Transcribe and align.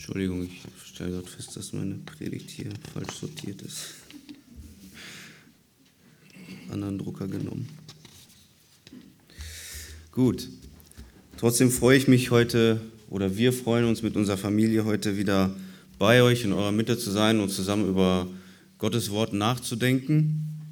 Entschuldigung, 0.00 0.44
ich 0.44 0.62
stelle 0.82 1.10
gerade 1.10 1.28
fest, 1.28 1.54
dass 1.56 1.74
meine 1.74 1.96
Predigt 1.96 2.48
hier 2.48 2.70
falsch 2.94 3.16
sortiert 3.20 3.60
ist. 3.60 3.96
Anderen 6.70 6.96
Drucker 6.96 7.28
genommen. 7.28 7.68
Gut. 10.10 10.48
Trotzdem 11.36 11.70
freue 11.70 11.98
ich 11.98 12.08
mich 12.08 12.30
heute, 12.30 12.80
oder 13.10 13.36
wir 13.36 13.52
freuen 13.52 13.84
uns 13.84 14.00
mit 14.00 14.16
unserer 14.16 14.38
Familie 14.38 14.86
heute 14.86 15.18
wieder 15.18 15.54
bei 15.98 16.22
euch 16.22 16.44
in 16.44 16.54
eurer 16.54 16.72
Mitte 16.72 16.96
zu 16.96 17.10
sein 17.10 17.38
und 17.38 17.50
zusammen 17.50 17.86
über 17.86 18.26
Gottes 18.78 19.10
Wort 19.10 19.34
nachzudenken. 19.34 20.62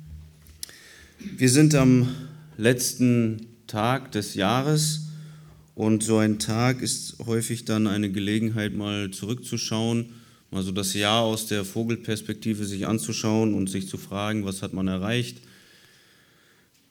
Wir 1.37 1.51
sind 1.51 1.75
am 1.75 2.09
letzten 2.57 3.47
Tag 3.67 4.11
des 4.11 4.33
Jahres 4.33 5.07
und 5.79 6.03
so 6.03 6.19
ein 6.19 6.41
Tag 6.41 6.83
ist 6.83 7.21
häufig 7.25 7.65
dann 7.65 7.87
eine 7.87 8.11
Gelegenheit, 8.11 8.75
mal 8.75 9.13
zurückzuschauen, 9.13 10.13
mal 10.51 10.65
so 10.65 10.73
das 10.73 10.93
Jahr 10.93 11.23
aus 11.23 11.46
der 11.46 11.64
Vogelperspektive 11.64 12.64
sich 12.64 12.89
anzuschauen 12.89 13.55
und 13.55 13.71
sich 13.71 13.89
zu 13.89 13.96
fragen, 13.96 14.45
was 14.45 14.61
hat 14.61 14.72
man 14.72 14.89
erreicht, 14.89 15.39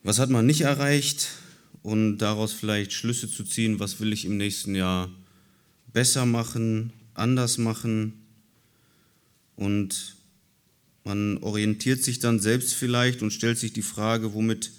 was 0.02 0.18
hat 0.18 0.30
man 0.30 0.46
nicht 0.46 0.62
erreicht 0.62 1.28
und 1.82 2.16
daraus 2.16 2.54
vielleicht 2.54 2.94
Schlüsse 2.94 3.30
zu 3.30 3.44
ziehen, 3.44 3.78
was 3.78 4.00
will 4.00 4.10
ich 4.10 4.24
im 4.24 4.38
nächsten 4.38 4.74
Jahr 4.74 5.10
besser 5.92 6.24
machen, 6.24 6.94
anders 7.12 7.58
machen. 7.58 8.14
Und 9.54 10.16
man 11.04 11.36
orientiert 11.42 12.02
sich 12.02 12.20
dann 12.20 12.40
selbst 12.40 12.72
vielleicht 12.72 13.20
und 13.20 13.34
stellt 13.34 13.58
sich 13.58 13.74
die 13.74 13.82
Frage, 13.82 14.32
womit 14.32 14.70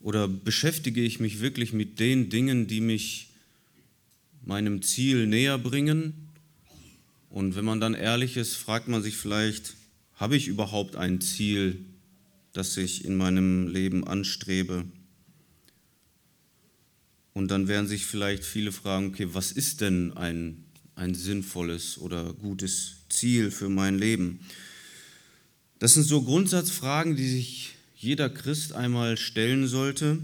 oder 0.00 0.26
beschäftige 0.26 1.02
ich 1.02 1.20
mich 1.20 1.38
wirklich 1.38 1.72
mit 1.72 2.00
den 2.00 2.30
Dingen, 2.30 2.66
die 2.66 2.80
mich 2.80 3.27
meinem 4.48 4.80
Ziel 4.80 5.26
näher 5.26 5.58
bringen. 5.58 6.14
Und 7.30 7.54
wenn 7.54 7.66
man 7.66 7.80
dann 7.80 7.94
ehrlich 7.94 8.38
ist, 8.38 8.56
fragt 8.56 8.88
man 8.88 9.02
sich 9.02 9.16
vielleicht, 9.16 9.74
habe 10.14 10.36
ich 10.36 10.48
überhaupt 10.48 10.96
ein 10.96 11.20
Ziel, 11.20 11.84
das 12.54 12.76
ich 12.78 13.04
in 13.04 13.14
meinem 13.14 13.68
Leben 13.68 14.06
anstrebe? 14.06 14.86
Und 17.34 17.50
dann 17.50 17.68
werden 17.68 17.86
sich 17.86 18.06
vielleicht 18.06 18.42
viele 18.42 18.72
fragen, 18.72 19.08
okay, 19.08 19.28
was 19.32 19.52
ist 19.52 19.82
denn 19.82 20.16
ein, 20.16 20.64
ein 20.96 21.14
sinnvolles 21.14 21.98
oder 21.98 22.32
gutes 22.32 23.04
Ziel 23.10 23.50
für 23.50 23.68
mein 23.68 23.98
Leben? 23.98 24.40
Das 25.78 25.92
sind 25.92 26.04
so 26.04 26.22
Grundsatzfragen, 26.22 27.16
die 27.16 27.28
sich 27.28 27.74
jeder 27.94 28.30
Christ 28.30 28.72
einmal 28.72 29.18
stellen 29.18 29.68
sollte 29.68 30.18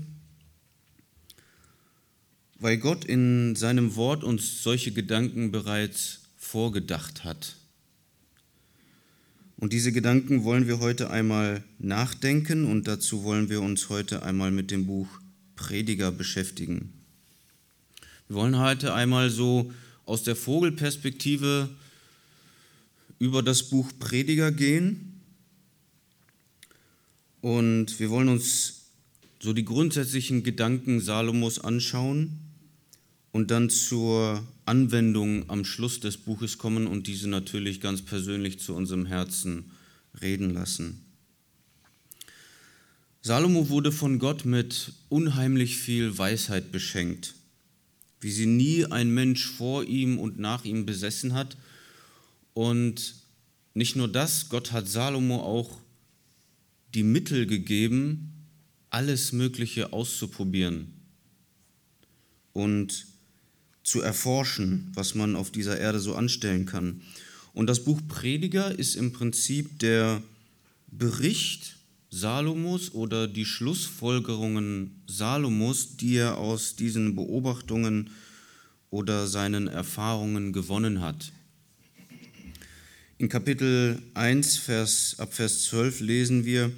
weil 2.58 2.78
Gott 2.78 3.04
in 3.04 3.56
seinem 3.56 3.96
Wort 3.96 4.24
uns 4.24 4.62
solche 4.62 4.92
Gedanken 4.92 5.50
bereits 5.50 6.20
vorgedacht 6.36 7.24
hat. 7.24 7.56
Und 9.56 9.72
diese 9.72 9.92
Gedanken 9.92 10.44
wollen 10.44 10.66
wir 10.66 10.80
heute 10.80 11.10
einmal 11.10 11.64
nachdenken 11.78 12.64
und 12.64 12.86
dazu 12.86 13.24
wollen 13.24 13.48
wir 13.48 13.62
uns 13.62 13.88
heute 13.88 14.22
einmal 14.22 14.50
mit 14.50 14.70
dem 14.70 14.86
Buch 14.86 15.08
Prediger 15.56 16.12
beschäftigen. 16.12 16.92
Wir 18.28 18.36
wollen 18.36 18.58
heute 18.58 18.94
einmal 18.94 19.30
so 19.30 19.72
aus 20.06 20.22
der 20.22 20.36
Vogelperspektive 20.36 21.68
über 23.18 23.42
das 23.42 23.62
Buch 23.64 23.90
Prediger 23.98 24.52
gehen 24.52 25.20
und 27.40 27.98
wir 28.00 28.10
wollen 28.10 28.28
uns 28.28 28.82
so 29.40 29.52
die 29.52 29.64
grundsätzlichen 29.64 30.42
Gedanken 30.42 31.00
Salomos 31.00 31.58
anschauen 31.58 32.43
und 33.34 33.50
dann 33.50 33.68
zur 33.68 34.46
Anwendung 34.64 35.50
am 35.50 35.64
Schluss 35.64 35.98
des 35.98 36.18
Buches 36.18 36.56
kommen 36.56 36.86
und 36.86 37.08
diese 37.08 37.28
natürlich 37.28 37.80
ganz 37.80 38.00
persönlich 38.00 38.60
zu 38.60 38.76
unserem 38.76 39.06
Herzen 39.06 39.72
reden 40.22 40.50
lassen. 40.50 41.04
Salomo 43.22 43.70
wurde 43.70 43.90
von 43.90 44.20
Gott 44.20 44.44
mit 44.44 44.92
unheimlich 45.08 45.78
viel 45.78 46.16
Weisheit 46.16 46.70
beschenkt, 46.70 47.34
wie 48.20 48.30
sie 48.30 48.46
nie 48.46 48.86
ein 48.86 49.12
Mensch 49.12 49.44
vor 49.44 49.82
ihm 49.82 50.20
und 50.20 50.38
nach 50.38 50.64
ihm 50.64 50.86
besessen 50.86 51.34
hat. 51.34 51.56
Und 52.52 53.16
nicht 53.74 53.96
nur 53.96 54.06
das, 54.06 54.48
Gott 54.48 54.70
hat 54.70 54.86
Salomo 54.86 55.40
auch 55.40 55.76
die 56.94 57.02
Mittel 57.02 57.46
gegeben, 57.46 58.46
alles 58.90 59.32
Mögliche 59.32 59.92
auszuprobieren 59.92 60.92
und 62.52 63.06
zu 63.84 64.00
erforschen, 64.00 64.90
was 64.94 65.14
man 65.14 65.36
auf 65.36 65.50
dieser 65.52 65.78
Erde 65.78 66.00
so 66.00 66.16
anstellen 66.16 66.66
kann. 66.66 67.02
Und 67.52 67.68
das 67.68 67.84
Buch 67.84 68.00
Prediger 68.08 68.76
ist 68.76 68.96
im 68.96 69.12
Prinzip 69.12 69.78
der 69.78 70.22
Bericht 70.88 71.76
Salomos 72.10 72.92
oder 72.92 73.28
die 73.28 73.44
Schlussfolgerungen 73.44 75.02
Salomos, 75.06 75.96
die 75.96 76.16
er 76.16 76.38
aus 76.38 76.76
diesen 76.76 77.14
Beobachtungen 77.14 78.10
oder 78.90 79.26
seinen 79.26 79.68
Erfahrungen 79.68 80.52
gewonnen 80.52 81.00
hat. 81.00 81.32
In 83.18 83.28
Kapitel 83.28 84.00
1, 84.14 84.56
Vers, 84.58 85.16
ab 85.18 85.34
Vers 85.34 85.64
12 85.64 86.00
lesen 86.00 86.44
wir, 86.44 86.72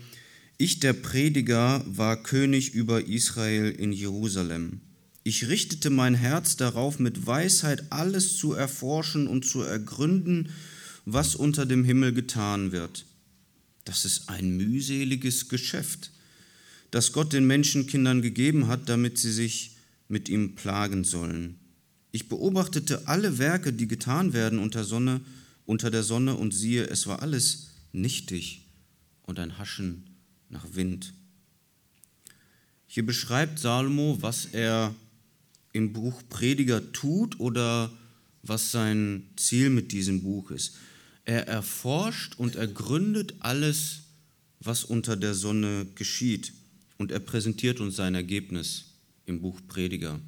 Ich, 0.59 0.81
der 0.81 0.93
Prediger, 0.93 1.85
war 1.87 2.23
König 2.23 2.75
über 2.75 3.07
Israel 3.07 3.71
in 3.71 3.93
Jerusalem. 3.93 4.81
Ich 5.29 5.49
richtete 5.49 5.91
mein 5.91 6.15
Herz 6.15 6.57
darauf, 6.57 7.01
mit 7.01 7.27
Weisheit 7.27 7.91
alles 7.91 8.37
zu 8.37 8.53
erforschen 8.53 9.27
und 9.27 9.45
zu 9.45 9.61
ergründen, 9.61 10.51
was 11.05 11.35
unter 11.35 11.67
dem 11.67 11.83
Himmel 11.83 12.13
getan 12.13 12.71
wird. 12.71 13.07
Das 13.85 14.05
ist 14.05 14.29
ein 14.29 14.57
mühseliges 14.57 15.49
Geschäft, 15.49 16.13
das 16.93 17.11
Gott 17.11 17.33
den 17.33 17.45
Menschenkindern 17.45 18.23
gegeben 18.23 18.69
hat, 18.69 18.89
damit 18.89 19.19
sie 19.19 19.33
sich 19.33 19.75
mit 20.07 20.29
ihm 20.29 20.55
plagen 20.55 21.03
sollen. 21.03 21.59
Ich 22.13 22.29
beobachtete 22.29 23.09
alle 23.09 23.39
Werke, 23.39 23.73
die 23.73 23.89
getan 23.89 24.33
werden 24.33 24.61
unter, 24.61 24.85
Sonne, 24.85 25.23
unter 25.65 25.91
der 25.91 26.05
Sonne, 26.05 26.37
und 26.37 26.55
siehe, 26.55 26.85
es 26.85 27.09
war 27.09 27.21
alles 27.21 27.71
nichtig 27.91 28.69
und 29.23 29.41
ein 29.41 29.59
Haschen 29.59 30.05
nach 30.51 30.67
Wind. 30.75 31.15
Hier 32.87 33.05
beschreibt 33.05 33.59
Salomo, 33.59 34.19
was 34.21 34.45
er 34.53 34.95
im 35.77 35.93
Buch 35.93 36.23
Prediger 36.31 36.93
tut 36.93 37.39
oder 37.39 37.93
was 38.43 38.73
sein 38.73 39.25
Ziel 39.37 39.69
mit 39.69 39.93
diesem 39.93 40.23
Buch 40.23 40.51
ist. 40.51 40.77
Er 41.27 41.47
erforscht 41.49 42.39
und 42.39 42.57
ergründet 42.57 43.35
alles, 43.41 44.05
was 44.61 44.85
unter 44.85 45.17
der 45.17 45.35
Sonne 45.35 45.87
geschieht 45.95 46.55
und 46.97 47.13
er 47.13 47.19
präsentiert 47.19 47.81
uns 47.81 47.97
sein 47.97 48.15
Ergebnis 48.15 48.87
im 49.27 49.43
Buch 49.43 49.61
Prediger. 49.69 50.19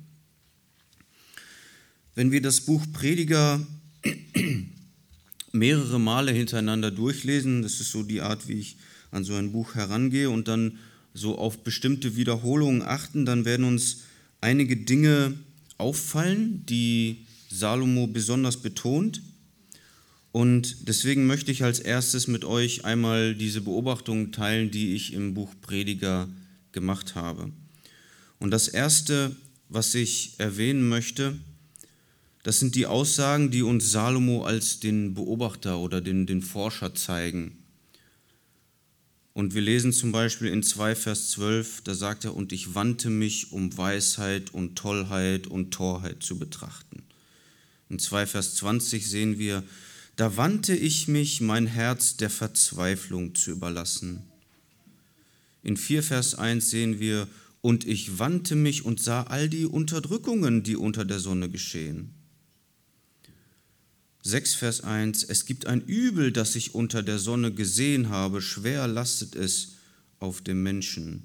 Wenn 2.15 2.31
wir 2.31 2.43
das 2.43 2.61
Buch 2.61 2.85
Prediger 2.93 3.67
mehrere 5.53 5.99
Male 5.99 6.33
hintereinander 6.33 6.91
durchlesen, 6.91 7.63
das 7.63 7.81
ist 7.81 7.91
so 7.91 8.03
die 8.03 8.21
Art, 8.21 8.49
wie 8.49 8.61
ich 8.61 8.77
an 9.11 9.25
so 9.25 9.35
ein 9.35 9.53
Buch 9.53 9.77
herangehe 9.77 10.29
und 10.29 10.47
dann 10.47 10.79
so 11.15 11.39
auf 11.39 11.65
bestimmte 11.65 12.17
Wiederholungen 12.17 12.83
achten, 12.83 13.25
dann 13.25 13.47
werden 13.47 13.65
uns 13.65 14.03
einige 14.41 14.77
Dinge 14.77 15.35
auffallen, 15.79 16.65
die 16.67 17.27
Salomo 17.51 18.07
besonders 18.07 18.59
betont. 18.59 19.23
Und 20.33 20.89
deswegen 20.89 21.27
möchte 21.27 21.51
ich 21.51 21.65
als 21.65 21.81
erstes 21.81 22.29
mit 22.29 22.45
euch 22.45 22.85
einmal 22.85 23.35
diese 23.35 23.61
Beobachtungen 23.61 24.33
teilen, 24.33 24.71
die 24.71 24.95
ich 24.95 25.13
im 25.13 25.35
Buch 25.35 25.55
Prediger 25.63 26.29
gemacht 26.73 27.15
habe. 27.15 27.51
Und 28.39 28.51
das 28.51 28.69
Erste, 28.69 29.35
was 29.69 29.95
ich 29.95 30.35
erwähnen 30.39 30.89
möchte, 30.89 31.37
das 32.43 32.61
sind 32.61 32.77
die 32.77 32.87
Aussagen, 32.87 33.51
die 33.51 33.63
uns 33.63 33.91
Salomo 33.91 34.45
als 34.45 34.81
den 34.81 35.15
Beobachter 35.15 35.79
oder 35.79 36.01
den, 36.01 36.27
den 36.27 36.43
Forscher 36.43 36.95
zeigen. 36.95 37.58
Und 39.39 39.55
wir 39.55 39.63
lesen 39.63 39.93
zum 39.93 40.11
Beispiel 40.11 40.49
in 40.49 40.65
2 40.65 40.97
Vers 40.97 41.31
12, 41.31 41.83
da 41.83 41.95
sagt 41.95 42.25
er, 42.25 42.35
und 42.35 42.51
ich 42.51 42.75
wandte 42.75 43.09
mich, 43.09 43.53
um 43.53 43.79
Weisheit 43.79 44.53
und 44.53 44.75
Tollheit 44.75 45.47
und 45.47 45.71
Torheit 45.71 46.25
zu 46.25 46.41
betrachten. 46.41 47.05
In 47.89 48.01
2 48.01 48.27
Vers 48.27 48.57
20 48.57 49.09
sehen 49.09 49.39
wir, 49.39 49.63
da 50.17 50.37
wandte 50.37 50.75
ich 50.75 51.07
mich, 51.07 51.41
mein 51.41 51.69
Herz 51.69 52.17
der 52.17 52.31
Verzweiflung 52.31 53.37
zu 53.37 53.53
überlassen. 53.53 54.25
In 55.63 55.77
4 55.77 56.03
Vers 56.03 56.35
1 56.35 56.69
sehen 56.69 56.99
wir, 56.99 57.29
und 57.61 57.87
ich 57.87 58.19
wandte 58.19 58.57
mich 58.57 58.85
und 58.85 59.01
sah 59.01 59.23
all 59.23 59.49
die 59.49 59.67
Unterdrückungen, 59.67 60.65
die 60.65 60.75
unter 60.75 61.05
der 61.05 61.21
Sonne 61.21 61.49
geschehen. 61.49 62.18
6 64.23 64.55
Vers 64.55 64.81
1, 64.83 65.25
es 65.25 65.47
gibt 65.47 65.67
ein 65.67 65.81
Übel, 65.81 66.33
das 66.33 66.57
ich 66.57 66.75
unter 66.75 67.03
der 67.03 67.19
Sonne 67.19 67.53
gesehen 67.53 68.09
habe, 68.09 68.43
schwer 68.43 68.87
lastet 68.87 69.37
es 69.37 69.77
auf 70.19 70.41
dem 70.43 70.63
Menschen. 70.63 71.25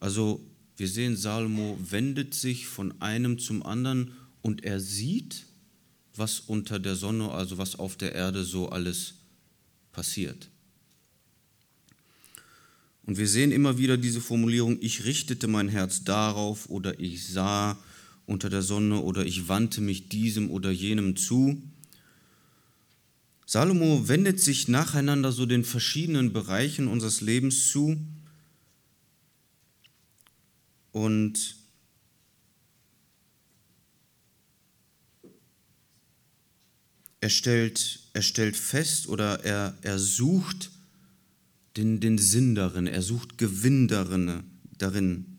Also 0.00 0.44
wir 0.76 0.88
sehen, 0.88 1.16
Salomo 1.16 1.78
wendet 1.80 2.34
sich 2.34 2.66
von 2.66 3.00
einem 3.00 3.38
zum 3.38 3.62
anderen 3.62 4.12
und 4.42 4.64
er 4.64 4.80
sieht 4.80 5.46
was 6.16 6.40
unter 6.40 6.78
der 6.78 6.94
Sonne, 6.94 7.30
also 7.30 7.58
was 7.58 7.76
auf 7.76 7.96
der 7.96 8.14
Erde 8.14 8.44
so 8.44 8.68
alles 8.68 9.14
passiert. 9.92 10.50
Und 13.06 13.18
wir 13.18 13.28
sehen 13.28 13.52
immer 13.52 13.78
wieder 13.78 13.96
diese 13.96 14.20
Formulierung, 14.20 14.78
ich 14.80 15.04
richtete 15.04 15.46
mein 15.46 15.68
Herz 15.68 16.04
darauf 16.04 16.68
oder 16.70 16.98
ich 17.00 17.26
sah 17.26 17.78
unter 18.26 18.50
der 18.50 18.62
Sonne 18.62 19.00
oder 19.00 19.26
ich 19.26 19.48
wandte 19.48 19.80
mich 19.80 20.08
diesem 20.08 20.50
oder 20.50 20.70
jenem 20.70 21.16
zu. 21.16 21.62
Salomo 23.46 24.08
wendet 24.08 24.40
sich 24.40 24.68
nacheinander 24.68 25.30
so 25.30 25.46
den 25.46 25.64
verschiedenen 25.64 26.32
Bereichen 26.32 26.88
unseres 26.88 27.20
Lebens 27.20 27.68
zu 27.68 27.98
und 30.92 31.56
er 37.20 37.30
stellt, 37.30 38.00
er 38.12 38.22
stellt 38.22 38.56
fest 38.56 39.08
oder 39.08 39.44
er, 39.44 39.76
er 39.82 39.98
sucht 39.98 40.70
den, 41.76 42.00
den 42.00 42.18
Sinn 42.18 42.54
darin, 42.54 42.86
er 42.86 43.02
sucht 43.02 43.38
Gewinn 43.38 43.88
darin, 43.88 44.44
darin. 44.78 45.33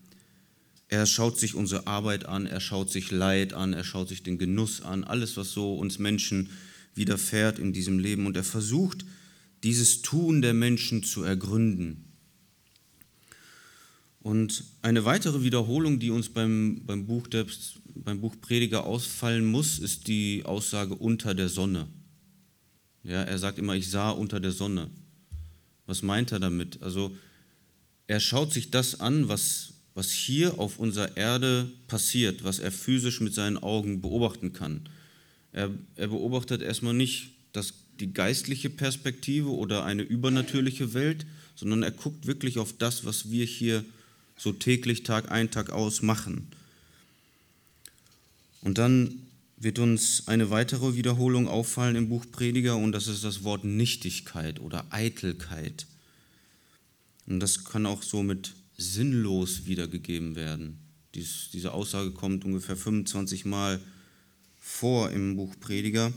Er 0.88 1.06
schaut 1.06 1.40
sich 1.40 1.56
unsere 1.56 1.88
Arbeit 1.88 2.26
an, 2.26 2.46
er 2.46 2.60
schaut 2.60 2.92
sich 2.92 3.12
Leid 3.12 3.54
an, 3.54 3.74
er 3.74 3.84
schaut 3.84 4.10
sich 4.10 4.24
den 4.24 4.38
Genuss 4.38 4.82
an, 4.82 5.04
alles, 5.04 5.36
was 5.36 5.52
so 5.52 5.76
uns 5.76 5.98
Menschen 5.98 6.50
widerfährt 6.94 7.60
in 7.60 7.74
diesem 7.74 8.00
Leben. 8.00 8.26
Und 8.26 8.38
er 8.38 8.44
versucht, 8.44 9.06
dieses 9.64 10.02
Tun 10.02 10.42
der 10.42 10.54
Menschen 10.54 11.04
zu 11.04 11.24
ergründen. 11.24 12.06
Und 14.26 14.64
eine 14.82 15.06
weitere 15.06 15.44
Wiederholung, 15.44 16.00
die 16.00 16.10
uns 16.10 16.30
beim, 16.30 16.82
beim, 16.84 17.06
Buch 17.06 17.28
der, 17.28 17.46
beim 17.94 18.22
Buch 18.22 18.36
Prediger 18.42 18.86
ausfallen 18.86 19.46
muss, 19.46 19.78
ist 19.78 20.08
die 20.08 20.44
Aussage 20.46 20.96
unter 20.96 21.36
der 21.36 21.48
Sonne. 21.48 21.88
Ja, 23.04 23.22
er 23.22 23.38
sagt 23.38 23.60
immer, 23.60 23.76
ich 23.76 23.90
sah 23.90 24.10
unter 24.10 24.40
der 24.40 24.52
Sonne. 24.52 24.90
Was 25.86 26.02
meint 26.02 26.32
er 26.32 26.40
damit? 26.40 26.82
Also 26.82 27.16
er 28.08 28.20
schaut 28.20 28.52
sich 28.52 28.72
das 28.72 29.00
an, 29.00 29.28
was, 29.28 29.75
was 29.96 30.12
hier 30.12 30.60
auf 30.60 30.78
unserer 30.78 31.18
Erde 31.18 31.72
passiert, 31.88 32.44
was 32.44 32.60
er 32.60 32.72
physisch 32.72 33.22
mit 33.22 33.34
seinen 33.34 33.58
Augen 33.58 34.02
beobachten 34.02 34.54
kann. 34.54 34.82
Er, 35.54 35.72
er 35.96 36.08
beobachtet 36.10 36.62
erstmal 36.62 36.94
nicht 36.94 37.30
das, 37.54 37.74
die 38.00 38.14
geistliche 38.14 38.70
Perspektive 38.70 39.50
oder 39.50 39.86
eine 39.86 40.04
übernatürliche 40.04 40.94
Welt, 40.94 41.26
sondern 41.56 41.82
er 41.82 41.92
guckt 41.92 42.28
wirklich 42.28 42.60
auf 42.60 42.74
das, 42.78 43.06
was 43.06 43.32
wir 43.32 43.46
hier 43.46 43.86
so 44.38 44.52
täglich, 44.52 45.04
Tag 45.04 45.32
ein, 45.32 45.50
Tag 45.50 45.70
aus 45.70 46.02
machen. 46.02 46.48
Und 48.62 48.78
dann 48.78 49.22
wird 49.56 49.80
uns 49.80 50.28
eine 50.28 50.50
weitere 50.50 50.96
Wiederholung 50.96 51.48
auffallen 51.48 51.96
im 51.96 52.10
Buch 52.10 52.26
Prediger 52.30 52.76
und 52.76 52.92
das 52.92 53.08
ist 53.08 53.24
das 53.24 53.46
Wort 53.46 53.64
Nichtigkeit 53.64 54.60
oder 54.60 54.86
Eitelkeit. 54.90 55.86
Und 57.28 57.40
das 57.40 57.64
kann 57.64 57.86
auch 57.86 58.04
so 58.04 58.22
mit 58.22 58.52
sinnlos 58.78 59.66
wiedergegeben 59.66 60.36
werden. 60.36 60.80
Dies, 61.14 61.50
diese 61.54 61.72
Aussage 61.72 62.12
kommt 62.12 62.44
ungefähr 62.46 62.76
25 62.76 63.46
Mal 63.46 63.80
vor 64.60 65.12
im 65.12 65.36
Buch 65.36 65.56
Prediger. 65.60 66.12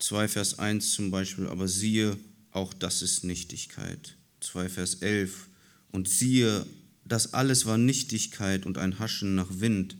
2 0.00 0.28
Vers 0.28 0.58
1 0.58 0.92
zum 0.92 1.10
Beispiel, 1.10 1.46
aber 1.46 1.68
siehe, 1.68 2.16
auch 2.50 2.74
das 2.74 3.02
ist 3.02 3.24
Nichtigkeit. 3.24 4.16
2 4.40 4.68
Vers 4.68 4.94
11, 4.96 5.48
und 5.92 6.08
siehe, 6.08 6.66
das 7.04 7.34
alles 7.34 7.66
war 7.66 7.78
Nichtigkeit 7.78 8.66
und 8.66 8.78
ein 8.78 8.98
Haschen 8.98 9.34
nach 9.34 9.60
Wind. 9.60 9.96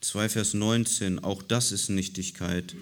2 0.00 0.28
Vers 0.28 0.54
19, 0.54 1.20
auch 1.20 1.42
das 1.42 1.72
ist 1.72 1.90
Nichtigkeit. 1.90 2.74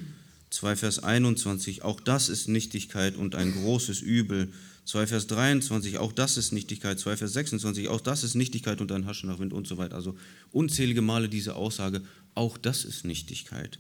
2 0.50 0.76
Vers 0.76 1.00
21, 1.00 1.82
auch 1.82 2.00
das 2.00 2.28
ist 2.28 2.48
Nichtigkeit 2.48 3.16
und 3.16 3.34
ein 3.34 3.52
großes 3.52 4.00
Übel. 4.00 4.52
2 4.88 5.06
Vers 5.06 5.26
23, 5.26 5.98
auch 5.98 6.12
das 6.12 6.38
ist 6.38 6.52
Nichtigkeit. 6.52 6.98
2 6.98 7.18
Vers 7.18 7.34
26, 7.34 7.88
auch 7.88 8.00
das 8.00 8.24
ist 8.24 8.34
Nichtigkeit 8.34 8.80
und 8.80 8.90
ein 8.90 9.04
Haschen 9.04 9.28
nach 9.28 9.38
Wind 9.38 9.52
und 9.52 9.66
so 9.66 9.76
weiter. 9.76 9.94
Also 9.94 10.16
unzählige 10.50 11.02
Male 11.02 11.28
diese 11.28 11.56
Aussage, 11.56 12.00
auch 12.34 12.56
das 12.56 12.86
ist 12.86 13.04
Nichtigkeit. 13.04 13.78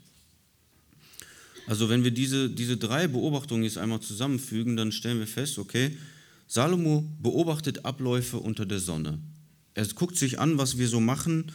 Also 1.66 1.88
wenn 1.88 2.04
wir 2.04 2.10
diese, 2.10 2.50
diese 2.50 2.76
drei 2.76 3.08
Beobachtungen 3.08 3.62
jetzt 3.62 3.78
einmal 3.78 4.00
zusammenfügen, 4.00 4.76
dann 4.76 4.92
stellen 4.92 5.18
wir 5.18 5.26
fest, 5.26 5.58
okay, 5.58 5.96
Salomo 6.46 7.10
beobachtet 7.22 7.86
Abläufe 7.86 8.36
unter 8.36 8.66
der 8.66 8.78
Sonne. 8.78 9.18
Er 9.72 9.86
guckt 9.86 10.18
sich 10.18 10.38
an, 10.38 10.58
was 10.58 10.76
wir 10.76 10.88
so 10.88 11.00
machen 11.00 11.52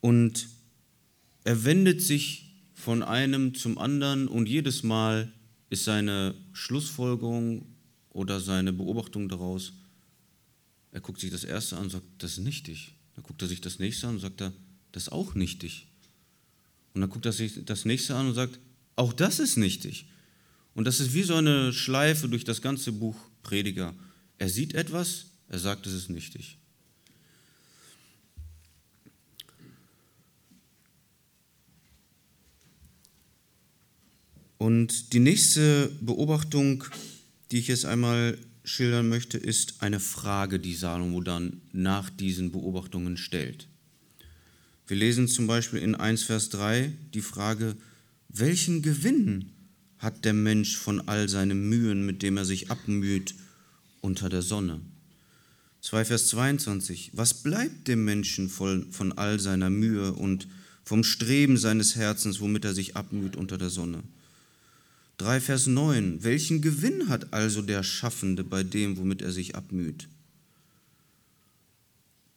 und 0.00 0.46
er 1.42 1.64
wendet 1.64 2.02
sich 2.02 2.54
von 2.72 3.02
einem 3.02 3.56
zum 3.56 3.78
anderen 3.78 4.28
und 4.28 4.48
jedes 4.48 4.84
Mal 4.84 5.32
ist 5.70 5.82
seine 5.82 6.36
Schlussfolgerung 6.52 7.66
oder 8.18 8.40
seine 8.40 8.72
Beobachtung 8.72 9.28
daraus, 9.28 9.72
er 10.90 11.00
guckt 11.00 11.20
sich 11.20 11.30
das 11.30 11.44
erste 11.44 11.76
an 11.76 11.84
und 11.84 11.90
sagt, 11.90 12.04
das 12.18 12.32
ist 12.32 12.38
nichtig. 12.38 12.94
Dann 13.14 13.22
guckt 13.22 13.40
er 13.42 13.48
sich 13.48 13.60
das 13.60 13.78
nächste 13.78 14.08
an 14.08 14.14
und 14.14 14.20
sagt, 14.20 14.42
das 14.90 15.04
ist 15.04 15.12
auch 15.12 15.36
nichtig. 15.36 15.86
Und 16.94 17.00
dann 17.00 17.10
guckt 17.10 17.26
er 17.26 17.32
sich 17.32 17.64
das 17.64 17.84
nächste 17.84 18.16
an 18.16 18.26
und 18.26 18.34
sagt, 18.34 18.58
auch 18.96 19.12
das 19.12 19.38
ist 19.38 19.56
nichtig. 19.56 20.06
Und 20.74 20.84
das 20.84 20.98
ist 20.98 21.14
wie 21.14 21.22
so 21.22 21.36
eine 21.36 21.72
Schleife 21.72 22.28
durch 22.28 22.42
das 22.42 22.60
ganze 22.60 22.90
Buch 22.90 23.16
Prediger. 23.44 23.94
Er 24.38 24.48
sieht 24.48 24.74
etwas, 24.74 25.26
er 25.48 25.60
sagt, 25.60 25.86
es 25.86 25.92
ist 25.92 26.10
nichtig. 26.10 26.58
Und 34.58 35.12
die 35.12 35.20
nächste 35.20 35.92
Beobachtung, 36.00 36.82
die 37.50 37.58
ich 37.58 37.68
jetzt 37.68 37.84
einmal 37.84 38.38
schildern 38.64 39.08
möchte, 39.08 39.38
ist 39.38 39.82
eine 39.82 40.00
Frage, 40.00 40.58
die 40.58 40.74
Salomo 40.74 41.20
dann 41.20 41.60
nach 41.72 42.10
diesen 42.10 42.52
Beobachtungen 42.52 43.16
stellt. 43.16 43.68
Wir 44.86 44.96
lesen 44.96 45.28
zum 45.28 45.46
Beispiel 45.46 45.80
in 45.80 45.94
1 45.94 46.22
Vers 46.24 46.50
3 46.50 46.92
die 47.14 47.20
Frage, 47.20 47.76
welchen 48.28 48.82
Gewinn 48.82 49.52
hat 49.98 50.24
der 50.24 50.32
Mensch 50.32 50.76
von 50.76 51.08
all 51.08 51.28
seinen 51.28 51.68
Mühen, 51.68 52.06
mit 52.06 52.22
dem 52.22 52.36
er 52.36 52.44
sich 52.44 52.70
abmüht 52.70 53.34
unter 54.00 54.28
der 54.28 54.42
Sonne? 54.42 54.80
2 55.80 56.04
Vers 56.04 56.28
22, 56.28 57.12
was 57.14 57.34
bleibt 57.34 57.88
dem 57.88 58.04
Menschen 58.04 58.48
von, 58.48 58.90
von 58.92 59.12
all 59.12 59.40
seiner 59.40 59.70
Mühe 59.70 60.12
und 60.12 60.48
vom 60.84 61.04
Streben 61.04 61.56
seines 61.56 61.96
Herzens, 61.96 62.40
womit 62.40 62.64
er 62.64 62.74
sich 62.74 62.96
abmüht 62.96 63.36
unter 63.36 63.58
der 63.58 63.70
Sonne? 63.70 64.02
3 65.18 65.40
Vers 65.40 65.66
9. 65.66 66.22
Welchen 66.22 66.62
Gewinn 66.62 67.08
hat 67.08 67.32
also 67.32 67.60
der 67.60 67.82
Schaffende 67.82 68.44
bei 68.44 68.62
dem, 68.62 68.96
womit 68.96 69.20
er 69.20 69.32
sich 69.32 69.56
abmüht? 69.56 70.08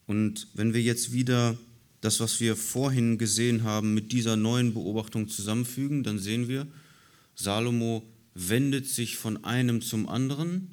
Und 0.07 0.47
wenn 0.55 0.73
wir 0.73 0.81
jetzt 0.81 1.13
wieder 1.13 1.57
das, 2.01 2.19
was 2.19 2.39
wir 2.39 2.55
vorhin 2.55 3.19
gesehen 3.19 3.63
haben, 3.63 3.93
mit 3.93 4.11
dieser 4.11 4.35
neuen 4.35 4.73
Beobachtung 4.73 5.29
zusammenfügen, 5.29 6.03
dann 6.03 6.17
sehen 6.17 6.47
wir, 6.47 6.65
Salomo 7.35 8.03
wendet 8.33 8.87
sich 8.87 9.15
von 9.15 9.43
einem 9.43 9.83
zum 9.83 10.09
anderen. 10.09 10.67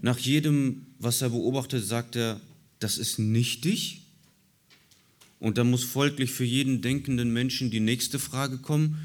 Nach 0.00 0.18
jedem, 0.18 0.86
was 1.00 1.22
er 1.22 1.30
beobachtet, 1.30 1.84
sagt 1.84 2.14
er, 2.14 2.40
das 2.78 2.98
ist 2.98 3.18
nichtig. 3.18 4.02
Und 5.40 5.58
da 5.58 5.64
muss 5.64 5.82
folglich 5.82 6.30
für 6.30 6.44
jeden 6.44 6.82
denkenden 6.82 7.32
Menschen 7.32 7.70
die 7.70 7.80
nächste 7.80 8.20
Frage 8.20 8.58
kommen, 8.58 8.98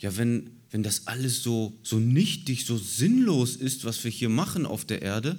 ja, 0.00 0.16
wenn 0.16 0.50
wenn 0.74 0.82
das 0.82 1.06
alles 1.06 1.40
so, 1.44 1.78
so 1.84 2.00
nichtig, 2.00 2.66
so 2.66 2.76
sinnlos 2.76 3.54
ist, 3.54 3.84
was 3.84 4.02
wir 4.02 4.10
hier 4.10 4.28
machen 4.28 4.66
auf 4.66 4.84
der 4.84 5.02
Erde, 5.02 5.38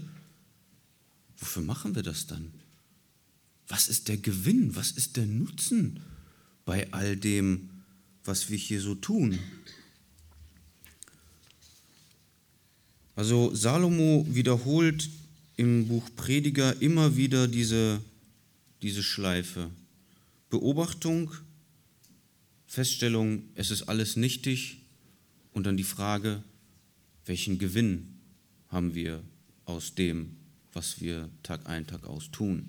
wofür 1.37 1.61
machen 1.61 1.93
wir 1.93 2.03
das 2.03 2.25
dann? 2.25 2.53
Was 3.67 3.89
ist 3.89 4.07
der 4.07 4.15
Gewinn? 4.15 4.77
Was 4.77 4.91
ist 4.91 5.17
der 5.17 5.25
Nutzen 5.25 5.99
bei 6.63 6.89
all 6.93 7.17
dem, 7.17 7.69
was 8.23 8.49
wir 8.49 8.57
hier 8.57 8.79
so 8.79 8.95
tun? 8.95 9.37
Also 13.17 13.53
Salomo 13.53 14.25
wiederholt 14.29 15.09
im 15.57 15.89
Buch 15.89 16.09
Prediger 16.15 16.81
immer 16.81 17.17
wieder 17.17 17.49
diese, 17.49 17.99
diese 18.81 19.03
Schleife. 19.03 19.69
Beobachtung, 20.49 21.29
Feststellung, 22.67 23.43
es 23.55 23.69
ist 23.69 23.89
alles 23.89 24.15
nichtig, 24.15 24.77
und 25.55 25.65
dann 25.65 25.77
die 25.77 25.83
Frage, 25.83 26.43
welchen 27.25 27.57
Gewinn 27.57 28.19
haben 28.67 28.93
wir 28.93 29.23
aus 29.63 29.95
dem, 29.95 30.35
was 30.73 31.01
wir 31.01 31.29
Tag 31.41 31.67
ein, 31.67 31.87
Tag 31.87 32.03
aus 32.05 32.29
tun? 32.29 32.67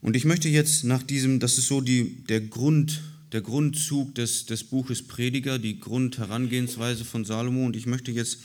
Und 0.00 0.16
ich 0.16 0.24
möchte 0.24 0.48
jetzt 0.48 0.84
nach 0.84 1.02
diesem, 1.02 1.38
das 1.38 1.58
ist 1.58 1.68
so 1.68 1.80
die, 1.80 2.24
der, 2.24 2.40
Grund, 2.40 3.00
der 3.32 3.40
Grundzug 3.40 4.14
des, 4.16 4.46
des 4.46 4.64
Buches 4.64 5.06
Prediger, 5.06 5.60
die 5.60 5.78
Grundherangehensweise 5.78 7.04
von 7.04 7.24
Salomo. 7.24 7.64
Und 7.64 7.76
ich 7.76 7.86
möchte 7.86 8.10
jetzt 8.10 8.40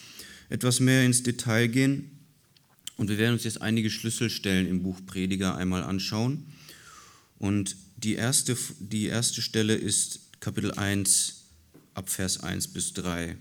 etwas 0.49 0.79
mehr 0.79 1.03
ins 1.03 1.23
Detail 1.23 1.67
gehen. 1.67 2.11
Und 2.97 3.09
wir 3.09 3.17
werden 3.17 3.33
uns 3.33 3.43
jetzt 3.43 3.61
einige 3.61 3.89
Schlüsselstellen 3.89 4.67
im 4.67 4.83
Buch 4.83 4.99
Prediger 5.05 5.55
einmal 5.55 5.83
anschauen. 5.83 6.45
Und 7.39 7.75
die 7.97 8.13
erste, 8.13 8.55
die 8.79 9.05
erste 9.05 9.41
Stelle 9.41 9.73
ist 9.73 10.22
Kapitel 10.43 10.71
1, 10.71 11.45
ab 11.93 12.09
Vers 12.09 12.41
1 12.41 12.67
bis 12.73 12.91
3. 12.91 13.37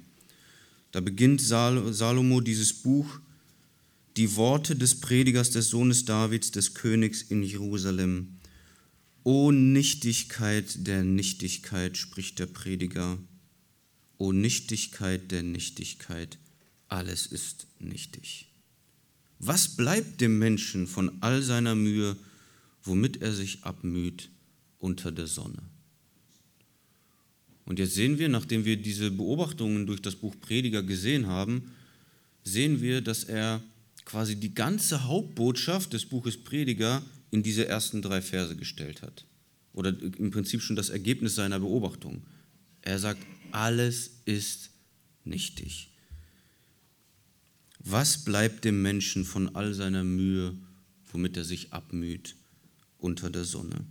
Da 0.93 1.01
beginnt 1.01 1.41
Salomo 1.41 2.41
dieses 2.41 2.73
Buch, 2.75 3.19
die 4.17 4.37
Worte 4.37 4.77
des 4.77 5.01
Predigers 5.01 5.51
des 5.51 5.69
Sohnes 5.69 6.05
Davids, 6.05 6.53
des 6.53 6.75
Königs 6.75 7.23
in 7.23 7.43
Jerusalem. 7.43 8.39
O 9.25 9.51
Nichtigkeit 9.51 10.87
der 10.87 11.03
Nichtigkeit, 11.03 11.97
spricht 11.97 12.39
der 12.39 12.47
Prediger. 12.47 13.19
O 14.17 14.31
Nichtigkeit 14.31 15.33
der 15.33 15.43
Nichtigkeit, 15.43 16.39
alles 16.87 17.27
ist 17.27 17.67
nichtig. 17.81 18.47
Was 19.41 19.75
bleibt 19.75 20.21
dem 20.21 20.39
Menschen 20.39 20.87
von 20.87 21.21
all 21.21 21.43
seiner 21.43 21.75
Mühe, 21.75 22.17
womit 22.85 23.21
er 23.23 23.33
sich 23.33 23.65
abmüht 23.65 24.31
unter 24.79 25.11
der 25.11 25.27
Sonne? 25.27 25.72
Und 27.73 27.79
jetzt 27.79 27.95
sehen 27.95 28.19
wir, 28.19 28.29
nachdem 28.29 28.67
wir 28.67 28.77
diese 28.77 29.11
Beobachtungen 29.11 29.87
durch 29.87 30.03
das 30.03 30.15
Buch 30.15 30.35
Prediger 30.39 30.83
gesehen 30.83 31.27
haben, 31.27 31.73
sehen 32.45 32.83
wir, 32.83 33.01
dass 33.01 33.25
er 33.25 33.63
quasi 34.05 34.37
die 34.37 34.53
ganze 34.53 35.05
Hauptbotschaft 35.05 35.95
des 35.95 36.05
Buches 36.05 36.37
Prediger 36.37 37.01
in 37.31 37.43
diese 37.43 37.67
ersten 37.67 38.03
drei 38.03 38.21
Verse 38.21 38.57
gestellt 38.57 39.01
hat. 39.01 39.25
Oder 39.73 39.99
im 40.19 40.31
Prinzip 40.31 40.61
schon 40.61 40.77
das 40.77 40.91
Ergebnis 40.91 41.35
seiner 41.35 41.61
Beobachtung. 41.61 42.27
Er 42.83 42.99
sagt, 42.99 43.23
alles 43.53 44.21
ist 44.27 44.69
nichtig. 45.25 45.89
Was 47.79 48.23
bleibt 48.23 48.67
dem 48.67 48.83
Menschen 48.83 49.25
von 49.25 49.57
all 49.57 49.73
seiner 49.73 50.05
Mühe, 50.05 50.55
womit 51.11 51.39
er 51.39 51.45
sich 51.45 51.73
abmüht 51.73 52.37
unter 52.99 53.31
der 53.31 53.45
Sonne? 53.45 53.87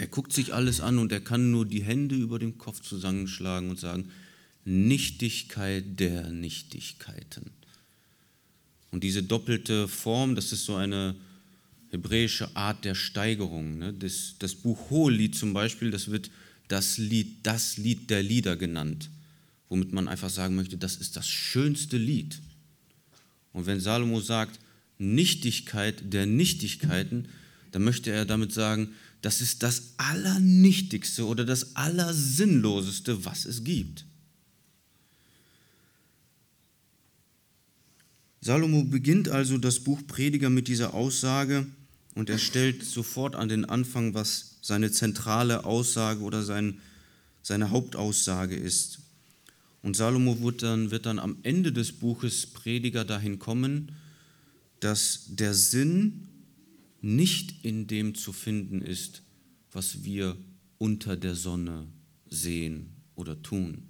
Er 0.00 0.06
guckt 0.06 0.32
sich 0.32 0.54
alles 0.54 0.80
an 0.80 0.96
und 0.96 1.12
er 1.12 1.20
kann 1.20 1.50
nur 1.50 1.66
die 1.66 1.82
Hände 1.82 2.14
über 2.14 2.38
dem 2.38 2.56
Kopf 2.56 2.80
zusammenschlagen 2.80 3.68
und 3.68 3.78
sagen, 3.78 4.08
Nichtigkeit 4.64 5.84
der 6.00 6.30
Nichtigkeiten. 6.30 7.50
Und 8.90 9.04
diese 9.04 9.22
doppelte 9.22 9.88
Form, 9.88 10.36
das 10.36 10.52
ist 10.52 10.64
so 10.64 10.76
eine 10.76 11.16
hebräische 11.90 12.56
Art 12.56 12.86
der 12.86 12.94
Steigerung. 12.94 13.76
Ne? 13.76 13.92
Das, 13.92 14.36
das 14.38 14.54
Buch 14.54 14.88
Hohelied 14.88 15.34
zum 15.34 15.52
Beispiel, 15.52 15.90
das 15.90 16.10
wird 16.10 16.30
das 16.68 16.96
Lied, 16.96 17.40
das 17.42 17.76
Lied 17.76 18.08
der 18.08 18.22
Lieder 18.22 18.56
genannt, 18.56 19.10
womit 19.68 19.92
man 19.92 20.08
einfach 20.08 20.30
sagen 20.30 20.56
möchte, 20.56 20.78
das 20.78 20.96
ist 20.96 21.14
das 21.14 21.28
schönste 21.28 21.98
Lied. 21.98 22.40
Und 23.52 23.66
wenn 23.66 23.80
Salomo 23.80 24.20
sagt, 24.20 24.60
Nichtigkeit 24.96 26.10
der 26.10 26.24
Nichtigkeiten, 26.24 27.28
dann 27.72 27.84
möchte 27.84 28.10
er 28.10 28.24
damit 28.24 28.54
sagen, 28.54 28.94
das 29.22 29.40
ist 29.40 29.62
das 29.62 29.94
Allernichtigste 29.96 31.26
oder 31.26 31.44
das 31.44 31.76
Allersinnloseste, 31.76 33.24
was 33.24 33.44
es 33.44 33.64
gibt. 33.64 34.04
Salomo 38.40 38.84
beginnt 38.84 39.28
also 39.28 39.58
das 39.58 39.80
Buch 39.80 40.00
Prediger 40.06 40.48
mit 40.48 40.68
dieser 40.68 40.94
Aussage, 40.94 41.66
und 42.14 42.28
er 42.28 42.38
stellt 42.38 42.82
sofort 42.82 43.36
an 43.36 43.48
den 43.48 43.64
Anfang, 43.64 44.14
was 44.14 44.56
seine 44.62 44.90
zentrale 44.90 45.64
Aussage 45.64 46.20
oder 46.22 46.42
sein, 46.42 46.80
seine 47.42 47.70
Hauptaussage 47.70 48.56
ist. 48.56 48.98
Und 49.82 49.96
Salomo 49.96 50.40
wird 50.40 50.62
dann, 50.62 50.90
wird 50.90 51.06
dann 51.06 51.18
am 51.18 51.38
Ende 51.42 51.72
des 51.72 51.92
Buches 51.92 52.46
Prediger 52.46 53.04
dahin 53.04 53.38
kommen, 53.38 53.92
dass 54.80 55.26
der 55.28 55.54
Sinn 55.54 56.26
nicht 57.00 57.64
in 57.64 57.86
dem 57.86 58.14
zu 58.14 58.32
finden 58.32 58.82
ist, 58.82 59.22
was 59.72 60.04
wir 60.04 60.36
unter 60.78 61.16
der 61.16 61.34
Sonne 61.34 61.86
sehen 62.28 62.90
oder 63.14 63.42
tun. 63.42 63.82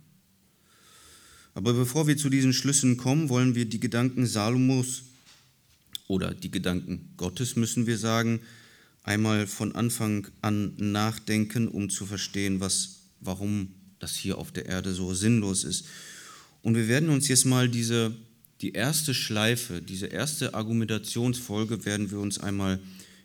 Aber 1.55 1.73
bevor 1.73 2.07
wir 2.07 2.17
zu 2.17 2.29
diesen 2.29 2.52
Schlüssen 2.52 2.97
kommen, 2.97 3.29
wollen 3.29 3.55
wir 3.55 3.64
die 3.64 3.81
Gedanken 3.81 4.26
Salomos 4.26 5.02
oder 6.07 6.35
die 6.35 6.50
Gedanken 6.50 7.12
Gottes, 7.17 7.57
müssen 7.57 7.87
wir 7.87 7.99
sagen, 7.99 8.40
einmal 9.02 9.47
von 9.47 9.75
Anfang 9.75 10.29
an 10.43 10.75
nachdenken, 10.76 11.69
um 11.69 11.90
zu 11.90 12.07
verstehen, 12.07 12.61
was, 12.61 13.00
warum 13.21 13.75
das 13.99 14.14
hier 14.14 14.38
auf 14.38 14.52
der 14.52 14.67
Erde 14.67 14.93
so 14.93 15.14
sinnlos 15.14 15.64
ist. 15.64 15.87
Und 16.62 16.75
wir 16.75 16.88
werden 16.88 17.09
uns 17.09 17.29
jetzt 17.29 17.47
mal 17.47 17.69
diese, 17.69 18.14
die 18.61 18.73
erste 18.73 19.14
Schleife, 19.14 19.81
diese 19.81 20.07
erste 20.07 20.55
Argumentationsfolge 20.55 21.85
werden 21.85 22.11
wir 22.11 22.19
uns 22.19 22.38
einmal 22.38 22.79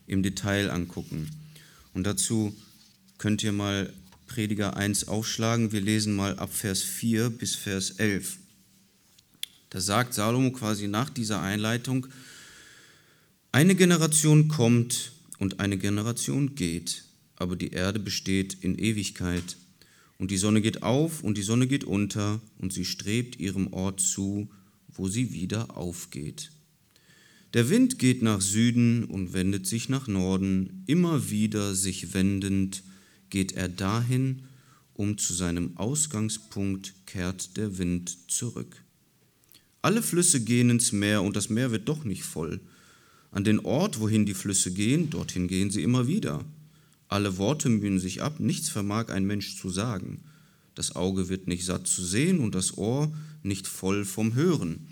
im 0.07 0.23
Detail 0.23 0.69
angucken. 0.69 1.29
Und 1.93 2.05
dazu 2.05 2.55
könnt 3.17 3.43
ihr 3.43 3.51
mal 3.51 3.91
Prediger 4.27 4.75
1 4.75 5.07
aufschlagen. 5.07 5.71
Wir 5.71 5.81
lesen 5.81 6.15
mal 6.15 6.37
ab 6.39 6.53
Vers 6.53 6.81
4 6.81 7.29
bis 7.29 7.55
Vers 7.55 7.91
11. 7.91 8.37
Da 9.69 9.81
sagt 9.81 10.13
Salomo 10.13 10.51
quasi 10.51 10.87
nach 10.87 11.09
dieser 11.09 11.41
Einleitung, 11.41 12.07
eine 13.51 13.75
Generation 13.75 14.47
kommt 14.47 15.11
und 15.37 15.59
eine 15.59 15.77
Generation 15.77 16.55
geht, 16.55 17.03
aber 17.35 17.55
die 17.55 17.71
Erde 17.71 17.99
besteht 17.99 18.57
in 18.61 18.77
Ewigkeit. 18.77 19.57
Und 20.17 20.31
die 20.31 20.37
Sonne 20.37 20.61
geht 20.61 20.83
auf 20.83 21.23
und 21.23 21.37
die 21.37 21.43
Sonne 21.43 21.67
geht 21.67 21.83
unter 21.83 22.39
und 22.57 22.71
sie 22.71 22.85
strebt 22.85 23.39
ihrem 23.39 23.73
Ort 23.73 23.99
zu, 23.99 24.49
wo 24.95 25.07
sie 25.07 25.33
wieder 25.33 25.77
aufgeht. 25.77 26.51
Der 27.53 27.69
Wind 27.69 27.99
geht 27.99 28.21
nach 28.21 28.41
Süden 28.41 29.05
und 29.05 29.33
wendet 29.33 29.65
sich 29.65 29.87
nach 29.87 30.07
Norden, 30.07 30.83
immer 30.87 31.29
wieder 31.29 31.73
sich 31.73 32.13
wendend, 32.13 32.83
geht 33.29 33.53
er 33.53 33.69
dahin, 33.69 34.43
um 34.93 35.17
zu 35.17 35.33
seinem 35.33 35.77
Ausgangspunkt 35.77 36.93
kehrt 37.05 37.57
der 37.57 37.77
Wind 37.77 38.29
zurück. 38.29 38.83
Alle 39.81 40.01
Flüsse 40.01 40.43
gehen 40.43 40.69
ins 40.69 40.91
Meer 40.91 41.21
und 41.21 41.35
das 41.35 41.49
Meer 41.49 41.71
wird 41.71 41.87
doch 41.87 42.03
nicht 42.03 42.23
voll. 42.23 42.59
An 43.31 43.43
den 43.43 43.59
Ort, 43.59 43.99
wohin 43.99 44.25
die 44.25 44.33
Flüsse 44.33 44.73
gehen, 44.73 45.09
dorthin 45.09 45.47
gehen 45.47 45.69
sie 45.69 45.83
immer 45.83 46.07
wieder. 46.07 46.43
Alle 47.07 47.37
Worte 47.37 47.69
mühen 47.69 47.99
sich 47.99 48.21
ab, 48.21 48.39
nichts 48.39 48.69
vermag 48.69 49.09
ein 49.09 49.25
Mensch 49.25 49.57
zu 49.57 49.69
sagen. 49.69 50.23
Das 50.75 50.95
Auge 50.95 51.29
wird 51.29 51.47
nicht 51.47 51.65
satt 51.65 51.87
zu 51.87 52.03
sehen 52.03 52.39
und 52.39 52.53
das 52.53 52.77
Ohr 52.77 53.13
nicht 53.43 53.67
voll 53.67 54.05
vom 54.05 54.35
Hören. 54.35 54.87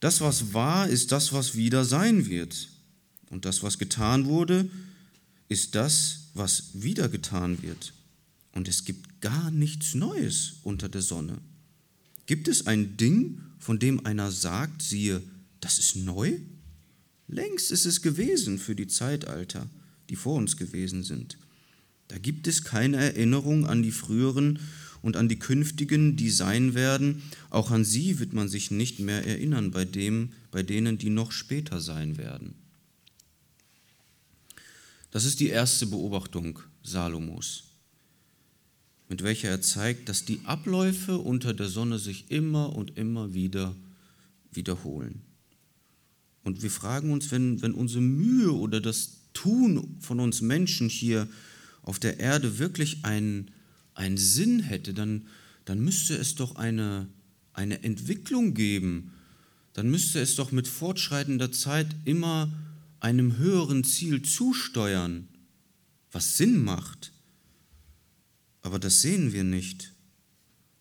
Das, 0.00 0.20
was 0.20 0.52
war, 0.52 0.88
ist 0.88 1.12
das, 1.12 1.32
was 1.32 1.56
wieder 1.56 1.84
sein 1.84 2.26
wird. 2.26 2.68
Und 3.30 3.44
das, 3.44 3.62
was 3.62 3.78
getan 3.78 4.26
wurde, 4.26 4.68
ist 5.48 5.74
das, 5.74 6.28
was 6.34 6.70
wieder 6.74 7.08
getan 7.08 7.62
wird. 7.62 7.92
Und 8.52 8.68
es 8.68 8.84
gibt 8.84 9.20
gar 9.20 9.50
nichts 9.50 9.94
Neues 9.94 10.54
unter 10.62 10.88
der 10.88 11.02
Sonne. 11.02 11.38
Gibt 12.26 12.48
es 12.48 12.66
ein 12.66 12.96
Ding, 12.96 13.40
von 13.58 13.78
dem 13.78 14.04
einer 14.06 14.30
sagt, 14.30 14.82
siehe, 14.82 15.22
das 15.60 15.78
ist 15.78 15.96
neu? 15.96 16.38
Längst 17.28 17.72
ist 17.72 17.86
es 17.86 18.02
gewesen 18.02 18.58
für 18.58 18.76
die 18.76 18.86
Zeitalter, 18.86 19.68
die 20.08 20.16
vor 20.16 20.36
uns 20.36 20.56
gewesen 20.56 21.02
sind. 21.02 21.38
Da 22.08 22.18
gibt 22.18 22.46
es 22.46 22.64
keine 22.64 22.96
Erinnerung 22.96 23.66
an 23.66 23.82
die 23.82 23.90
früheren 23.90 24.58
und 25.02 25.16
an 25.16 25.28
die 25.28 25.38
künftigen, 25.38 26.16
die 26.16 26.30
sein 26.30 26.74
werden. 26.74 27.22
Auch 27.50 27.70
an 27.70 27.84
sie 27.84 28.18
wird 28.18 28.32
man 28.32 28.48
sich 28.48 28.70
nicht 28.70 28.98
mehr 29.00 29.26
erinnern, 29.26 29.70
bei, 29.70 29.84
dem, 29.84 30.32
bei 30.50 30.62
denen, 30.62 30.98
die 30.98 31.10
noch 31.10 31.32
später 31.32 31.80
sein 31.80 32.16
werden. 32.16 32.54
Das 35.10 35.24
ist 35.24 35.40
die 35.40 35.48
erste 35.48 35.86
Beobachtung 35.86 36.58
Salomos, 36.82 37.64
mit 39.08 39.22
welcher 39.22 39.48
er 39.48 39.62
zeigt, 39.62 40.08
dass 40.08 40.24
die 40.24 40.40
Abläufe 40.44 41.18
unter 41.18 41.54
der 41.54 41.68
Sonne 41.68 41.98
sich 41.98 42.30
immer 42.30 42.74
und 42.74 42.98
immer 42.98 43.32
wieder 43.32 43.74
wiederholen. 44.52 45.22
Und 46.42 46.62
wir 46.62 46.70
fragen 46.70 47.12
uns, 47.12 47.30
wenn, 47.30 47.62
wenn 47.62 47.72
unsere 47.72 48.02
Mühe 48.02 48.52
oder 48.52 48.80
das 48.80 49.12
Tun 49.32 49.96
von 50.00 50.20
uns 50.20 50.42
Menschen 50.42 50.88
hier 50.88 51.28
auf 51.86 51.98
der 51.98 52.20
Erde 52.20 52.58
wirklich 52.58 53.04
einen, 53.04 53.52
einen 53.94 54.18
Sinn 54.18 54.60
hätte, 54.60 54.92
dann, 54.92 55.28
dann 55.64 55.80
müsste 55.80 56.14
es 56.16 56.34
doch 56.34 56.56
eine, 56.56 57.08
eine 57.54 57.82
Entwicklung 57.82 58.52
geben. 58.52 59.12
Dann 59.72 59.88
müsste 59.88 60.20
es 60.20 60.34
doch 60.34 60.52
mit 60.52 60.68
fortschreitender 60.68 61.52
Zeit 61.52 61.86
immer 62.04 62.52
einem 63.00 63.38
höheren 63.38 63.84
Ziel 63.84 64.20
zusteuern, 64.22 65.28
was 66.12 66.36
Sinn 66.36 66.62
macht. 66.62 67.12
Aber 68.62 68.78
das 68.78 69.00
sehen 69.00 69.32
wir 69.32 69.44
nicht. 69.44 69.92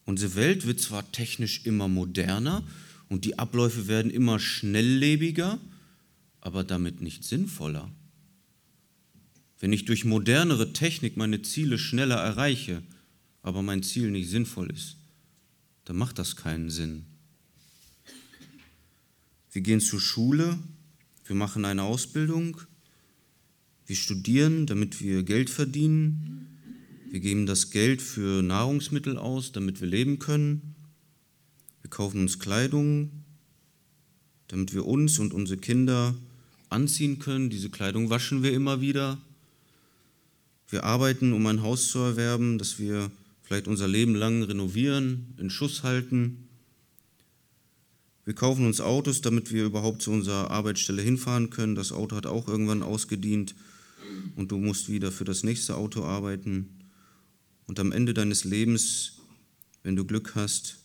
Unsere 0.05 0.35
Welt 0.35 0.65
wird 0.65 0.81
zwar 0.81 1.09
technisch 1.11 1.65
immer 1.65 1.87
moderner, 1.87 2.63
und 3.07 3.23
die 3.25 3.37
Abläufe 3.37 3.87
werden 3.87 4.09
immer 4.09 4.39
schnelllebiger, 4.39 5.59
aber 6.41 6.63
damit 6.63 7.01
nicht 7.01 7.23
sinnvoller. 7.23 7.91
Wenn 9.59 9.73
ich 9.73 9.85
durch 9.85 10.05
modernere 10.05 10.73
Technik 10.73 11.17
meine 11.17 11.41
Ziele 11.41 11.77
schneller 11.77 12.17
erreiche, 12.17 12.83
aber 13.41 13.61
mein 13.61 13.83
Ziel 13.83 14.11
nicht 14.11 14.29
sinnvoll 14.29 14.71
ist, 14.71 14.97
dann 15.85 15.97
macht 15.97 16.19
das 16.19 16.35
keinen 16.35 16.69
Sinn. 16.69 17.05
Wir 19.51 19.61
gehen 19.61 19.79
zur 19.79 20.01
Schule, 20.01 20.59
wir 21.25 21.35
machen 21.35 21.63
eine 21.63 21.83
Ausbildung, 21.83 22.57
Wir 23.87 23.95
studieren, 23.95 24.65
damit 24.65 24.99
wir 24.99 25.21
Geld 25.21 25.49
verdienen. 25.49 26.47
Wir 27.11 27.19
geben 27.19 27.45
das 27.45 27.69
Geld 27.69 28.01
für 28.01 28.41
Nahrungsmittel 28.41 29.17
aus, 29.17 29.51
damit 29.51 29.79
wir 29.79 29.87
leben 29.87 30.17
können. 30.17 30.73
Wir 31.81 31.91
kaufen 31.91 32.21
uns 32.21 32.39
Kleidung, 32.39 33.11
damit 34.47 34.73
wir 34.73 34.87
uns 34.87 35.19
und 35.19 35.35
unsere 35.35 35.59
Kinder 35.59 36.15
anziehen 36.69 37.19
können. 37.19 37.51
Diese 37.51 37.69
Kleidung 37.69 38.09
waschen 38.09 38.41
wir 38.41 38.53
immer 38.53 38.81
wieder. 38.81 39.19
Wir 40.67 40.83
arbeiten, 40.83 41.33
um 41.33 41.45
ein 41.47 41.61
Haus 41.61 41.89
zu 41.89 41.99
erwerben, 41.99 42.57
das 42.57 42.79
wir 42.79 43.11
vielleicht 43.43 43.67
unser 43.67 43.87
Leben 43.87 44.15
lang 44.15 44.43
renovieren, 44.43 45.35
in 45.37 45.49
Schuss 45.49 45.83
halten. 45.83 46.47
Wir 48.25 48.33
kaufen 48.33 48.65
uns 48.65 48.81
Autos, 48.81 49.21
damit 49.21 49.51
wir 49.51 49.65
überhaupt 49.65 50.01
zu 50.01 50.11
unserer 50.11 50.49
Arbeitsstelle 50.49 51.03
hinfahren 51.03 51.51
können. 51.51 51.75
Das 51.75 51.91
Auto 51.91 52.15
hat 52.15 52.25
auch 52.25 52.47
irgendwann 52.47 52.81
ausgedient 52.81 53.53
und 54.35 54.51
du 54.51 54.57
musst 54.57 54.89
wieder 54.89 55.11
für 55.11 55.25
das 55.25 55.43
nächste 55.43 55.75
Auto 55.75 56.03
arbeiten. 56.03 56.81
Und 57.67 57.79
am 57.79 57.91
Ende 57.91 58.15
deines 58.15 58.43
Lebens, 58.43 59.19
wenn 59.83 59.95
du 59.95 60.05
Glück 60.05 60.33
hast, 60.33 60.77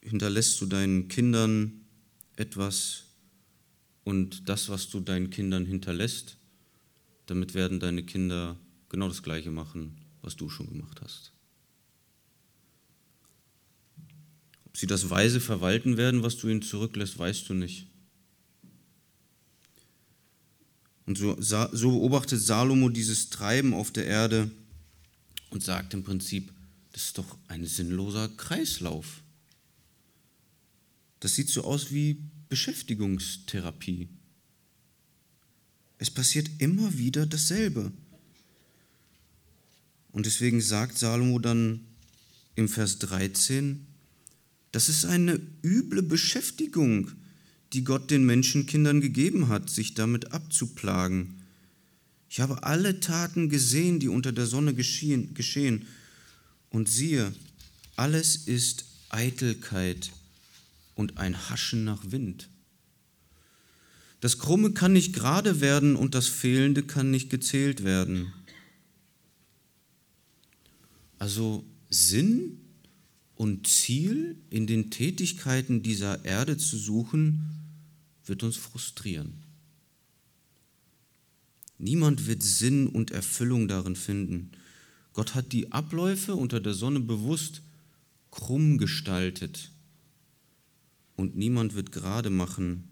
hinterlässt 0.00 0.60
du 0.60 0.66
deinen 0.66 1.06
Kindern 1.06 1.82
etwas 2.34 3.04
und 4.02 4.48
das, 4.48 4.68
was 4.68 4.90
du 4.90 4.98
deinen 4.98 5.30
Kindern 5.30 5.64
hinterlässt, 5.64 6.36
damit 7.26 7.54
werden 7.54 7.78
deine 7.78 8.02
Kinder 8.02 8.56
genau 8.92 9.08
das 9.08 9.22
Gleiche 9.22 9.50
machen, 9.50 9.96
was 10.20 10.36
du 10.36 10.48
schon 10.48 10.68
gemacht 10.68 11.00
hast. 11.02 11.32
Ob 14.66 14.76
sie 14.76 14.86
das 14.86 15.10
weise 15.10 15.40
verwalten 15.40 15.96
werden, 15.96 16.22
was 16.22 16.36
du 16.36 16.48
ihnen 16.48 16.62
zurücklässt, 16.62 17.18
weißt 17.18 17.48
du 17.48 17.54
nicht. 17.54 17.88
Und 21.06 21.18
so, 21.18 21.36
so 21.40 21.90
beobachtet 21.90 22.40
Salomo 22.40 22.88
dieses 22.88 23.28
Treiben 23.30 23.74
auf 23.74 23.90
der 23.90 24.06
Erde 24.06 24.50
und 25.50 25.62
sagt 25.62 25.94
im 25.94 26.04
Prinzip, 26.04 26.52
das 26.92 27.06
ist 27.06 27.18
doch 27.18 27.38
ein 27.48 27.66
sinnloser 27.66 28.28
Kreislauf. 28.28 29.22
Das 31.20 31.34
sieht 31.34 31.48
so 31.48 31.64
aus 31.64 31.90
wie 31.90 32.22
Beschäftigungstherapie. 32.48 34.08
Es 35.98 36.10
passiert 36.10 36.50
immer 36.58 36.98
wieder 36.98 37.26
dasselbe. 37.26 37.92
Und 40.12 40.26
deswegen 40.26 40.60
sagt 40.60 40.98
Salomo 40.98 41.38
dann 41.38 41.80
im 42.54 42.68
Vers 42.68 42.98
13, 43.00 43.86
das 44.70 44.88
ist 44.88 45.04
eine 45.04 45.40
üble 45.62 46.02
Beschäftigung, 46.02 47.10
die 47.72 47.84
Gott 47.84 48.10
den 48.10 48.24
Menschenkindern 48.24 49.00
gegeben 49.00 49.48
hat, 49.48 49.70
sich 49.70 49.94
damit 49.94 50.32
abzuplagen. 50.32 51.42
Ich 52.28 52.40
habe 52.40 52.62
alle 52.62 53.00
Taten 53.00 53.48
gesehen, 53.48 54.00
die 54.00 54.08
unter 54.08 54.32
der 54.32 54.46
Sonne 54.46 54.74
geschehen, 54.74 55.34
geschehen. 55.34 55.86
Und 56.70 56.88
siehe, 56.88 57.34
alles 57.96 58.36
ist 58.36 58.86
Eitelkeit 59.10 60.12
und 60.94 61.18
ein 61.18 61.50
Haschen 61.50 61.84
nach 61.84 62.10
Wind. 62.10 62.48
Das 64.20 64.38
Krumme 64.38 64.72
kann 64.72 64.92
nicht 64.92 65.12
gerade 65.12 65.60
werden 65.60 65.96
und 65.96 66.14
das 66.14 66.28
Fehlende 66.28 66.82
kann 66.82 67.10
nicht 67.10 67.28
gezählt 67.28 67.84
werden. 67.84 68.32
Also 71.22 71.64
Sinn 71.88 72.58
und 73.36 73.68
Ziel 73.68 74.42
in 74.50 74.66
den 74.66 74.90
Tätigkeiten 74.90 75.80
dieser 75.80 76.24
Erde 76.24 76.56
zu 76.56 76.76
suchen, 76.76 77.48
wird 78.26 78.42
uns 78.42 78.56
frustrieren. 78.56 79.44
Niemand 81.78 82.26
wird 82.26 82.42
Sinn 82.42 82.88
und 82.88 83.12
Erfüllung 83.12 83.68
darin 83.68 83.94
finden. 83.94 84.50
Gott 85.12 85.36
hat 85.36 85.52
die 85.52 85.70
Abläufe 85.70 86.34
unter 86.34 86.58
der 86.58 86.74
Sonne 86.74 86.98
bewusst 86.98 87.62
krumm 88.32 88.76
gestaltet. 88.76 89.70
Und 91.14 91.36
niemand 91.36 91.74
wird 91.74 91.92
gerade 91.92 92.30
machen, 92.30 92.88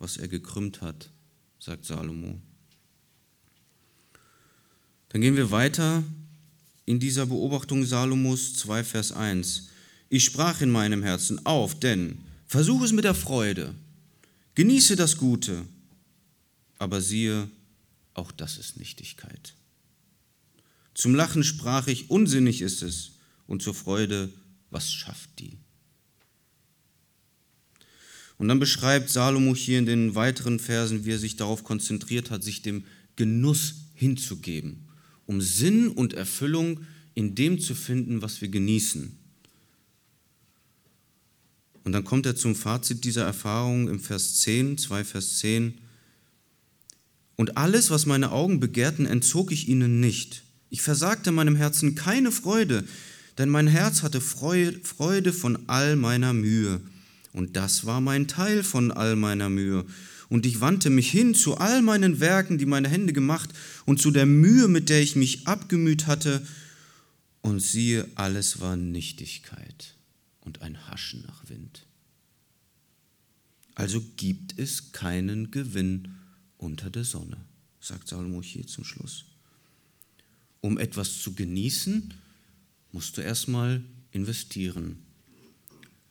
was 0.00 0.16
er 0.16 0.26
gekrümmt 0.26 0.82
hat, 0.82 1.12
sagt 1.60 1.84
Salomo. 1.84 2.40
Dann 5.10 5.20
gehen 5.20 5.36
wir 5.36 5.52
weiter 5.52 6.02
in 6.88 6.98
dieser 6.98 7.26
Beobachtung 7.26 7.84
Salomos 7.84 8.54
2, 8.54 8.82
Vers 8.82 9.12
1. 9.12 9.68
Ich 10.08 10.24
sprach 10.24 10.62
in 10.62 10.70
meinem 10.70 11.02
Herzen 11.02 11.44
auf, 11.44 11.78
denn 11.78 12.16
versuch 12.46 12.82
es 12.82 12.92
mit 12.92 13.04
der 13.04 13.14
Freude, 13.14 13.74
genieße 14.54 14.96
das 14.96 15.18
Gute, 15.18 15.66
aber 16.78 17.02
siehe, 17.02 17.50
auch 18.14 18.32
das 18.32 18.56
ist 18.56 18.78
Nichtigkeit. 18.78 19.52
Zum 20.94 21.14
Lachen 21.14 21.44
sprach 21.44 21.88
ich, 21.88 22.08
unsinnig 22.08 22.62
ist 22.62 22.82
es, 22.82 23.10
und 23.46 23.60
zur 23.60 23.74
Freude, 23.74 24.32
was 24.70 24.90
schafft 24.90 25.28
die? 25.40 25.58
Und 28.38 28.48
dann 28.48 28.60
beschreibt 28.60 29.10
Salomo 29.10 29.54
hier 29.54 29.78
in 29.78 29.84
den 29.84 30.14
weiteren 30.14 30.58
Versen, 30.58 31.04
wie 31.04 31.12
er 31.12 31.18
sich 31.18 31.36
darauf 31.36 31.64
konzentriert 31.64 32.30
hat, 32.30 32.42
sich 32.42 32.62
dem 32.62 32.86
Genuss 33.16 33.74
hinzugeben, 33.92 34.87
um 35.28 35.42
Sinn 35.42 35.88
und 35.88 36.14
Erfüllung 36.14 36.80
in 37.14 37.34
dem 37.34 37.60
zu 37.60 37.74
finden, 37.74 38.22
was 38.22 38.40
wir 38.40 38.48
genießen. 38.48 39.12
Und 41.84 41.92
dann 41.92 42.04
kommt 42.04 42.26
er 42.26 42.34
zum 42.34 42.54
Fazit 42.54 43.04
dieser 43.04 43.24
Erfahrung 43.24 43.88
im 43.88 44.00
Vers 44.00 44.36
10, 44.36 44.78
2 44.78 45.04
Vers 45.04 45.38
10. 45.38 45.74
Und 47.36 47.56
alles, 47.56 47.90
was 47.90 48.06
meine 48.06 48.32
Augen 48.32 48.58
begehrten, 48.58 49.04
entzog 49.04 49.52
ich 49.52 49.68
ihnen 49.68 50.00
nicht. 50.00 50.44
Ich 50.70 50.80
versagte 50.80 51.30
meinem 51.30 51.56
Herzen 51.56 51.94
keine 51.94 52.32
Freude, 52.32 52.84
denn 53.36 53.50
mein 53.50 53.68
Herz 53.68 54.02
hatte 54.02 54.20
Freude 54.22 55.32
von 55.32 55.58
all 55.68 55.96
meiner 55.96 56.32
Mühe. 56.32 56.80
Und 57.32 57.56
das 57.56 57.84
war 57.84 58.00
mein 58.00 58.28
Teil 58.28 58.62
von 58.62 58.92
all 58.92 59.14
meiner 59.14 59.50
Mühe. 59.50 59.84
Und 60.28 60.44
ich 60.44 60.60
wandte 60.60 60.90
mich 60.90 61.10
hin 61.10 61.34
zu 61.34 61.56
all 61.56 61.80
meinen 61.80 62.20
Werken, 62.20 62.58
die 62.58 62.66
meine 62.66 62.88
Hände 62.88 63.12
gemacht, 63.12 63.50
und 63.88 64.02
zu 64.02 64.10
der 64.10 64.26
Mühe, 64.26 64.68
mit 64.68 64.90
der 64.90 65.00
ich 65.00 65.16
mich 65.16 65.48
abgemüht 65.48 66.06
hatte. 66.06 66.46
Und 67.40 67.60
siehe, 67.60 68.06
alles 68.16 68.60
war 68.60 68.76
Nichtigkeit 68.76 69.94
und 70.42 70.60
ein 70.60 70.88
Haschen 70.88 71.22
nach 71.22 71.48
Wind. 71.48 71.86
Also 73.74 74.04
gibt 74.16 74.58
es 74.58 74.92
keinen 74.92 75.50
Gewinn 75.50 76.16
unter 76.58 76.90
der 76.90 77.04
Sonne, 77.04 77.38
sagt 77.80 78.08
Salomo 78.08 78.42
hier 78.42 78.66
zum 78.66 78.84
Schluss. 78.84 79.24
Um 80.60 80.76
etwas 80.76 81.22
zu 81.22 81.32
genießen, 81.32 82.12
musst 82.92 83.16
du 83.16 83.22
erstmal 83.22 83.82
investieren. 84.10 84.98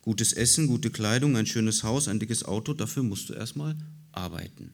Gutes 0.02 0.34
Essen, 0.34 0.66
gute 0.66 0.90
Kleidung, 0.90 1.38
ein 1.38 1.46
schönes 1.46 1.84
Haus, 1.84 2.08
ein 2.08 2.20
dickes 2.20 2.44
Auto, 2.44 2.74
dafür 2.74 3.04
musst 3.04 3.30
du 3.30 3.34
erstmal 3.34 3.78
arbeiten. 4.14 4.74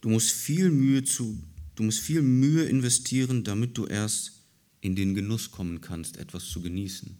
Du 0.00 0.10
musst 0.10 0.30
viel 0.30 0.70
Mühe 0.70 1.02
zu, 1.04 1.42
du 1.74 1.82
musst 1.82 2.00
viel 2.00 2.22
Mühe 2.22 2.64
investieren, 2.64 3.44
damit 3.44 3.76
du 3.76 3.86
erst 3.86 4.32
in 4.80 4.94
den 4.94 5.14
Genuss 5.14 5.50
kommen 5.50 5.80
kannst, 5.80 6.16
etwas 6.16 6.48
zu 6.48 6.62
genießen. 6.62 7.16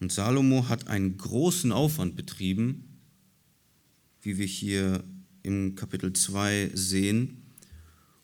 Und 0.00 0.12
Salomo 0.12 0.68
hat 0.68 0.88
einen 0.88 1.18
großen 1.18 1.72
Aufwand 1.72 2.16
betrieben, 2.16 2.84
wie 4.22 4.38
wir 4.38 4.46
hier 4.46 5.04
im 5.42 5.74
Kapitel 5.74 6.12
2 6.12 6.70
sehen. 6.72 7.42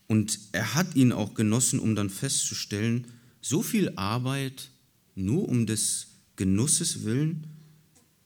Und 0.06 0.38
er 0.52 0.74
hat 0.74 0.94
ihn 0.94 1.12
auch 1.12 1.34
genossen, 1.34 1.78
um 1.78 1.94
dann 1.94 2.08
festzustellen, 2.08 3.06
so 3.42 3.62
viel 3.62 3.92
Arbeit 3.96 4.70
nur 5.14 5.48
um 5.48 5.66
des 5.66 6.08
Genusses 6.36 7.04
willen 7.04 7.46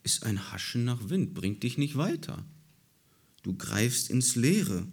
ist 0.02 0.24
ein 0.24 0.52
Haschen 0.52 0.84
nach 0.84 1.08
Wind, 1.10 1.34
bringt 1.34 1.62
dich 1.62 1.76
nicht 1.76 1.96
weiter. 1.96 2.44
Du 3.42 3.56
greifst 3.56 4.10
ins 4.10 4.36
Leere. 4.36 4.86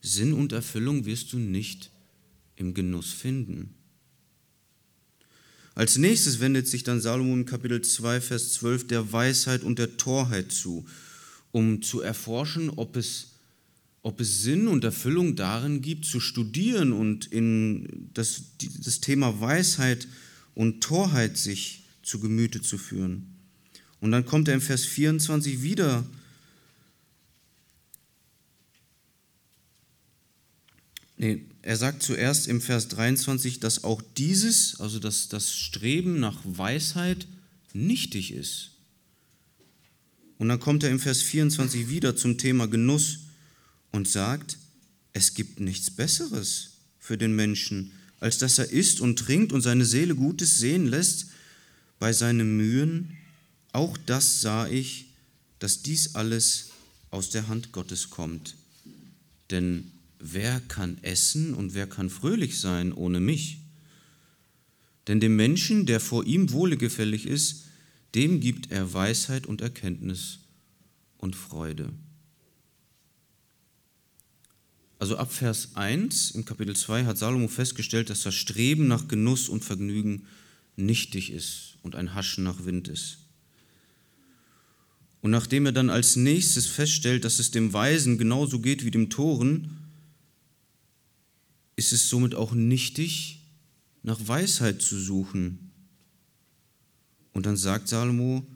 Sinn 0.00 0.32
und 0.32 0.52
Erfüllung 0.52 1.04
wirst 1.04 1.32
du 1.32 1.38
nicht 1.38 1.90
im 2.56 2.74
Genuss 2.74 3.12
finden. 3.12 3.74
Als 5.74 5.98
nächstes 5.98 6.40
wendet 6.40 6.66
sich 6.66 6.84
dann 6.84 7.00
Salomo 7.00 7.34
im 7.34 7.44
Kapitel 7.44 7.82
2, 7.82 8.20
Vers 8.20 8.54
12 8.54 8.86
der 8.86 9.12
Weisheit 9.12 9.62
und 9.62 9.78
der 9.78 9.96
Torheit 9.98 10.50
zu, 10.50 10.86
um 11.52 11.82
zu 11.82 12.00
erforschen, 12.00 12.70
ob 12.70 12.96
es 12.96 13.32
ob 14.06 14.20
es 14.20 14.44
Sinn 14.44 14.68
und 14.68 14.84
Erfüllung 14.84 15.34
darin 15.34 15.82
gibt, 15.82 16.04
zu 16.04 16.20
studieren 16.20 16.92
und 16.92 17.26
in 17.26 18.08
das, 18.14 18.42
das 18.78 19.00
Thema 19.00 19.40
Weisheit 19.40 20.06
und 20.54 20.80
Torheit 20.80 21.36
sich 21.36 21.82
zu 22.04 22.20
Gemüte 22.20 22.62
zu 22.62 22.78
führen. 22.78 23.34
Und 23.98 24.12
dann 24.12 24.24
kommt 24.24 24.46
er 24.46 24.54
im 24.54 24.60
Vers 24.60 24.84
24 24.84 25.60
wieder 25.60 26.06
Nee, 31.18 31.44
er 31.62 31.76
sagt 31.76 32.02
zuerst 32.02 32.46
im 32.46 32.60
Vers 32.60 32.88
23, 32.88 33.58
dass 33.60 33.84
auch 33.84 34.02
dieses, 34.16 34.80
also 34.80 34.98
dass 34.98 35.28
das 35.28 35.54
Streben 35.54 36.20
nach 36.20 36.38
Weisheit, 36.44 37.26
nichtig 37.72 38.32
ist. 38.32 38.70
Und 40.38 40.48
dann 40.48 40.60
kommt 40.60 40.82
er 40.82 40.90
im 40.90 41.00
Vers 41.00 41.22
24 41.22 41.88
wieder 41.88 42.16
zum 42.16 42.36
Thema 42.36 42.66
Genuss 42.66 43.20
und 43.92 44.08
sagt, 44.08 44.58
es 45.14 45.34
gibt 45.34 45.60
nichts 45.60 45.90
Besseres 45.90 46.72
für 46.98 47.16
den 47.16 47.34
Menschen, 47.34 47.92
als 48.20 48.36
dass 48.38 48.58
er 48.58 48.70
isst 48.70 49.00
und 49.00 49.18
trinkt 49.18 49.52
und 49.52 49.62
seine 49.62 49.86
Seele 49.86 50.14
Gutes 50.14 50.58
sehen 50.58 50.86
lässt 50.86 51.28
bei 51.98 52.12
seinen 52.12 52.56
Mühen. 52.56 53.16
Auch 53.72 53.96
das 54.04 54.42
sah 54.42 54.68
ich, 54.68 55.06
dass 55.58 55.82
dies 55.82 56.14
alles 56.14 56.70
aus 57.10 57.30
der 57.30 57.48
Hand 57.48 57.72
Gottes 57.72 58.10
kommt. 58.10 58.56
Denn 59.50 59.90
wer 60.18 60.60
kann 60.60 60.98
essen 61.02 61.54
und 61.54 61.74
wer 61.74 61.86
kann 61.86 62.10
fröhlich 62.10 62.58
sein 62.58 62.92
ohne 62.92 63.20
mich? 63.20 63.58
Denn 65.06 65.20
dem 65.20 65.36
Menschen, 65.36 65.86
der 65.86 66.00
vor 66.00 66.24
ihm 66.24 66.50
wohlgefällig 66.50 67.26
ist, 67.26 67.64
dem 68.14 68.40
gibt 68.40 68.70
er 68.70 68.92
Weisheit 68.92 69.46
und 69.46 69.60
Erkenntnis 69.60 70.40
und 71.18 71.36
Freude. 71.36 71.92
Also 74.98 75.18
ab 75.18 75.32
Vers 75.32 75.70
1 75.74 76.30
im 76.32 76.44
Kapitel 76.44 76.74
2 76.74 77.04
hat 77.04 77.18
Salomo 77.18 77.48
festgestellt, 77.48 78.08
dass 78.08 78.22
das 78.22 78.34
Streben 78.34 78.88
nach 78.88 79.08
Genuss 79.08 79.48
und 79.48 79.64
Vergnügen 79.64 80.26
nichtig 80.76 81.30
ist 81.30 81.76
und 81.82 81.94
ein 81.94 82.14
Haschen 82.14 82.44
nach 82.44 82.64
Wind 82.64 82.88
ist. 82.88 83.18
Und 85.20 85.30
nachdem 85.30 85.66
er 85.66 85.72
dann 85.72 85.90
als 85.90 86.16
nächstes 86.16 86.66
feststellt, 86.66 87.24
dass 87.24 87.38
es 87.38 87.50
dem 87.50 87.72
Weisen 87.72 88.16
genauso 88.16 88.60
geht 88.60 88.84
wie 88.84 88.90
dem 88.90 89.10
Toren, 89.10 89.85
ist 91.76 91.92
es 91.92 92.08
somit 92.08 92.34
auch 92.34 92.52
nichtig, 92.52 93.42
nach 94.02 94.26
Weisheit 94.26 94.80
zu 94.80 94.98
suchen. 94.98 95.70
Und 97.32 97.46
dann 97.46 97.56
sagt 97.56 97.88
Salomo, 97.88 98.46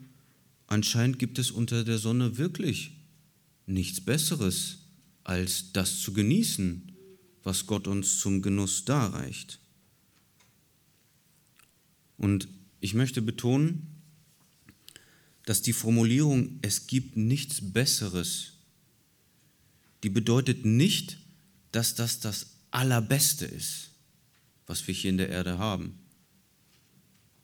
anscheinend 0.67 1.19
gibt 1.19 1.37
es 1.37 1.51
unter 1.51 1.83
der 1.83 1.99
Sonne 1.99 2.37
wirklich 2.37 2.91
nichts 3.67 4.01
Besseres 4.01 4.79
als 5.23 5.71
das 5.71 5.99
zu 5.99 6.13
genießen, 6.13 6.91
was 7.43 7.67
Gott 7.67 7.87
uns 7.87 8.19
zum 8.19 8.41
Genuss 8.41 8.85
darreicht. 8.85 9.59
Und 12.17 12.47
ich 12.79 12.93
möchte 12.93 13.21
betonen, 13.21 13.87
dass 15.45 15.61
die 15.61 15.73
Formulierung 15.73 16.59
es 16.61 16.87
gibt 16.87 17.17
nichts 17.17 17.59
Besseres, 17.61 18.53
die 20.03 20.09
bedeutet 20.09 20.65
nicht, 20.65 21.17
dass 21.71 21.95
das 21.95 22.19
das 22.19 22.50
Allerbeste 22.71 23.45
ist, 23.45 23.91
was 24.65 24.87
wir 24.87 24.93
hier 24.93 25.09
in 25.09 25.17
der 25.17 25.29
Erde 25.29 25.57
haben. 25.57 25.99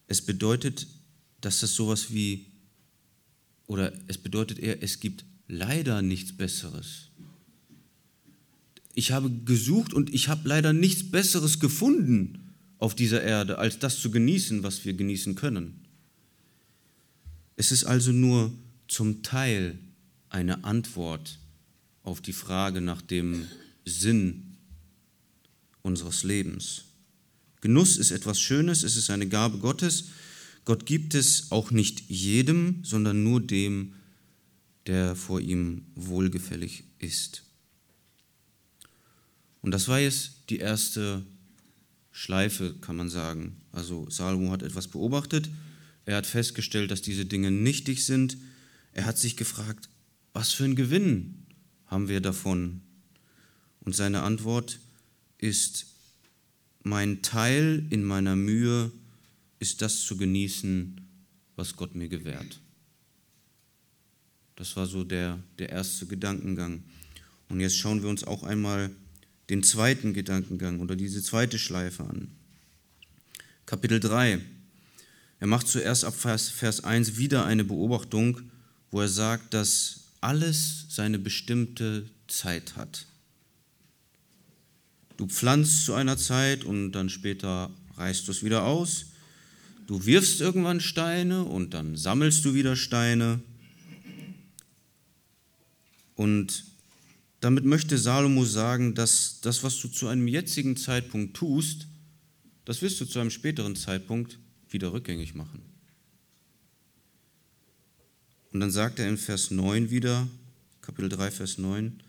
Es 0.07 0.25
bedeutet, 0.25 0.87
dass 1.41 1.59
das 1.59 1.75
sowas 1.75 2.11
wie, 2.13 2.47
oder 3.67 3.93
es 4.07 4.17
bedeutet 4.17 4.59
eher, 4.59 4.81
es 4.81 4.99
gibt 4.99 5.25
leider 5.47 6.01
nichts 6.01 6.35
Besseres 6.35 7.07
ich 8.97 9.11
habe 9.11 9.29
gesucht 9.29 9.93
und 9.93 10.11
ich 10.11 10.27
habe 10.27 10.49
leider 10.49 10.73
nichts 10.73 11.11
Besseres 11.11 11.59
gefunden 11.59 12.55
auf 12.79 12.95
dieser 12.95 13.21
Erde, 13.21 13.59
als 13.59 13.77
das 13.77 13.99
zu 13.99 14.09
genießen, 14.09 14.63
was 14.63 14.85
wir 14.85 14.93
genießen 14.95 15.35
können. 15.35 15.85
Es 17.55 17.71
ist 17.71 17.83
also 17.83 18.11
nur 18.11 18.51
zum 18.87 19.21
Teil 19.21 19.77
eine 20.29 20.63
Antwort 20.63 21.37
auf 22.01 22.21
die 22.21 22.33
Frage 22.33 22.81
nach 22.81 23.03
dem 23.03 23.45
Sinn 23.85 24.46
unseres 25.87 26.23
Lebens. 26.23 26.83
Genuss 27.61 27.97
ist 27.97 28.11
etwas 28.11 28.39
Schönes, 28.39 28.83
es 28.83 28.97
ist 28.97 29.09
eine 29.09 29.27
Gabe 29.27 29.57
Gottes. 29.57 30.09
Gott 30.65 30.85
gibt 30.85 31.15
es 31.15 31.49
auch 31.51 31.71
nicht 31.71 32.09
jedem, 32.09 32.83
sondern 32.83 33.23
nur 33.23 33.39
dem, 33.41 33.93
der 34.85 35.15
vor 35.15 35.39
ihm 35.39 35.85
wohlgefällig 35.95 36.83
ist. 36.99 37.43
Und 39.61 39.71
das 39.71 39.87
war 39.87 39.99
jetzt 39.99 40.49
die 40.49 40.57
erste 40.57 41.23
Schleife, 42.11 42.75
kann 42.81 42.97
man 42.97 43.09
sagen. 43.09 43.57
Also 43.71 44.09
Salomo 44.09 44.51
hat 44.51 44.63
etwas 44.63 44.87
beobachtet, 44.87 45.49
er 46.05 46.17
hat 46.17 46.25
festgestellt, 46.25 46.91
dass 46.91 47.01
diese 47.01 47.25
Dinge 47.25 47.51
nichtig 47.51 48.05
sind. 48.05 48.37
Er 48.93 49.05
hat 49.05 49.17
sich 49.17 49.35
gefragt, 49.35 49.89
was 50.33 50.53
für 50.53 50.63
ein 50.63 50.75
Gewinn 50.75 51.45
haben 51.85 52.07
wir 52.07 52.21
davon? 52.21 52.81
Und 53.81 53.95
seine 53.95 54.21
Antwort 54.23 54.79
ist, 55.37 55.87
mein 56.83 57.21
Teil 57.21 57.85
in 57.89 58.03
meiner 58.03 58.35
Mühe 58.35 58.91
ist 59.59 59.81
das 59.81 60.01
zu 60.01 60.17
genießen, 60.17 61.01
was 61.55 61.75
Gott 61.75 61.95
mir 61.95 62.07
gewährt. 62.07 62.59
Das 64.55 64.75
war 64.75 64.87
so 64.87 65.03
der, 65.03 65.39
der 65.59 65.69
erste 65.69 66.05
Gedankengang. 66.05 66.83
Und 67.49 67.59
jetzt 67.59 67.77
schauen 67.77 68.01
wir 68.01 68.09
uns 68.09 68.23
auch 68.23 68.43
einmal 68.43 68.91
den 69.49 69.63
zweiten 69.63 70.13
Gedankengang 70.13 70.79
oder 70.79 70.95
diese 70.95 71.21
zweite 71.21 71.57
Schleife 71.57 72.03
an. 72.03 72.29
Kapitel 73.65 73.99
3. 73.99 74.39
Er 75.39 75.47
macht 75.47 75.67
zuerst 75.67 76.05
ab 76.05 76.15
Vers, 76.15 76.49
Vers 76.49 76.83
1 76.83 77.17
wieder 77.17 77.45
eine 77.45 77.63
Beobachtung, 77.63 78.41
wo 78.91 79.01
er 79.01 79.07
sagt, 79.07 79.53
dass 79.53 80.05
alles 80.21 80.85
seine 80.89 81.19
bestimmte 81.19 82.09
Zeit 82.27 82.75
hat. 82.75 83.06
Du 85.17 85.27
pflanzt 85.27 85.85
zu 85.85 85.95
einer 85.95 86.17
Zeit 86.17 86.63
und 86.63 86.91
dann 86.91 87.09
später 87.09 87.71
reißt 87.95 88.27
du 88.27 88.31
es 88.31 88.43
wieder 88.43 88.63
aus. 88.63 89.07
Du 89.87 90.05
wirfst 90.05 90.41
irgendwann 90.41 90.79
Steine 90.79 91.43
und 91.43 91.73
dann 91.73 91.95
sammelst 91.95 92.45
du 92.45 92.53
wieder 92.53 92.75
Steine. 92.75 93.39
Und 96.15 96.65
damit 97.39 97.65
möchte 97.65 97.97
Salomo 97.97 98.45
sagen, 98.45 98.95
dass 98.95 99.39
das, 99.41 99.63
was 99.63 99.79
du 99.79 99.87
zu 99.87 100.07
einem 100.07 100.27
jetzigen 100.27 100.77
Zeitpunkt 100.77 101.35
tust, 101.35 101.87
das 102.65 102.81
wirst 102.81 102.99
du 103.01 103.05
zu 103.05 103.19
einem 103.19 103.31
späteren 103.31 103.75
Zeitpunkt 103.75 104.39
wieder 104.69 104.93
rückgängig 104.93 105.35
machen. 105.35 105.61
Und 108.51 108.59
dann 108.59 108.71
sagt 108.71 108.99
er 108.99 109.07
in 109.07 109.17
Vers 109.17 109.51
9 109.51 109.89
wieder, 109.89 110.27
Kapitel 110.81 111.09
3, 111.09 111.31
Vers 111.31 111.57
9, 111.57 112.01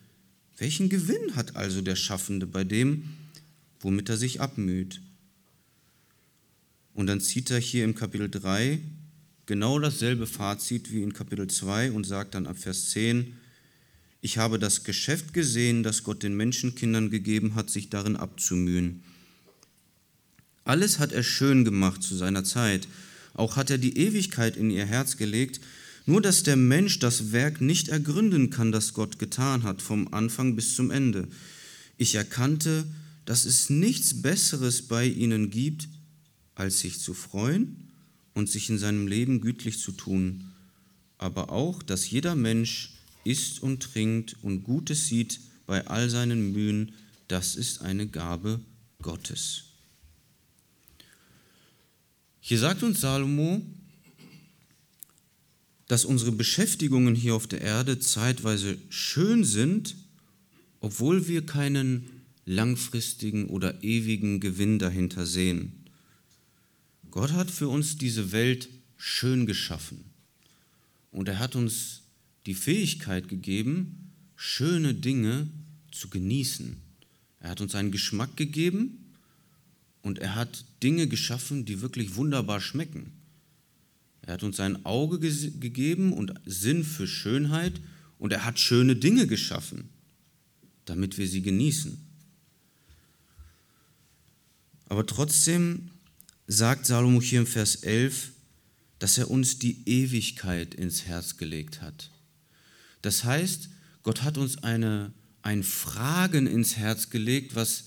welchen 0.59 0.89
Gewinn 0.89 1.37
hat 1.37 1.57
also 1.57 1.81
der 1.81 1.97
Schaffende 1.97 2.47
bei 2.47 2.65
dem, 2.65 3.05
womit 3.81 4.09
er 4.09 4.17
sich 4.17 4.41
abmüht? 4.41 5.01
Und 6.95 7.07
dann 7.07 7.21
zieht 7.21 7.51
er 7.51 7.61
hier 7.61 7.85
im 7.85 7.95
Kapitel 7.95 8.29
3 8.29 8.81
genau 9.47 9.79
dasselbe 9.79 10.27
Fazit 10.27 10.93
wie 10.93 11.03
in 11.03 11.15
Kapitel 11.15 11.49
2 11.49 11.93
und 11.93 12.05
sagt 12.05 12.35
dann 12.35 12.47
ab 12.47 12.59
Vers 12.59 12.91
10, 12.91 13.35
ich 14.21 14.37
habe 14.37 14.59
das 14.59 14.85
Geschäft 14.85 15.33
gesehen, 15.33 15.83
das 15.83 16.03
Gott 16.03 16.23
den 16.23 16.37
Menschenkindern 16.37 17.09
gegeben 17.09 17.55
hat, 17.55 17.71
sich 17.71 17.89
darin 17.89 18.17
abzumühen. 18.17 19.03
Alles 20.65 20.99
hat 20.99 21.13
er 21.13 21.23
schön 21.23 21.65
gemacht 21.65 22.03
zu 22.03 22.17
seiner 22.17 22.45
Zeit. 22.45 22.89
Auch 23.33 23.57
hat 23.57 23.71
er 23.71 23.79
die 23.79 23.97
Ewigkeit 23.97 24.57
in 24.57 24.71
ihr 24.71 24.85
Herz 24.85 25.17
gelegt, 25.17 25.61
nur 26.09 26.23
dass 26.23 26.43
der 26.43 26.57
Mensch 26.57 27.01
das 27.01 27.33
Werk 27.33 27.61
nicht 27.61 27.89
ergründen 27.89 28.49
kann, 28.49 28.73
das 28.73 28.95
Gott 28.95 29.19
getan 29.19 29.63
hat, 29.63 29.83
vom 29.83 30.09
Anfang 30.15 30.57
bis 30.57 30.75
zum 30.75 30.91
Ende. 30.91 31.29
Ich 31.99 32.15
erkannte, 32.15 32.87
dass 33.27 33.45
es 33.45 33.69
nichts 33.69 34.23
Besseres 34.23 34.89
bei 34.89 35.05
ihnen 35.05 35.51
gibt, 35.51 35.87
als 36.55 36.81
sich 36.81 36.99
zu 36.99 37.13
freuen 37.13 37.91
und 38.33 38.49
sich 38.49 38.71
in 38.71 38.79
seinem 38.79 39.07
Leben 39.07 39.43
gütlich 39.43 39.81
zu 39.81 39.93
tun, 39.93 40.51
aber 41.19 41.51
auch, 41.51 41.83
dass 41.83 42.09
jeder 42.09 42.35
Mensch 42.35 42.95
isst 43.25 43.63
und 43.63 43.83
trinkt 43.83 44.35
und 44.41 44.63
Gutes 44.63 45.09
sieht 45.09 45.41
bei 45.67 45.87
all 45.89 46.09
seinen 46.09 46.55
Mühen, 46.55 46.93
das 47.29 47.55
ist 47.55 47.83
eine 47.83 48.07
Gabe 48.07 48.61
Gottes. 49.03 49.65
Hier 52.41 52.59
sagt 52.59 52.83
uns 52.83 53.03
Salomo, 53.03 53.61
dass 55.89 56.05
unsere 56.05 56.33
Beschäftigungen 56.33 57.15
hier 57.15 57.35
auf 57.35 57.47
der 57.47 57.63
Erde 57.63 57.99
zeitweise 57.99 58.79
schön 58.91 59.43
sind, 59.43 59.97
obwohl 60.81 61.27
wir 61.27 61.45
keinen 61.45 62.05
langfristigen 62.45 63.47
oder 63.47 63.83
ewigen 63.83 64.41
Gewinn 64.41 64.79
dahinter 64.79 65.27
sehen. 65.27 65.73
Gott 67.11 67.33
hat 67.33 67.51
für 67.51 67.69
uns 67.69 67.97
diese 67.97 68.33
Welt 68.33 68.69
schön 68.97 69.47
geschaffen 69.47 70.05
und 71.11 71.29
er 71.29 71.39
hat 71.39 71.57
uns 71.57 72.03
die 72.47 72.55
Fähigkeit 72.55 73.29
gegeben, 73.29 74.13
schöne 74.37 74.95
Dinge 74.95 75.49
zu 75.91 76.09
genießen. 76.09 76.77
Er 77.41 77.51
hat 77.51 77.61
uns 77.61 77.75
einen 77.75 77.93
Geschmack 77.93 78.37
gegeben 78.37 79.15
und 80.03 80.19
er 80.19 80.35
hat 80.35 80.65
Dinge 80.83 81.09
geschaffen, 81.09 81.65
die 81.65 81.81
wirklich 81.81 82.15
wunderbar 82.15 82.61
schmecken. 82.61 83.13
Er 84.29 84.35
hat 84.35 84.43
uns 84.43 84.61
ein 84.61 84.85
Auge 84.85 85.21
ge 85.21 85.53
gegeben 85.59 86.13
und 86.13 86.35
Sinn 86.45 86.85
für 86.85 87.07
Schönheit 87.07 87.81
und 88.19 88.31
er 88.31 88.45
hat 88.45 88.59
schöne 88.59 88.95
Dinge 88.95 89.27
geschaffen, 89.27 89.89
damit 90.85 91.17
wir 91.17 91.27
sie 91.27 91.41
genießen. 91.41 91.97
Aber 94.91 95.07
trotzdem 95.07 95.93
sagt 96.47 96.85
Salomo 96.85 97.23
hier 97.23 97.41
im 97.41 97.47
Vers 97.47 97.77
11, 97.77 98.33
dass 98.99 99.17
er 99.17 99.31
uns 99.31 99.61
die 99.61 99.89
Ewigkeit 99.89 100.75
ins 100.75 101.07
Herz 101.07 101.39
gelegt 101.39 101.81
hat 101.81 102.11
Das 103.01 103.25
heißt, 103.25 103.71
Gott 104.03 104.25
hat 104.25 104.37
uns 104.37 104.63
eine, 104.63 105.11
ein 105.41 105.63
Fragen 105.63 106.47
ins 106.47 106.77
Herz 106.77 107.09
gelegt, 107.09 107.55
was, 107.55 107.85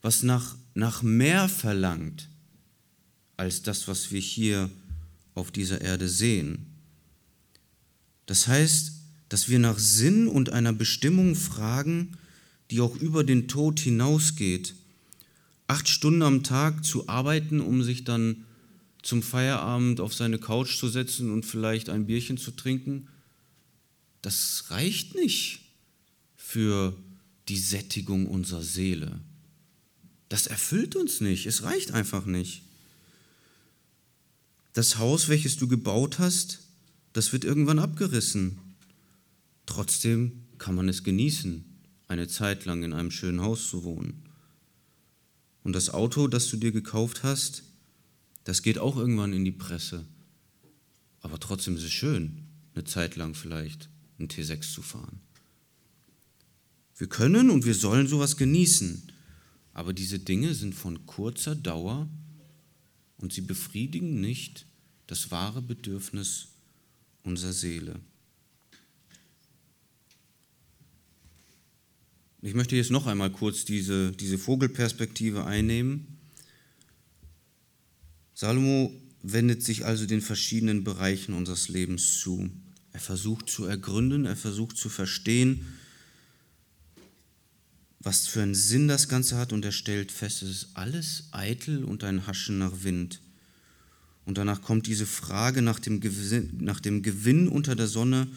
was 0.00 0.22
nach, 0.22 0.54
nach 0.74 1.02
mehr 1.02 1.48
verlangt 1.48 2.28
als 3.36 3.62
das, 3.62 3.88
was 3.88 4.12
wir 4.12 4.20
hier 4.20 4.70
auf 5.34 5.50
dieser 5.50 5.80
Erde 5.80 6.08
sehen. 6.08 6.66
Das 8.26 8.46
heißt, 8.46 8.92
dass 9.28 9.48
wir 9.48 9.58
nach 9.58 9.78
Sinn 9.78 10.28
und 10.28 10.50
einer 10.50 10.72
Bestimmung 10.72 11.34
fragen, 11.34 12.16
die 12.70 12.80
auch 12.80 12.96
über 12.96 13.24
den 13.24 13.48
Tod 13.48 13.80
hinausgeht. 13.80 14.74
Acht 15.66 15.88
Stunden 15.88 16.22
am 16.22 16.42
Tag 16.42 16.84
zu 16.84 17.08
arbeiten, 17.08 17.60
um 17.60 17.82
sich 17.82 18.04
dann 18.04 18.44
zum 19.02 19.22
Feierabend 19.22 20.00
auf 20.00 20.14
seine 20.14 20.38
Couch 20.38 20.78
zu 20.78 20.88
setzen 20.88 21.30
und 21.30 21.44
vielleicht 21.44 21.88
ein 21.88 22.06
Bierchen 22.06 22.38
zu 22.38 22.52
trinken, 22.52 23.08
das 24.22 24.66
reicht 24.68 25.14
nicht 25.16 25.60
für 26.36 26.96
die 27.48 27.58
Sättigung 27.58 28.26
unserer 28.26 28.62
Seele. 28.62 29.20
Das 30.28 30.46
erfüllt 30.46 30.94
uns 30.94 31.20
nicht, 31.20 31.46
es 31.46 31.64
reicht 31.64 31.90
einfach 31.92 32.24
nicht. 32.24 32.62
Das 34.72 34.98
Haus, 34.98 35.28
welches 35.28 35.56
du 35.56 35.68
gebaut 35.68 36.18
hast, 36.18 36.60
das 37.12 37.32
wird 37.32 37.44
irgendwann 37.44 37.78
abgerissen. 37.78 38.58
Trotzdem 39.66 40.44
kann 40.58 40.74
man 40.74 40.88
es 40.88 41.04
genießen, 41.04 41.64
eine 42.08 42.26
Zeit 42.28 42.64
lang 42.64 42.82
in 42.82 42.92
einem 42.92 43.10
schönen 43.10 43.42
Haus 43.42 43.68
zu 43.68 43.84
wohnen. 43.84 44.22
Und 45.62 45.74
das 45.74 45.90
Auto, 45.90 46.26
das 46.26 46.48
du 46.48 46.56
dir 46.56 46.72
gekauft 46.72 47.22
hast, 47.22 47.64
das 48.44 48.62
geht 48.62 48.78
auch 48.78 48.96
irgendwann 48.96 49.32
in 49.32 49.44
die 49.44 49.52
Presse. 49.52 50.06
Aber 51.20 51.38
trotzdem 51.38 51.76
ist 51.76 51.84
es 51.84 51.92
schön, 51.92 52.46
eine 52.74 52.84
Zeit 52.84 53.16
lang 53.16 53.34
vielleicht 53.34 53.88
einen 54.18 54.28
T6 54.28 54.72
zu 54.72 54.82
fahren. 54.82 55.20
Wir 56.96 57.08
können 57.08 57.50
und 57.50 57.64
wir 57.64 57.74
sollen 57.74 58.06
sowas 58.06 58.36
genießen, 58.36 59.12
aber 59.74 59.92
diese 59.92 60.18
Dinge 60.18 60.54
sind 60.54 60.74
von 60.74 61.06
kurzer 61.06 61.54
Dauer 61.54 62.08
und 63.22 63.32
sie 63.32 63.40
befriedigen 63.40 64.20
nicht 64.20 64.66
das 65.06 65.30
wahre 65.30 65.62
Bedürfnis 65.62 66.48
unserer 67.22 67.52
Seele. 67.52 68.00
Ich 72.42 72.54
möchte 72.54 72.74
jetzt 72.74 72.90
noch 72.90 73.06
einmal 73.06 73.30
kurz 73.30 73.64
diese, 73.64 74.10
diese 74.10 74.36
Vogelperspektive 74.36 75.44
einnehmen. 75.44 76.18
Salomo 78.34 78.92
wendet 79.22 79.62
sich 79.62 79.84
also 79.84 80.04
den 80.04 80.20
verschiedenen 80.20 80.82
Bereichen 80.82 81.34
unseres 81.34 81.68
Lebens 81.68 82.18
zu. 82.18 82.50
Er 82.92 82.98
versucht 82.98 83.48
zu 83.48 83.64
ergründen, 83.64 84.26
er 84.26 84.36
versucht 84.36 84.76
zu 84.76 84.88
verstehen, 84.88 85.64
was 88.02 88.26
für 88.26 88.42
einen 88.42 88.54
Sinn 88.54 88.88
das 88.88 89.08
Ganze 89.08 89.36
hat 89.36 89.52
und 89.52 89.64
er 89.64 89.72
stellt 89.72 90.10
fest, 90.10 90.42
es 90.42 90.50
ist 90.50 90.68
alles 90.74 91.28
eitel 91.30 91.84
und 91.84 92.02
ein 92.04 92.26
Haschen 92.26 92.58
nach 92.58 92.82
Wind. 92.82 93.20
Und 94.24 94.38
danach 94.38 94.62
kommt 94.62 94.86
diese 94.86 95.06
Frage 95.06 95.62
nach 95.62 95.78
dem, 95.78 96.00
Gewinn, 96.00 96.58
nach 96.60 96.80
dem 96.80 97.02
Gewinn 97.02 97.48
unter 97.48 97.76
der 97.76 97.88
Sonne 97.88 98.28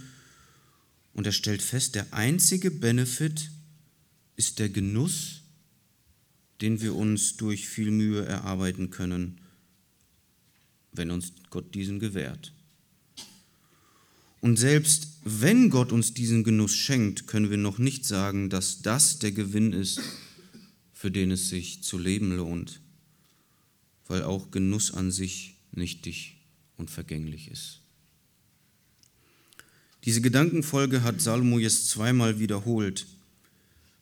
und 1.13 1.25
er 1.25 1.31
stellt 1.31 1.61
fest, 1.61 1.95
der 1.95 2.13
einzige 2.13 2.71
Benefit 2.71 3.49
ist 4.35 4.59
der 4.59 4.69
Genuss, 4.69 5.41
den 6.61 6.81
wir 6.81 6.95
uns 6.95 7.37
durch 7.37 7.67
viel 7.67 7.91
Mühe 7.91 8.25
erarbeiten 8.25 8.89
können, 8.89 9.39
wenn 10.91 11.11
uns 11.11 11.31
Gott 11.49 11.73
diesen 11.73 11.99
gewährt. 11.99 12.54
Und 14.45 14.57
selbst 14.57 15.07
wenn 15.23 15.71
Gott 15.71 15.91
uns 15.91 16.13
diesen 16.13 16.43
Genuss 16.43 16.75
schenkt, 16.75 17.25
können 17.25 17.49
wir 17.49 17.57
noch 17.57 17.79
nicht 17.79 18.05
sagen, 18.05 18.51
dass 18.51 18.83
das 18.83 19.17
der 19.17 19.31
Gewinn 19.31 19.73
ist, 19.73 19.99
für 20.93 21.09
den 21.09 21.31
es 21.31 21.49
sich 21.49 21.81
zu 21.81 21.97
leben 21.97 22.37
lohnt, 22.37 22.79
weil 24.05 24.21
auch 24.21 24.51
Genuss 24.51 24.93
an 24.93 25.09
sich 25.09 25.55
nichtig 25.71 26.37
und 26.77 26.91
vergänglich 26.91 27.49
ist. 27.49 27.79
Diese 30.03 30.21
Gedankenfolge 30.21 31.01
hat 31.01 31.21
Salomo 31.21 31.57
jetzt 31.57 31.89
zweimal 31.89 32.37
wiederholt. 32.37 33.07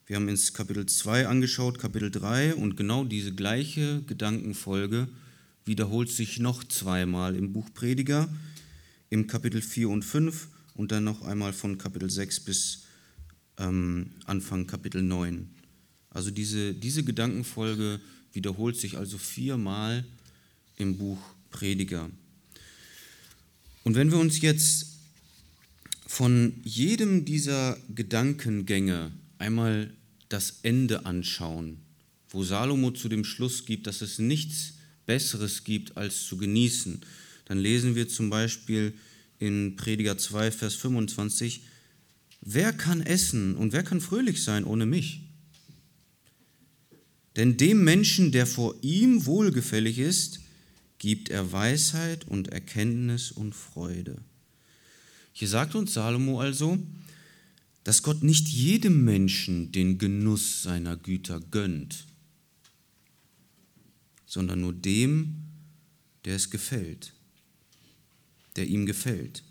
Wir 0.08 0.18
haben 0.18 0.28
ins 0.28 0.54
Kapitel 0.54 0.86
2 0.86 1.26
angeschaut, 1.26 1.80
Kapitel 1.80 2.12
3, 2.12 2.56
und 2.56 2.76
genau 2.76 3.06
diese 3.06 3.32
gleiche 3.32 4.04
Gedankenfolge 4.08 5.08
wiederholt 5.64 6.10
sich 6.10 6.40
noch 6.40 6.66
zweimal 6.66 7.38
im 7.38 7.54
Buch 7.54 7.70
Prediger 7.74 8.28
im 9.14 9.28
Kapitel 9.28 9.62
4 9.62 9.90
und 9.90 10.04
5 10.04 10.48
und 10.74 10.92
dann 10.92 11.04
noch 11.04 11.22
einmal 11.22 11.54
von 11.54 11.78
Kapitel 11.78 12.10
6 12.10 12.40
bis 12.40 12.86
ähm, 13.60 14.10
Anfang 14.26 14.66
Kapitel 14.66 15.04
9. 15.04 15.48
Also 16.10 16.32
diese, 16.32 16.74
diese 16.74 17.04
Gedankenfolge 17.04 18.00
wiederholt 18.32 18.76
sich 18.76 18.98
also 18.98 19.20
viermal 19.20 20.04
im 20.78 20.98
Buch 20.98 21.20
Prediger. 21.52 22.10
Und 23.84 23.94
wenn 23.94 24.10
wir 24.10 24.18
uns 24.18 24.42
jetzt 24.42 24.88
von 26.08 26.54
jedem 26.64 27.24
dieser 27.24 27.78
Gedankengänge 27.94 29.12
einmal 29.38 29.94
das 30.30 30.56
Ende 30.64 31.06
anschauen, 31.06 31.78
wo 32.30 32.44
Salomo 32.44 32.90
zu 32.90 33.10
dem 33.10 33.26
Schluss 33.26 33.66
gibt, 33.66 33.86
dass 33.86 34.02
es 34.02 34.18
nichts 34.18 34.74
Besseres 35.06 35.64
gibt, 35.64 35.98
als 35.98 36.26
zu 36.26 36.36
genießen, 36.38 37.02
dann 37.46 37.58
lesen 37.58 37.96
wir 37.96 38.08
zum 38.08 38.30
Beispiel 38.30 38.94
in 39.40 39.76
Prediger 39.76 40.18
2, 40.18 40.52
Vers 40.52 40.76
25, 40.76 41.64
wer 42.42 42.72
kann 42.72 43.02
essen 43.02 43.56
und 43.56 43.74
wer 43.74 43.84
kann 43.84 44.02
fröhlich 44.02 44.44
sein 44.44 44.64
ohne 44.64 44.86
mich? 44.86 45.22
Denn 47.36 47.58
dem 47.58 47.84
Menschen, 47.84 48.32
der 48.32 48.46
vor 48.46 48.76
ihm 48.82 49.26
wohlgefällig 49.26 49.98
ist, 50.00 50.40
gibt 51.00 51.30
er 51.30 51.52
Weisheit 51.52 52.28
und 52.28 52.50
Erkenntnis 52.50 53.32
und 53.32 53.54
Freude. 53.54 54.22
Hier 55.34 55.48
sagt 55.48 55.76
uns 55.76 55.94
Salomo 55.94 56.40
also, 56.40 56.78
dass 57.84 58.04
Gott 58.04 58.24
nicht 58.24 58.48
jedem 58.48 59.04
Menschen 59.04 59.72
den 59.72 59.98
Genuss 59.98 60.64
seiner 60.64 60.96
Güter 60.96 61.42
gönnt, 61.42 62.06
sondern 64.26 64.62
nur 64.62 64.74
dem, 64.74 65.42
der 66.24 66.36
es 66.36 66.50
gefällt 66.50 67.14
der 68.56 68.68
ihm 68.68 68.86
gefällt. 68.86 69.44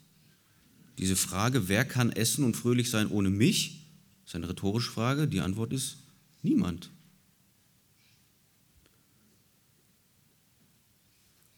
Diese 0.98 1.16
Frage, 1.16 1.68
wer 1.68 1.84
kann 1.84 2.12
essen 2.12 2.44
und 2.44 2.56
fröhlich 2.56 2.90
sein 2.90 3.08
ohne 3.08 3.30
mich, 3.30 3.86
ist 4.24 4.34
eine 4.34 4.48
rhetorische 4.48 4.90
Frage. 4.90 5.26
Die 5.26 5.40
Antwort 5.40 5.72
ist 5.72 5.96
niemand. 6.42 6.90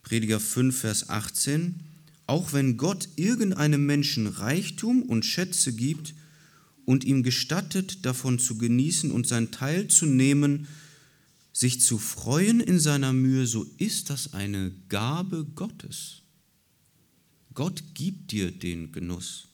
Prediger 0.03 0.41
5, 0.41 0.79
Vers 0.79 1.09
18. 1.09 1.81
Auch 2.27 2.53
wenn 2.53 2.77
Gott 2.77 3.09
irgendeinem 3.17 3.85
Menschen 3.85 4.27
Reichtum 4.27 5.03
und 5.03 5.25
Schätze 5.25 5.75
gibt 5.75 6.15
und 6.85 7.05
ihm 7.05 7.23
gestattet, 7.23 8.05
davon 8.05 8.39
zu 8.39 8.57
genießen 8.57 9.11
und 9.11 9.27
sein 9.27 9.51
Teil 9.51 9.89
zu 9.89 10.07
nehmen, 10.07 10.69
sich 11.53 11.81
zu 11.81 11.99
freuen 11.99 12.61
in 12.61 12.79
seiner 12.79 13.13
Mühe, 13.13 13.47
so 13.47 13.65
ist 13.79 14.11
das 14.11 14.33
eine 14.33 14.73
Gabe 14.89 15.45
Gottes. 15.55 16.24
Gott 17.55 17.83
gibt 17.95 18.33
dir 18.33 18.51
den 18.51 18.93
Genuss. 18.93 19.49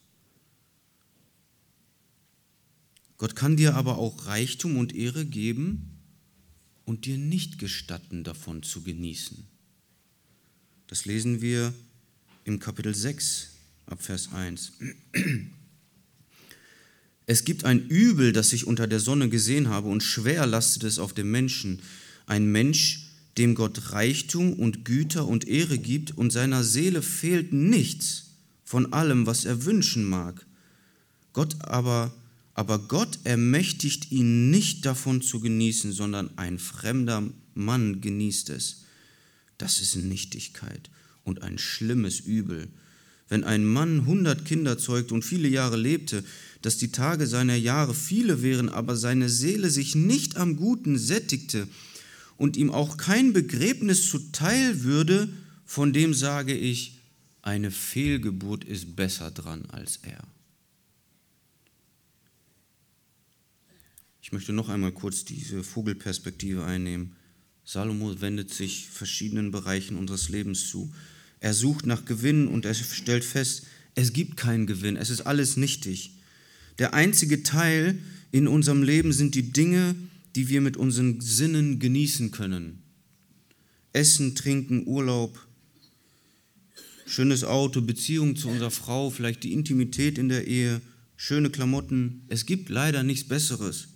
Gott 3.17 3.35
kann 3.35 3.55
dir 3.55 3.75
aber 3.75 3.99
auch 3.99 4.25
Reichtum 4.25 4.77
und 4.77 4.95
Ehre 4.95 5.25
geben 5.25 5.99
und 6.85 7.05
dir 7.05 7.17
nicht 7.17 7.59
gestatten, 7.59 8.23
davon 8.23 8.63
zu 8.63 8.81
genießen. 8.81 9.45
Das 10.87 11.05
lesen 11.05 11.41
wir 11.41 11.73
im 12.43 12.59
Kapitel 12.59 12.95
6 12.95 13.51
ab 13.85 14.01
Vers 14.01 14.33
1. 14.33 14.73
Es 17.27 17.45
gibt 17.45 17.63
ein 17.63 17.87
Übel, 17.87 18.33
das 18.33 18.51
ich 18.51 18.65
unter 18.65 18.87
der 18.87 18.99
Sonne 18.99 19.29
gesehen 19.29 19.69
habe, 19.69 19.87
und 19.87 20.01
schwer 20.01 20.47
lastet 20.47 20.83
es 20.83 20.97
auf 20.97 21.13
dem 21.13 21.29
Menschen. 21.29 21.81
Ein 22.25 22.51
Mensch, 22.51 23.00
dem 23.37 23.55
Gott 23.55 23.91
Reichtum 23.91 24.53
und 24.53 24.85
Güter 24.85 25.27
und 25.27 25.47
Ehre 25.47 25.77
gibt, 25.77 26.17
und 26.17 26.31
seiner 26.31 26.63
Seele 26.63 27.01
fehlt 27.01 27.53
nichts 27.53 28.31
von 28.63 28.93
allem, 28.93 29.25
was 29.25 29.45
er 29.45 29.65
wünschen 29.65 30.05
mag. 30.05 30.45
Gott 31.33 31.61
aber, 31.61 32.13
aber 32.53 32.79
Gott 32.79 33.19
ermächtigt 33.23 34.11
ihn 34.11 34.49
nicht 34.49 34.85
davon 34.85 35.21
zu 35.21 35.39
genießen, 35.39 35.91
sondern 35.91 36.37
ein 36.37 36.59
fremder 36.59 37.23
Mann 37.53 38.01
genießt 38.01 38.49
es. 38.49 38.83
Das 39.57 39.79
ist 39.79 39.95
Nichtigkeit 39.95 40.89
und 41.23 41.43
ein 41.43 41.57
schlimmes 41.57 42.19
Übel. 42.19 42.67
Wenn 43.29 43.43
ein 43.43 43.65
Mann 43.65 44.05
hundert 44.05 44.43
Kinder 44.43 44.77
zeugt 44.77 45.11
und 45.11 45.23
viele 45.23 45.47
Jahre 45.47 45.77
lebte, 45.77 46.23
dass 46.61 46.77
die 46.77 46.91
Tage 46.91 47.27
seiner 47.27 47.55
Jahre 47.55 47.93
viele 47.93 48.41
wären, 48.41 48.67
aber 48.69 48.97
seine 48.97 49.29
Seele 49.29 49.69
sich 49.69 49.95
nicht 49.95 50.35
am 50.35 50.57
Guten 50.57 50.97
sättigte, 50.97 51.67
und 52.41 52.57
ihm 52.57 52.71
auch 52.71 52.97
kein 52.97 53.33
Begräbnis 53.33 54.09
zuteil 54.09 54.81
würde, 54.81 55.29
von 55.63 55.93
dem 55.93 56.15
sage 56.15 56.55
ich, 56.55 56.97
eine 57.43 57.69
Fehlgeburt 57.69 58.63
ist 58.63 58.95
besser 58.95 59.29
dran 59.29 59.67
als 59.67 59.99
er. 60.01 60.23
Ich 64.23 64.31
möchte 64.31 64.53
noch 64.53 64.69
einmal 64.69 64.91
kurz 64.91 65.23
diese 65.23 65.63
Vogelperspektive 65.63 66.65
einnehmen. 66.65 67.15
Salomo 67.63 68.21
wendet 68.21 68.51
sich 68.51 68.87
verschiedenen 68.89 69.51
Bereichen 69.51 69.95
unseres 69.95 70.29
Lebens 70.29 70.67
zu. 70.67 70.91
Er 71.41 71.53
sucht 71.53 71.85
nach 71.85 72.05
Gewinn 72.05 72.47
und 72.47 72.65
er 72.65 72.73
stellt 72.73 73.23
fest, 73.23 73.67
es 73.93 74.13
gibt 74.13 74.35
keinen 74.35 74.65
Gewinn, 74.65 74.97
es 74.97 75.11
ist 75.11 75.21
alles 75.21 75.57
nichtig. 75.57 76.13
Der 76.79 76.95
einzige 76.95 77.43
Teil 77.43 77.99
in 78.31 78.47
unserem 78.47 78.81
Leben 78.81 79.13
sind 79.13 79.35
die 79.35 79.51
Dinge, 79.51 79.95
die 80.35 80.49
wir 80.49 80.61
mit 80.61 80.77
unseren 80.77 81.21
Sinnen 81.21 81.79
genießen 81.79 82.31
können. 82.31 82.83
Essen, 83.93 84.35
Trinken, 84.35 84.87
Urlaub, 84.87 85.47
schönes 87.05 87.43
Auto, 87.43 87.81
Beziehung 87.81 88.35
zu 88.35 88.47
unserer 88.47 88.71
Frau, 88.71 89.09
vielleicht 89.09 89.43
die 89.43 89.53
Intimität 89.53 90.17
in 90.17 90.29
der 90.29 90.47
Ehe, 90.47 90.81
schöne 91.17 91.49
Klamotten. 91.49 92.23
Es 92.29 92.45
gibt 92.45 92.69
leider 92.69 93.03
nichts 93.03 93.27
Besseres. 93.27 93.89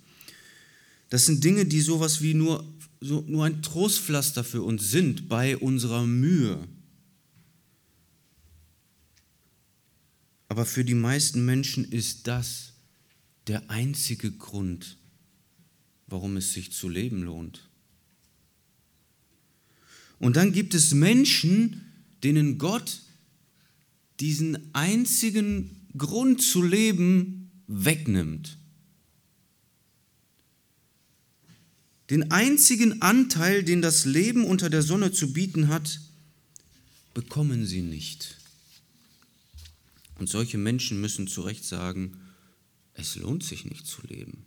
Das 1.08 1.26
sind 1.26 1.42
Dinge, 1.42 1.66
die 1.66 1.80
sowas 1.80 2.20
wie 2.20 2.34
nur, 2.34 2.64
so, 3.00 3.24
nur 3.26 3.44
ein 3.44 3.62
Trostpflaster 3.62 4.44
für 4.44 4.62
uns 4.62 4.90
sind 4.90 5.28
bei 5.28 5.56
unserer 5.56 6.06
Mühe. 6.06 6.66
Aber 10.48 10.64
für 10.66 10.84
die 10.84 10.94
meisten 10.94 11.44
Menschen 11.44 11.84
ist 11.84 12.26
das 12.26 12.72
der 13.46 13.70
einzige 13.70 14.30
Grund, 14.30 14.96
warum 16.06 16.36
es 16.36 16.52
sich 16.52 16.72
zu 16.72 16.88
leben 16.88 17.22
lohnt. 17.22 17.68
Und 20.18 20.36
dann 20.36 20.52
gibt 20.52 20.74
es 20.74 20.94
Menschen, 20.94 21.92
denen 22.22 22.58
Gott 22.58 23.02
diesen 24.20 24.74
einzigen 24.74 25.86
Grund 25.96 26.40
zu 26.42 26.62
leben 26.62 27.50
wegnimmt. 27.66 28.56
Den 32.08 32.30
einzigen 32.30 33.02
Anteil, 33.02 33.64
den 33.64 33.82
das 33.82 34.04
Leben 34.04 34.44
unter 34.44 34.70
der 34.70 34.82
Sonne 34.82 35.12
zu 35.12 35.32
bieten 35.32 35.68
hat, 35.68 36.00
bekommen 37.14 37.66
sie 37.66 37.82
nicht. 37.82 38.38
Und 40.18 40.28
solche 40.28 40.56
Menschen 40.56 41.00
müssen 41.00 41.26
zu 41.26 41.42
Recht 41.42 41.64
sagen, 41.64 42.16
es 42.94 43.16
lohnt 43.16 43.42
sich 43.42 43.64
nicht 43.64 43.86
zu 43.86 44.06
leben. 44.06 44.45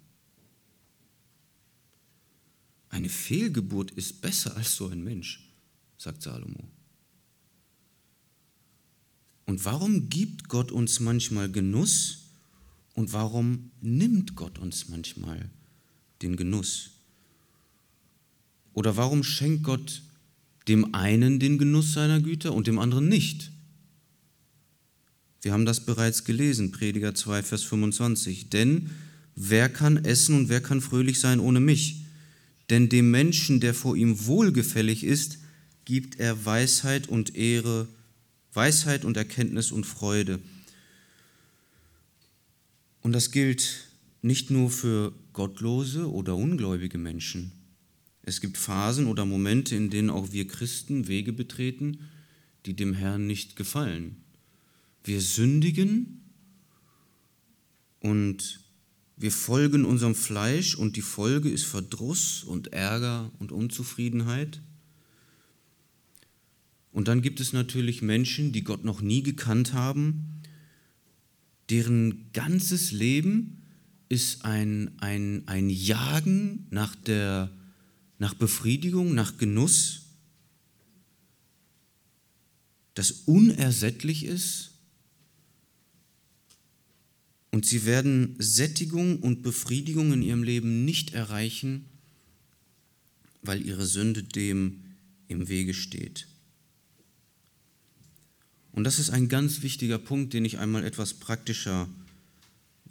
Eine 2.89 3.09
Fehlgeburt 3.09 3.91
ist 3.91 4.21
besser 4.21 4.55
als 4.57 4.75
so 4.75 4.87
ein 4.87 5.03
Mensch, 5.03 5.47
sagt 5.97 6.21
Salomo. 6.21 6.67
Und 9.45 9.65
warum 9.65 10.09
gibt 10.09 10.49
Gott 10.49 10.71
uns 10.71 10.99
manchmal 10.99 11.51
Genuss 11.51 12.25
und 12.93 13.13
warum 13.13 13.71
nimmt 13.81 14.35
Gott 14.35 14.59
uns 14.59 14.89
manchmal 14.89 15.49
den 16.21 16.35
Genuss? 16.35 16.91
Oder 18.73 18.95
warum 18.95 19.23
schenkt 19.23 19.63
Gott 19.63 20.03
dem 20.67 20.93
einen 20.93 21.39
den 21.39 21.57
Genuss 21.57 21.93
seiner 21.93 22.21
Güter 22.21 22.53
und 22.53 22.67
dem 22.67 22.77
anderen 22.77 23.07
nicht? 23.07 23.51
Wir 25.41 25.53
haben 25.53 25.65
das 25.65 25.85
bereits 25.85 26.25
gelesen, 26.25 26.71
Prediger 26.71 27.15
2, 27.15 27.43
Vers 27.43 27.63
25. 27.63 28.49
Denn 28.49 28.89
wer 29.35 29.69
kann 29.69 30.03
essen 30.03 30.35
und 30.35 30.49
wer 30.49 30.61
kann 30.61 30.81
fröhlich 30.81 31.19
sein 31.19 31.39
ohne 31.39 31.59
mich? 31.59 31.98
Denn 32.69 32.89
dem 32.89 33.09
Menschen, 33.11 33.59
der 33.59 33.73
vor 33.73 33.95
ihm 33.95 34.25
wohlgefällig 34.27 35.03
ist, 35.03 35.39
gibt 35.85 36.19
er 36.19 36.45
Weisheit 36.45 37.07
und 37.07 37.35
Ehre, 37.35 37.87
Weisheit 38.53 39.05
und 39.05 39.17
Erkenntnis 39.17 39.71
und 39.71 39.85
Freude. 39.85 40.39
Und 43.01 43.13
das 43.13 43.31
gilt 43.31 43.87
nicht 44.21 44.51
nur 44.51 44.69
für 44.69 45.13
gottlose 45.33 46.11
oder 46.11 46.35
ungläubige 46.35 46.97
Menschen. 46.97 47.51
Es 48.21 48.41
gibt 48.41 48.57
Phasen 48.57 49.07
oder 49.07 49.25
Momente, 49.25 49.75
in 49.75 49.89
denen 49.89 50.09
auch 50.09 50.31
wir 50.31 50.47
Christen 50.47 51.07
Wege 51.07 51.33
betreten, 51.33 52.09
die 52.65 52.75
dem 52.75 52.93
Herrn 52.93 53.25
nicht 53.25 53.55
gefallen. 53.55 54.17
Wir 55.03 55.21
sündigen 55.21 56.21
und 58.01 58.59
wir 59.19 59.33
folgen 59.33 59.83
unserem 59.83 60.15
Fleisch 60.15 60.75
und 60.75 60.95
die 60.95 61.01
Folge 61.01 61.49
ist 61.49 61.65
Verdruss 61.65 62.41
und 62.45 62.71
Ärger 62.71 63.29
und 63.37 63.51
Unzufriedenheit. 63.51 64.61
Und 66.93 67.09
dann 67.09 67.21
gibt 67.21 67.41
es 67.41 67.51
natürlich 67.51 68.01
Menschen, 68.01 68.53
die 68.53 68.63
Gott 68.63 68.85
noch 68.85 69.01
nie 69.01 69.21
gekannt 69.21 69.73
haben, 69.73 70.41
deren 71.69 72.31
ganzes 72.31 72.93
Leben 72.93 73.61
ist 74.07 74.45
ein, 74.45 74.97
ein, 74.99 75.43
ein 75.47 75.69
Jagen 75.69 76.65
nach, 76.69 76.95
der, 76.95 77.51
nach 78.19 78.33
Befriedigung, 78.33 79.13
nach 79.13 79.37
Genuss, 79.37 80.03
das 82.93 83.11
unersättlich 83.11 84.23
ist 84.23 84.68
und 87.51 87.65
sie 87.65 87.85
werden 87.85 88.35
Sättigung 88.37 89.19
und 89.19 89.41
Befriedigung 89.41 90.13
in 90.13 90.21
ihrem 90.21 90.43
Leben 90.43 90.85
nicht 90.85 91.13
erreichen, 91.13 91.85
weil 93.41 93.65
ihre 93.65 93.85
Sünde 93.85 94.23
dem 94.23 94.81
im 95.27 95.47
Wege 95.47 95.73
steht. 95.73 96.27
Und 98.71 98.83
das 98.83 98.99
ist 98.99 99.09
ein 99.09 99.29
ganz 99.29 99.61
wichtiger 99.61 99.97
Punkt, 99.97 100.33
den 100.33 100.45
ich 100.45 100.59
einmal 100.59 100.83
etwas 100.83 101.15
praktischer 101.15 101.89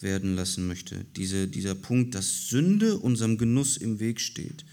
werden 0.01 0.35
lassen 0.35 0.67
möchte. 0.67 1.05
Diese, 1.17 1.49
dieser 1.49 1.75
Punkt, 1.75 2.15
dass 2.15 2.49
Sünde 2.49 2.99
unserem 2.99 3.39
Genuss 3.39 3.77
im 3.77 4.01
Weg 4.01 4.21
steht. 4.21 4.65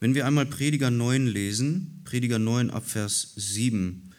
Wenn 0.00 0.14
wir 0.14 0.26
einmal 0.26 0.46
Prediger 0.46 0.90
9 0.90 1.26
lesen, 1.26 2.00
Prediger 2.04 2.38
9 2.38 2.70
ab 2.70 2.88
Vers 2.88 3.32
7, 3.36 4.10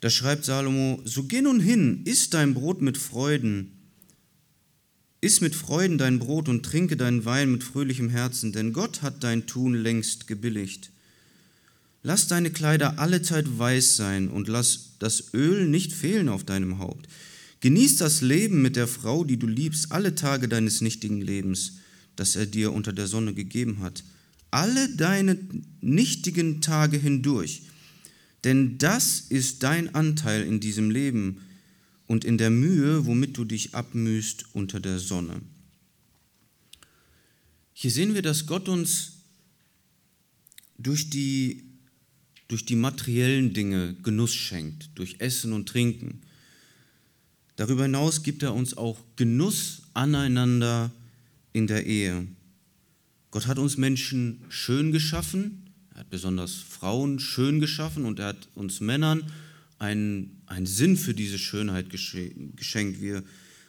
da 0.00 0.10
schreibt 0.10 0.44
Salomo, 0.44 1.00
so 1.04 1.24
geh 1.24 1.40
nun 1.40 1.60
hin, 1.60 2.02
iss 2.04 2.30
dein 2.30 2.54
Brot 2.54 2.82
mit 2.82 2.96
Freuden, 2.96 3.77
Iss 5.20 5.40
mit 5.40 5.56
Freuden 5.56 5.98
dein 5.98 6.20
Brot 6.20 6.48
und 6.48 6.64
trinke 6.64 6.96
deinen 6.96 7.24
Wein 7.24 7.50
mit 7.50 7.64
fröhlichem 7.64 8.08
Herzen, 8.08 8.52
denn 8.52 8.72
Gott 8.72 9.02
hat 9.02 9.24
dein 9.24 9.46
Tun 9.46 9.74
längst 9.74 10.28
gebilligt. 10.28 10.90
Lass 12.04 12.28
deine 12.28 12.50
Kleider 12.50 13.00
allezeit 13.00 13.58
weiß 13.58 13.96
sein 13.96 14.28
und 14.28 14.46
lass 14.46 14.90
das 15.00 15.34
Öl 15.34 15.66
nicht 15.66 15.92
fehlen 15.92 16.28
auf 16.28 16.44
deinem 16.44 16.78
Haupt. 16.78 17.08
Genieß 17.60 17.96
das 17.96 18.20
Leben 18.20 18.62
mit 18.62 18.76
der 18.76 18.86
Frau, 18.86 19.24
die 19.24 19.36
du 19.36 19.48
liebst, 19.48 19.90
alle 19.90 20.14
Tage 20.14 20.46
deines 20.46 20.80
nichtigen 20.80 21.20
Lebens, 21.20 21.78
das 22.14 22.36
er 22.36 22.46
dir 22.46 22.72
unter 22.72 22.92
der 22.92 23.08
Sonne 23.08 23.34
gegeben 23.34 23.80
hat. 23.80 24.04
Alle 24.52 24.88
deine 24.94 25.36
nichtigen 25.80 26.60
Tage 26.60 26.96
hindurch. 26.96 27.62
Denn 28.44 28.78
das 28.78 29.18
ist 29.28 29.64
dein 29.64 29.92
Anteil 29.96 30.44
in 30.44 30.60
diesem 30.60 30.92
Leben, 30.92 31.40
und 32.08 32.24
in 32.24 32.38
der 32.38 32.50
Mühe, 32.50 33.06
womit 33.06 33.36
du 33.36 33.44
dich 33.44 33.76
abmühst 33.76 34.46
unter 34.54 34.80
der 34.80 34.98
Sonne. 34.98 35.40
Hier 37.72 37.92
sehen 37.92 38.14
wir, 38.14 38.22
dass 38.22 38.46
Gott 38.46 38.68
uns 38.68 39.18
durch 40.78 41.10
die, 41.10 41.62
durch 42.48 42.64
die 42.64 42.74
materiellen 42.74 43.52
Dinge 43.52 43.94
Genuss 44.02 44.34
schenkt, 44.34 44.90
durch 44.96 45.16
Essen 45.20 45.52
und 45.52 45.68
Trinken. 45.68 46.22
Darüber 47.56 47.82
hinaus 47.82 48.22
gibt 48.22 48.42
er 48.42 48.54
uns 48.54 48.76
auch 48.76 48.98
Genuss 49.16 49.82
aneinander 49.94 50.90
in 51.52 51.66
der 51.66 51.86
Ehe. 51.86 52.26
Gott 53.30 53.46
hat 53.46 53.58
uns 53.58 53.76
Menschen 53.76 54.40
schön 54.48 54.90
geschaffen, 54.92 55.70
er 55.92 56.00
hat 56.00 56.10
besonders 56.10 56.54
Frauen 56.54 57.18
schön 57.18 57.60
geschaffen 57.60 58.06
und 58.06 58.18
er 58.18 58.28
hat 58.28 58.48
uns 58.54 58.80
Männern 58.80 59.30
einen, 59.78 60.37
einen 60.48 60.66
Sinn 60.66 60.96
für 60.96 61.14
diese 61.14 61.38
Schönheit 61.38 61.90
geschenkt. 61.90 63.00
Wir 63.00 63.22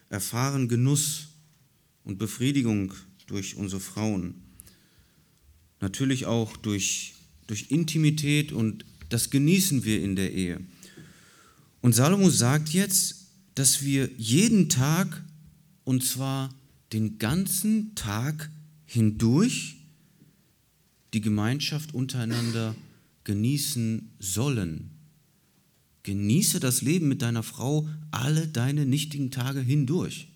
erfahren 0.10 0.68
Genuss 0.68 1.28
und 2.03 2.18
Befriedigung 2.18 2.93
durch 3.28 3.56
unsere 3.56 3.82
Frauen. 3.82 4.36
Natürlich 5.82 6.26
auch 6.26 6.58
durch, 6.58 7.14
durch 7.47 7.70
Intimität 7.70 8.51
und 8.51 8.86
das 9.10 9.30
genießen 9.30 9.84
wir 9.84 10.01
in 10.01 10.16
der 10.16 10.34
Ehe. 10.34 10.62
Und 11.82 11.93
Salomo 11.93 12.30
sagt 12.30 12.70
jetzt, 12.70 13.28
dass 13.56 13.84
wir 13.84 14.10
jeden 14.18 14.70
Tag, 14.70 15.24
und 15.84 16.03
zwar 16.03 16.53
den 16.93 17.18
ganzen 17.20 17.93
Tag 17.95 18.49
hindurch, 18.86 19.78
die 21.14 21.22
Gemeinschaft 21.22 21.93
untereinander 21.93 22.76
genießen 23.24 24.12
sollen. 24.20 24.99
Genieße 26.04 26.60
das 26.60 26.82
Leben 26.82 27.08
mit 27.08 27.22
deiner 27.22 27.43
Frau 27.43 27.88
alle 28.12 28.47
deine 28.47 28.86
nichtigen 28.86 29.32
Tage 29.32 29.60
hindurch. 29.60 30.30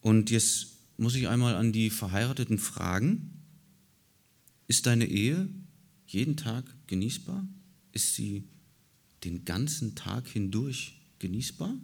Und 0.00 0.30
jetzt 0.30 0.68
muss 0.96 1.14
ich 1.14 1.28
einmal 1.28 1.54
an 1.54 1.72
die 1.72 1.90
Verheirateten 1.90 2.58
fragen, 2.58 3.30
ist 4.66 4.86
deine 4.86 5.06
Ehe 5.06 5.48
jeden 6.06 6.36
Tag 6.36 6.64
genießbar? 6.86 7.46
Ist 7.92 8.14
sie 8.14 8.44
den 9.24 9.44
ganzen 9.44 9.94
Tag 9.94 10.28
hindurch 10.28 11.00
genießbar? 11.18 11.74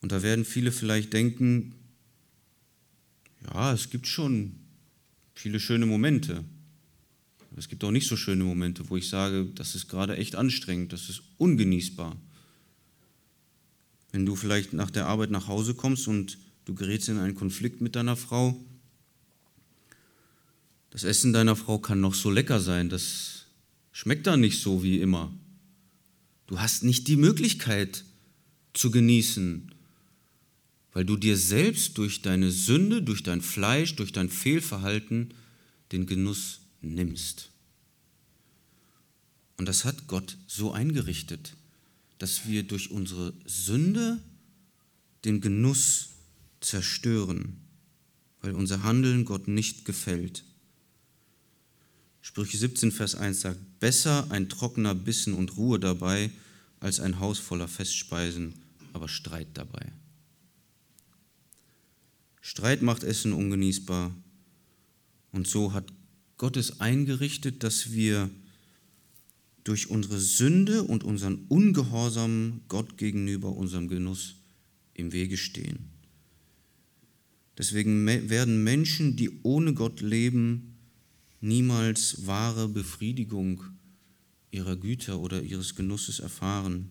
Und 0.00 0.10
da 0.10 0.22
werden 0.22 0.44
viele 0.44 0.72
vielleicht 0.72 1.12
denken, 1.12 1.74
ja, 3.44 3.72
es 3.72 3.90
gibt 3.90 4.06
schon 4.06 4.56
viele 5.34 5.60
schöne 5.60 5.86
Momente. 5.86 6.44
Es 7.56 7.68
gibt 7.68 7.84
auch 7.84 7.90
nicht 7.90 8.08
so 8.08 8.16
schöne 8.16 8.44
Momente, 8.44 8.88
wo 8.88 8.96
ich 8.96 9.08
sage, 9.08 9.46
das 9.54 9.74
ist 9.74 9.88
gerade 9.88 10.16
echt 10.16 10.36
anstrengend, 10.36 10.92
das 10.92 11.08
ist 11.08 11.22
ungenießbar. 11.38 12.16
Wenn 14.10 14.26
du 14.26 14.36
vielleicht 14.36 14.72
nach 14.72 14.90
der 14.90 15.06
Arbeit 15.06 15.30
nach 15.30 15.48
Hause 15.48 15.74
kommst 15.74 16.08
und 16.08 16.38
du 16.64 16.74
gerätst 16.74 17.08
in 17.08 17.18
einen 17.18 17.34
Konflikt 17.34 17.80
mit 17.80 17.96
deiner 17.96 18.16
Frau, 18.16 18.58
das 20.90 21.04
Essen 21.04 21.32
deiner 21.32 21.56
Frau 21.56 21.78
kann 21.78 22.00
noch 22.00 22.14
so 22.14 22.30
lecker 22.30 22.60
sein, 22.60 22.88
das 22.88 23.46
schmeckt 23.92 24.26
dann 24.26 24.40
nicht 24.40 24.60
so 24.60 24.82
wie 24.82 25.00
immer. 25.00 25.32
Du 26.46 26.60
hast 26.60 26.84
nicht 26.84 27.08
die 27.08 27.16
Möglichkeit 27.16 28.04
zu 28.74 28.90
genießen, 28.90 29.70
weil 30.92 31.04
du 31.04 31.16
dir 31.16 31.36
selbst 31.36 31.96
durch 31.96 32.20
deine 32.20 32.50
Sünde, 32.50 33.02
durch 33.02 33.22
dein 33.22 33.40
Fleisch, 33.40 33.96
durch 33.96 34.12
dein 34.12 34.28
Fehlverhalten 34.28 35.32
den 35.92 36.06
Genuss 36.06 36.61
nimmst. 36.82 37.50
Und 39.56 39.66
das 39.66 39.84
hat 39.84 40.06
Gott 40.06 40.36
so 40.46 40.72
eingerichtet, 40.72 41.54
dass 42.18 42.46
wir 42.46 42.62
durch 42.62 42.90
unsere 42.90 43.32
Sünde 43.44 44.20
den 45.24 45.40
Genuss 45.40 46.10
zerstören, 46.60 47.60
weil 48.40 48.54
unser 48.54 48.82
Handeln 48.82 49.24
Gott 49.24 49.48
nicht 49.48 49.84
gefällt. 49.84 50.44
Sprüche 52.20 52.56
17, 52.56 52.92
Vers 52.92 53.14
1 53.14 53.40
sagt, 53.40 53.80
besser 53.80 54.30
ein 54.30 54.48
trockener 54.48 54.94
Bissen 54.94 55.34
und 55.34 55.56
Ruhe 55.56 55.78
dabei, 55.78 56.30
als 56.80 57.00
ein 57.00 57.20
Haus 57.20 57.38
voller 57.38 57.68
Festspeisen, 57.68 58.54
aber 58.92 59.08
Streit 59.08 59.48
dabei. 59.54 59.92
Streit 62.40 62.82
macht 62.82 63.04
Essen 63.04 63.32
ungenießbar. 63.32 64.14
Und 65.30 65.46
so 65.46 65.72
hat 65.72 65.86
Gott 66.42 66.56
es 66.56 66.80
eingerichtet, 66.80 67.62
dass 67.62 67.92
wir 67.92 68.28
durch 69.62 69.90
unsere 69.90 70.18
Sünde 70.18 70.82
und 70.82 71.04
unseren 71.04 71.44
Ungehorsam 71.46 72.62
Gott 72.66 72.98
gegenüber 72.98 73.54
unserem 73.54 73.86
Genuss 73.86 74.34
im 74.92 75.12
Wege 75.12 75.36
stehen. 75.36 75.90
Deswegen 77.56 78.04
werden 78.06 78.64
Menschen, 78.64 79.14
die 79.14 79.30
ohne 79.44 79.72
Gott 79.72 80.00
leben, 80.00 80.78
niemals 81.40 82.26
wahre 82.26 82.68
Befriedigung 82.68 83.62
ihrer 84.50 84.74
Güter 84.74 85.20
oder 85.20 85.44
ihres 85.44 85.76
Genusses 85.76 86.18
erfahren, 86.18 86.88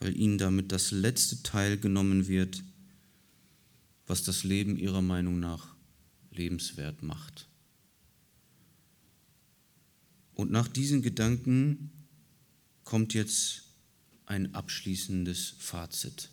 weil 0.00 0.18
ihnen 0.18 0.38
damit 0.38 0.72
das 0.72 0.90
letzte 0.90 1.44
Teil 1.44 1.78
genommen 1.78 2.26
wird, 2.26 2.64
was 4.08 4.24
das 4.24 4.42
Leben 4.42 4.76
ihrer 4.76 5.00
Meinung 5.00 5.38
nach 5.38 5.76
lebenswert 6.32 7.04
macht. 7.04 7.46
Und 10.36 10.52
nach 10.52 10.68
diesen 10.68 11.00
Gedanken 11.00 11.90
kommt 12.84 13.14
jetzt 13.14 13.62
ein 14.26 14.54
abschließendes 14.54 15.54
Fazit. 15.58 16.28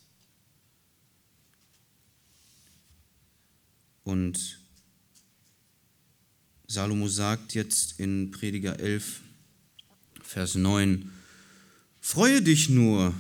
Und 4.04 4.60
Salomo 6.68 7.08
sagt 7.08 7.54
jetzt 7.54 7.99
in 7.99 8.32
Prediger 8.32 8.78
11, 8.80 9.22
Vers 10.22 10.56
9, 10.56 11.10
Freue 12.01 12.41
dich 12.41 12.70
nur 12.70 13.14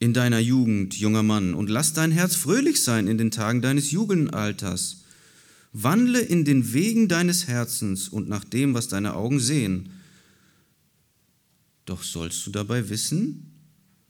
in 0.00 0.14
deiner 0.14 0.40
Jugend, 0.40 0.94
junger 0.94 1.22
Mann, 1.22 1.54
und 1.54 1.70
lass 1.70 1.92
dein 1.92 2.10
Herz 2.10 2.34
fröhlich 2.34 2.82
sein 2.82 3.06
in 3.06 3.18
den 3.18 3.30
Tagen 3.30 3.62
deines 3.62 3.92
Jugendalters. 3.92 5.04
Wandle 5.72 6.20
in 6.20 6.44
den 6.44 6.72
Wegen 6.72 7.06
deines 7.06 7.46
Herzens 7.46 8.08
und 8.08 8.28
nach 8.28 8.42
dem, 8.42 8.74
was 8.74 8.88
deine 8.88 9.14
Augen 9.14 9.38
sehen. 9.38 9.90
Doch 11.88 12.02
sollst 12.02 12.46
du 12.46 12.50
dabei 12.50 12.90
wissen, 12.90 13.50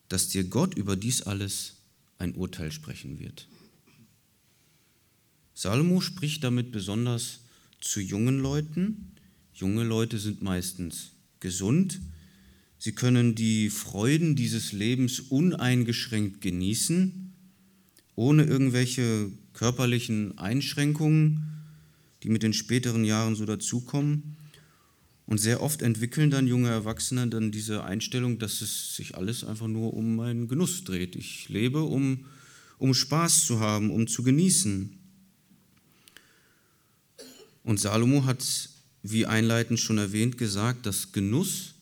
dass 0.09 0.27
dir 0.27 0.43
Gott 0.43 0.75
über 0.75 0.97
dies 0.97 1.23
alles 1.23 1.77
ein 2.19 2.35
Urteil 2.35 2.73
sprechen 2.73 3.21
wird. 3.21 3.47
Salomo 5.55 6.01
spricht 6.01 6.43
damit 6.43 6.73
besonders 6.73 7.39
zu 7.81 8.01
jungen 8.01 8.41
Leuten. 8.41 9.13
Junge 9.55 9.85
Leute 9.85 10.19
sind 10.19 10.43
meistens 10.43 11.13
gesund. 11.39 12.01
Sie 12.79 12.97
können 12.97 13.37
die 13.37 13.71
Freuden 13.71 14.35
dieses 14.35 14.73
Lebens 14.73 15.21
uneingeschränkt 15.21 16.41
genießen, 16.41 17.33
ohne 18.17 18.43
irgendwelche 18.43 19.31
körperlichen 19.53 20.37
Einschränkungen, 20.37 21.45
die 22.25 22.29
mit 22.29 22.43
den 22.43 22.55
späteren 22.55 23.05
Jahren 23.05 23.37
so 23.37 23.47
dazukommen. 23.47 24.37
Und 25.29 25.37
sehr 25.37 25.61
oft 25.63 25.83
entwickeln 25.83 26.31
dann 26.31 26.47
junge 26.47 26.71
Erwachsene 26.71 27.29
dann 27.29 27.53
diese 27.53 27.85
Einstellung, 27.85 28.39
dass 28.39 28.63
es 28.63 28.97
sich 28.97 29.15
alles 29.15 29.45
einfach 29.45 29.67
nur 29.67 29.93
um 29.93 30.17
meinen 30.17 30.49
Genuss 30.49 30.85
dreht. 30.85 31.17
Ich 31.17 31.51
lebe, 31.51 31.83
um, 31.83 32.25
um 32.79 32.95
Spaß 32.95 33.45
zu 33.45 33.61
haben, 33.61 33.91
um 33.91 34.07
zu 34.07 34.23
genießen. 34.23 34.99
Und 37.63 37.79
Salomo 37.79 38.25
hat, 38.25 38.71
wie 39.03 39.27
einleitend 39.27 39.79
schon 39.79 39.99
erwähnt, 39.99 40.39
gesagt, 40.39 40.87
dass 40.87 41.13
Genuss 41.13 41.75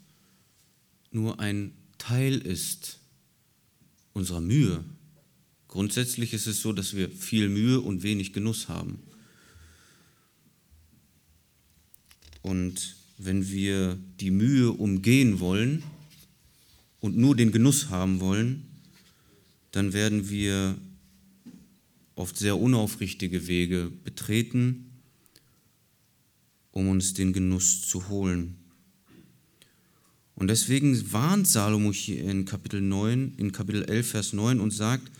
nur 1.12 1.38
ein 1.38 1.72
Teil 1.98 2.38
ist 2.38 2.98
unserer 4.12 4.40
Mühe. 4.40 4.82
Grundsätzlich 5.68 6.32
ist 6.32 6.48
es 6.48 6.62
so, 6.62 6.72
dass 6.72 6.96
wir 6.96 7.12
viel 7.12 7.48
Mühe 7.48 7.80
und 7.80 8.02
wenig 8.02 8.32
Genuss 8.32 8.68
haben. 8.68 8.98
Und 12.42 12.95
wenn 13.18 13.48
wir 13.48 13.98
die 14.20 14.30
Mühe 14.30 14.72
umgehen 14.72 15.40
wollen 15.40 15.82
und 17.00 17.16
nur 17.16 17.36
den 17.36 17.52
Genuss 17.52 17.88
haben 17.88 18.20
wollen, 18.20 18.64
dann 19.72 19.92
werden 19.92 20.28
wir 20.28 20.76
oft 22.14 22.36
sehr 22.38 22.58
unaufrichtige 22.58 23.46
Wege 23.46 23.90
betreten 24.04 24.86
um 26.76 26.90
uns 26.90 27.14
den 27.14 27.32
Genuss 27.32 27.88
zu 27.88 28.10
holen. 28.10 28.56
Und 30.34 30.48
deswegen 30.48 31.10
warnt 31.10 31.48
Salomo 31.48 31.90
hier 31.90 32.22
in 32.22 32.44
Kapitel 32.44 32.82
9, 32.82 33.32
in 33.38 33.50
Kapitel 33.50 33.82
11, 33.84 34.10
Vers 34.10 34.32
9 34.34 34.60
und 34.60 34.72
sagt, 34.72 35.10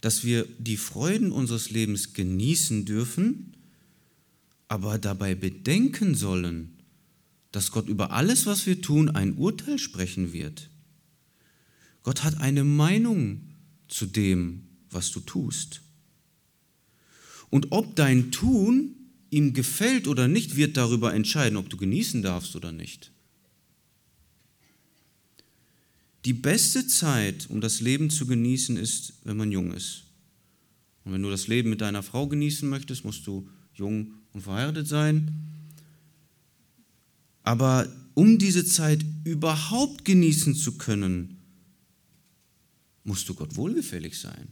dass 0.00 0.22
wir 0.22 0.46
die 0.60 0.76
Freuden 0.76 1.32
unseres 1.32 1.70
Lebens 1.70 2.12
genießen 2.12 2.84
dürfen, 2.84 3.54
aber 4.68 4.98
dabei 4.98 5.34
bedenken 5.34 6.14
sollen, 6.14 6.76
dass 7.52 7.72
Gott 7.72 7.88
über 7.88 8.12
alles, 8.12 8.46
was 8.46 8.66
wir 8.66 8.80
tun, 8.80 9.08
ein 9.08 9.34
Urteil 9.34 9.78
sprechen 9.78 10.32
wird. 10.32 10.70
Gott 12.02 12.22
hat 12.22 12.38
eine 12.38 12.64
Meinung 12.64 13.42
zu 13.88 14.06
dem, 14.06 14.68
was 14.90 15.10
du 15.10 15.20
tust. 15.20 15.82
Und 17.50 17.72
ob 17.72 17.96
dein 17.96 18.30
Tun 18.30 18.94
ihm 19.30 19.52
gefällt 19.52 20.06
oder 20.08 20.28
nicht, 20.28 20.56
wird 20.56 20.76
darüber 20.76 21.12
entscheiden, 21.12 21.56
ob 21.56 21.68
du 21.68 21.76
genießen 21.76 22.22
darfst 22.22 22.56
oder 22.56 22.72
nicht. 22.72 23.12
Die 26.24 26.32
beste 26.32 26.86
Zeit, 26.86 27.48
um 27.48 27.60
das 27.60 27.80
Leben 27.80 28.10
zu 28.10 28.26
genießen, 28.26 28.76
ist, 28.76 29.14
wenn 29.24 29.36
man 29.36 29.50
jung 29.50 29.72
ist. 29.72 30.04
Und 31.04 31.12
wenn 31.12 31.22
du 31.22 31.30
das 31.30 31.48
Leben 31.48 31.70
mit 31.70 31.80
deiner 31.80 32.02
Frau 32.02 32.26
genießen 32.26 32.68
möchtest, 32.68 33.04
musst 33.04 33.26
du 33.26 33.48
jung 33.74 34.14
und 34.32 34.42
verheiratet 34.42 34.86
sein. 34.86 35.49
Aber 37.42 37.88
um 38.14 38.38
diese 38.38 38.64
Zeit 38.64 39.04
überhaupt 39.24 40.04
genießen 40.04 40.54
zu 40.54 40.76
können, 40.78 41.38
musst 43.04 43.28
du 43.28 43.34
Gott 43.34 43.56
wohlgefällig 43.56 44.18
sein. 44.18 44.48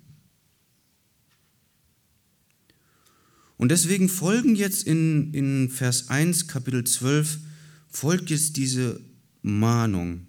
Und 3.56 3.70
deswegen 3.70 4.08
folgen 4.08 4.54
jetzt 4.54 4.84
in, 4.86 5.34
in 5.34 5.68
Vers 5.68 6.08
1, 6.08 6.46
Kapitel 6.46 6.84
12, 6.84 7.38
folgt 7.90 8.30
jetzt 8.30 8.56
diese 8.56 9.00
Mahnung. 9.42 10.26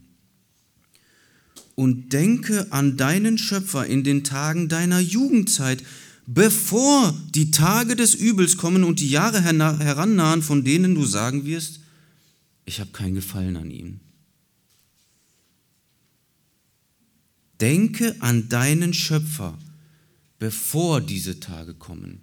Und 1.75 2.11
denke 2.11 2.71
an 2.71 2.97
deinen 2.97 3.37
Schöpfer 3.37 3.85
in 3.85 4.03
den 4.03 4.23
Tagen 4.23 4.67
deiner 4.67 4.99
Jugendzeit, 4.99 5.83
bevor 6.25 7.15
die 7.33 7.51
Tage 7.51 7.95
des 7.95 8.15
Übels 8.15 8.57
kommen 8.57 8.83
und 8.83 8.99
die 8.99 9.09
Jahre 9.09 9.41
herannahen, 9.41 10.41
von 10.41 10.63
denen 10.63 10.95
du 10.95 11.05
sagen 11.05 11.45
wirst, 11.45 11.79
ich 12.69 12.79
habe 12.79 12.91
keinen 12.91 13.15
Gefallen 13.15 13.57
an 13.57 13.71
ihm. 13.71 13.99
Denke 17.59 18.15
an 18.19 18.47
deinen 18.47 18.93
Schöpfer, 18.93 19.57
bevor 20.37 21.01
diese 21.01 21.39
Tage 21.39 21.73
kommen. 21.73 22.21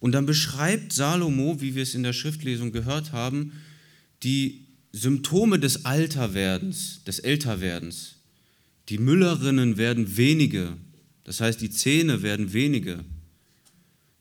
Und 0.00 0.12
dann 0.12 0.24
beschreibt 0.24 0.94
Salomo, 0.94 1.60
wie 1.60 1.74
wir 1.74 1.82
es 1.82 1.94
in 1.94 2.02
der 2.02 2.14
Schriftlesung 2.14 2.72
gehört 2.72 3.12
haben, 3.12 3.52
die 4.22 4.64
Symptome 4.92 5.58
des 5.58 5.84
Alterwerdens, 5.84 7.04
des 7.04 7.18
Älterwerdens. 7.18 8.16
Die 8.88 8.96
Müllerinnen 8.96 9.76
werden 9.76 10.16
wenige, 10.16 10.78
Das 11.24 11.42
heißt, 11.42 11.60
die 11.60 11.70
Zähne 11.70 12.22
werden 12.22 12.54
wenige. 12.54 13.04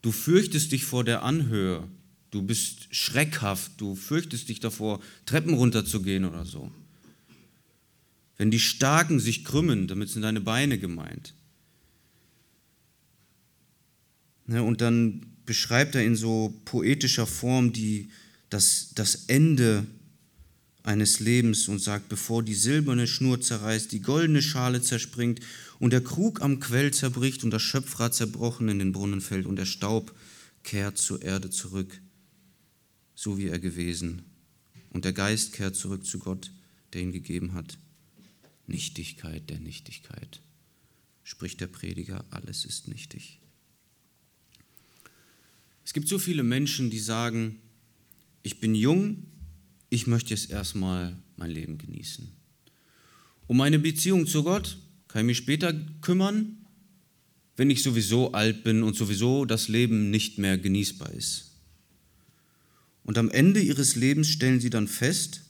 Du 0.01 0.11
fürchtest 0.11 0.73
dich 0.73 0.83
vor 0.83 1.05
der 1.05 1.23
Anhöhe. 1.23 1.87
Du 2.31 2.41
bist 2.41 2.93
schreckhaft. 2.95 3.73
Du 3.77 3.95
fürchtest 3.95 4.49
dich 4.49 4.59
davor, 4.59 5.01
Treppen 5.25 5.53
runterzugehen 5.53 6.25
oder 6.25 6.45
so. 6.45 6.71
Wenn 8.37 8.51
die 8.51 8.59
Starken 8.59 9.19
sich 9.19 9.43
krümmen, 9.43 9.87
damit 9.87 10.09
sind 10.09 10.21
deine 10.21 10.41
Beine 10.41 10.79
gemeint. 10.79 11.33
Ne, 14.45 14.63
und 14.63 14.81
dann 14.81 15.25
beschreibt 15.45 15.95
er 15.95 16.03
in 16.03 16.15
so 16.15 16.59
poetischer 16.65 17.27
Form 17.27 17.73
die, 17.73 18.09
das, 18.49 18.91
das 18.95 19.25
Ende 19.27 19.85
eines 20.83 21.19
Lebens 21.19 21.67
und 21.67 21.79
sagt, 21.79 22.09
bevor 22.09 22.41
die 22.41 22.55
silberne 22.55 23.07
Schnur 23.07 23.41
zerreißt, 23.41 23.91
die 23.91 24.01
goldene 24.01 24.41
Schale 24.41 24.81
zerspringt 24.81 25.41
und 25.77 25.91
der 25.91 26.03
Krug 26.03 26.41
am 26.41 26.59
Quell 26.59 26.91
zerbricht 26.91 27.43
und 27.43 27.51
das 27.51 27.61
Schöpfrad 27.61 28.15
zerbrochen 28.15 28.69
in 28.69 28.79
den 28.79 28.91
Brunnen 28.91 29.21
fällt 29.21 29.45
und 29.45 29.57
der 29.57 29.65
Staub 29.65 30.15
kehrt 30.63 30.97
zur 30.97 31.21
Erde 31.21 31.49
zurück, 31.49 32.01
so 33.19 33.37
wie 33.37 33.47
er 33.47 33.59
gewesen. 33.59 34.21
Und 34.91 35.03
der 35.03 35.11
Geist 35.11 35.51
kehrt 35.51 35.75
zurück 35.75 36.05
zu 36.05 36.19
Gott, 36.19 36.51
der 36.93 37.01
ihn 37.01 37.11
gegeben 37.11 37.53
hat. 37.53 37.77
Nichtigkeit 38.65 39.49
der 39.49 39.59
Nichtigkeit, 39.59 40.39
spricht 41.23 41.59
der 41.59 41.67
Prediger, 41.67 42.23
alles 42.29 42.63
ist 42.63 42.87
nichtig. 42.87 43.39
Es 45.83 45.91
gibt 45.91 46.07
so 46.07 46.17
viele 46.17 46.43
Menschen, 46.43 46.89
die 46.89 46.99
sagen, 46.99 47.59
ich 48.41 48.61
bin 48.61 48.73
jung, 48.73 49.25
ich 49.89 50.07
möchte 50.07 50.29
jetzt 50.29 50.49
erstmal 50.49 51.17
mein 51.35 51.51
Leben 51.51 51.77
genießen. 51.77 52.31
Um 53.47 53.57
meine 53.57 53.79
Beziehung 53.79 54.27
zu 54.27 54.43
Gott 54.43 54.77
kann 55.09 55.23
ich 55.23 55.25
mich 55.25 55.37
später 55.37 55.73
kümmern, 55.99 56.65
wenn 57.57 57.69
ich 57.69 57.83
sowieso 57.83 58.31
alt 58.31 58.63
bin 58.63 58.81
und 58.81 58.95
sowieso 58.95 59.43
das 59.43 59.67
Leben 59.67 60.09
nicht 60.09 60.37
mehr 60.37 60.57
genießbar 60.57 61.11
ist. 61.11 61.48
Und 63.09 63.17
am 63.17 63.31
Ende 63.31 63.59
ihres 63.59 63.95
Lebens 63.95 64.29
stellen 64.29 64.59
sie 64.59 64.69
dann 64.69 64.87
fest, 64.87 65.41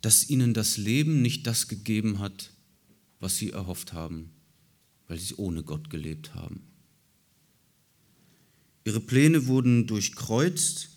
dass 0.00 0.30
ihnen 0.30 0.54
das 0.54 0.78
Leben 0.78 1.20
nicht 1.20 1.46
das 1.46 1.68
gegeben 1.68 2.18
hat, 2.18 2.54
was 3.18 3.36
sie 3.36 3.50
erhofft 3.50 3.92
haben, 3.92 4.30
weil 5.06 5.18
sie 5.18 5.34
ohne 5.34 5.62
Gott 5.62 5.90
gelebt 5.90 6.34
haben. 6.34 6.62
Ihre 8.86 9.00
Pläne 9.00 9.48
wurden 9.48 9.86
durchkreuzt, 9.86 10.88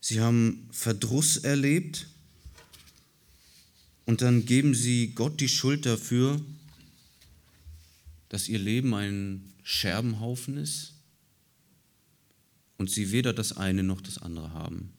sie 0.00 0.20
haben 0.20 0.66
Verdruss 0.72 1.36
erlebt 1.36 2.06
und 4.06 4.22
dann 4.22 4.46
geben 4.46 4.74
sie 4.74 5.08
Gott 5.08 5.42
die 5.42 5.48
Schuld 5.50 5.84
dafür, 5.84 6.40
dass 8.30 8.48
ihr 8.48 8.60
Leben 8.60 8.94
ein 8.94 9.52
Scherbenhaufen 9.62 10.56
ist 10.56 10.94
und 12.80 12.88
sie 12.88 13.12
weder 13.12 13.34
das 13.34 13.54
eine 13.58 13.82
noch 13.82 14.00
das 14.00 14.16
andere 14.16 14.54
haben. 14.54 14.94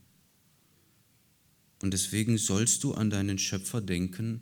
Und 1.82 1.95
deswegen 1.95 2.38
sollst 2.38 2.84
du 2.84 2.93
an 2.93 3.09
deinen 3.09 3.39
Schöpfer 3.39 3.82
denken, 3.82 4.41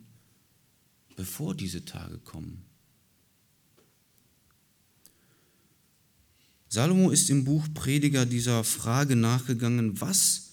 bevor 1.15 1.55
diese 1.55 1.85
Tage 1.85 2.17
kommen. 2.17 2.65
Salomo 6.67 7.11
ist 7.11 7.29
im 7.29 7.45
Buch 7.45 7.65
Prediger 7.73 8.25
dieser 8.25 8.65
Frage 8.65 9.15
nachgegangen, 9.15 10.01
was 10.01 10.49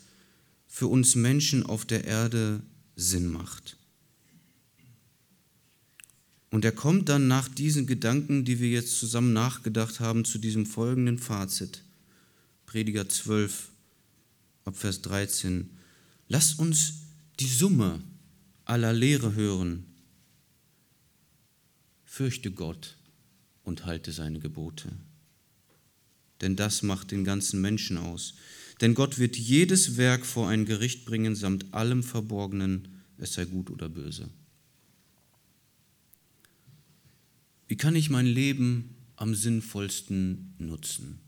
für 0.68 0.86
uns 0.86 1.16
Menschen 1.16 1.66
auf 1.66 1.86
der 1.86 2.04
Erde 2.04 2.62
Sinn 2.94 3.26
macht. 3.26 3.78
Und 6.50 6.64
er 6.64 6.70
kommt 6.70 7.08
dann 7.08 7.26
nach 7.26 7.48
diesen 7.48 7.88
Gedanken, 7.88 8.44
die 8.44 8.60
wir 8.60 8.68
jetzt 8.68 8.96
zusammen 9.00 9.32
nachgedacht 9.32 9.98
haben, 9.98 10.24
zu 10.24 10.38
diesem 10.38 10.66
folgenden 10.66 11.18
Fazit. 11.18 11.82
Prediger 12.66 13.08
12, 13.08 13.70
Abvers 14.64 15.02
13. 15.02 15.70
Lasst 16.28 16.58
uns 16.58 17.02
die 17.40 17.48
Summe 17.48 18.02
aller 18.64 18.92
Lehre 18.92 19.34
hören. 19.34 19.86
Fürchte 22.04 22.50
Gott 22.50 22.96
und 23.62 23.86
halte 23.86 24.12
seine 24.12 24.40
Gebote 24.40 24.92
denn 26.40 26.56
das 26.56 26.82
macht 26.82 27.10
den 27.10 27.24
ganzen 27.24 27.60
Menschen 27.60 27.96
aus. 27.96 28.34
Denn 28.80 28.94
Gott 28.94 29.18
wird 29.18 29.36
jedes 29.36 29.96
Werk 29.96 30.26
vor 30.26 30.48
ein 30.48 30.66
Gericht 30.66 31.04
bringen, 31.06 31.34
samt 31.34 31.72
allem 31.72 32.02
Verborgenen, 32.02 32.88
es 33.18 33.34
sei 33.34 33.46
gut 33.46 33.70
oder 33.70 33.88
böse. 33.88 34.28
Wie 37.68 37.76
kann 37.76 37.96
ich 37.96 38.10
mein 38.10 38.26
Leben 38.26 38.94
am 39.16 39.34
sinnvollsten 39.34 40.54
nutzen? 40.58 41.18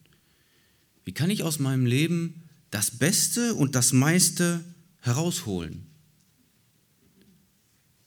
Wie 1.09 1.14
kann 1.14 1.30
ich 1.30 1.42
aus 1.42 1.59
meinem 1.59 1.86
Leben 1.86 2.42
das 2.70 2.90
Beste 2.90 3.54
und 3.54 3.74
das 3.74 3.94
meiste 3.94 4.62
herausholen? 5.00 5.86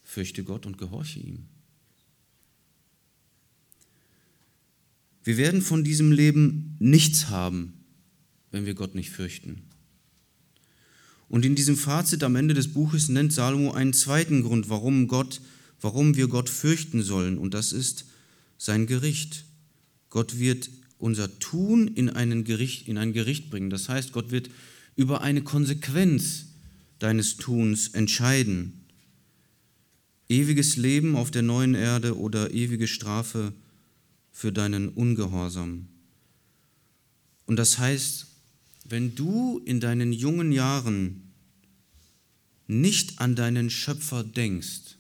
Fürchte 0.03 0.43
Gott 0.43 0.67
und 0.67 0.77
gehorche 0.77 1.19
ihm. 1.19 1.47
Wir 5.23 5.37
werden 5.37 5.63
von 5.63 5.83
diesem 5.83 6.11
Leben 6.11 6.75
nichts 6.77 7.29
haben, 7.29 7.73
wenn 8.51 8.67
wir 8.67 8.75
Gott 8.75 8.93
nicht 8.93 9.09
fürchten. 9.09 9.63
Und 11.27 11.43
in 11.43 11.55
diesem 11.55 11.77
Fazit 11.77 12.21
am 12.21 12.35
Ende 12.35 12.53
des 12.53 12.71
Buches 12.71 13.09
nennt 13.09 13.33
Salomo 13.33 13.71
einen 13.71 13.93
zweiten 13.93 14.43
Grund, 14.43 14.69
warum 14.69 15.07
Gott, 15.07 15.41
warum 15.79 16.15
wir 16.17 16.27
Gott 16.27 16.49
fürchten 16.49 17.01
sollen, 17.01 17.39
und 17.39 17.55
das 17.55 17.73
ist 17.73 18.05
sein 18.59 18.85
Gericht. 18.85 19.45
Gott 20.11 20.37
wird 20.37 20.69
unser 21.01 21.39
Tun 21.39 21.87
in, 21.87 22.09
einen 22.09 22.43
Gericht, 22.43 22.87
in 22.87 22.97
ein 22.97 23.13
Gericht 23.13 23.49
bringen. 23.49 23.69
Das 23.69 23.89
heißt, 23.89 24.11
Gott 24.11 24.31
wird 24.31 24.49
über 24.95 25.21
eine 25.21 25.41
Konsequenz 25.41 26.45
deines 26.99 27.37
Tuns 27.37 27.89
entscheiden. 27.89 28.85
Ewiges 30.29 30.77
Leben 30.77 31.15
auf 31.15 31.31
der 31.31 31.41
neuen 31.41 31.75
Erde 31.75 32.17
oder 32.17 32.51
ewige 32.51 32.87
Strafe 32.87 33.53
für 34.31 34.51
deinen 34.51 34.89
Ungehorsam. 34.89 35.87
Und 37.45 37.57
das 37.57 37.79
heißt, 37.79 38.27
wenn 38.85 39.15
du 39.15 39.59
in 39.65 39.79
deinen 39.79 40.13
jungen 40.13 40.51
Jahren 40.51 41.33
nicht 42.67 43.19
an 43.19 43.35
deinen 43.35 43.69
Schöpfer 43.69 44.23
denkst, 44.23 44.97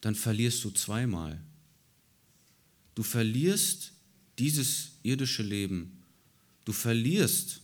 dann 0.00 0.14
verlierst 0.14 0.62
du 0.64 0.70
zweimal. 0.70 1.40
Du 2.94 3.02
verlierst 3.02 3.92
dieses 4.38 4.92
irdische 5.02 5.42
Leben. 5.42 6.02
Du 6.64 6.72
verlierst 6.72 7.62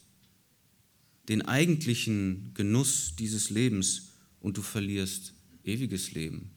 den 1.29 1.43
eigentlichen 1.43 2.53
Genuss 2.55 3.14
dieses 3.16 3.51
Lebens 3.51 4.11
und 4.41 4.57
du 4.57 4.62
verlierst 4.62 5.35
ewiges 5.64 6.12
Leben. 6.12 6.51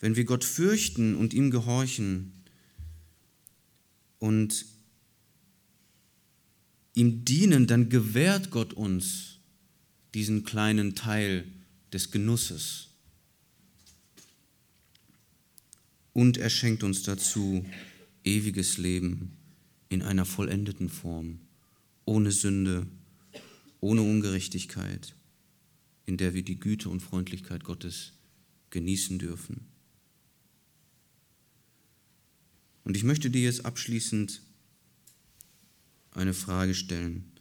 Wenn 0.00 0.16
wir 0.16 0.24
Gott 0.24 0.44
fürchten 0.44 1.14
und 1.14 1.32
ihm 1.32 1.50
gehorchen 1.50 2.32
und 4.18 4.66
ihm 6.94 7.24
dienen, 7.24 7.66
dann 7.66 7.88
gewährt 7.88 8.50
Gott 8.50 8.72
uns 8.72 9.38
diesen 10.14 10.44
kleinen 10.44 10.94
Teil 10.94 11.44
des 11.92 12.10
Genusses. 12.10 12.88
Und 16.12 16.36
er 16.36 16.50
schenkt 16.50 16.82
uns 16.82 17.02
dazu 17.02 17.64
ewiges 18.24 18.78
Leben 18.78 19.36
in 19.88 20.02
einer 20.02 20.24
vollendeten 20.24 20.88
Form, 20.88 21.40
ohne 22.04 22.32
Sünde, 22.32 22.86
ohne 23.80 24.02
Ungerechtigkeit, 24.02 25.14
in 26.06 26.16
der 26.16 26.34
wir 26.34 26.42
die 26.42 26.58
Güte 26.58 26.88
und 26.88 27.00
Freundlichkeit 27.00 27.64
Gottes 27.64 28.12
genießen 28.70 29.18
dürfen. 29.18 29.66
Und 32.84 32.96
ich 32.96 33.04
möchte 33.04 33.30
dir 33.30 33.42
jetzt 33.42 33.64
abschließend 33.64 34.42
eine 36.10 36.34
Frage 36.34 36.74
stellen. 36.74 37.32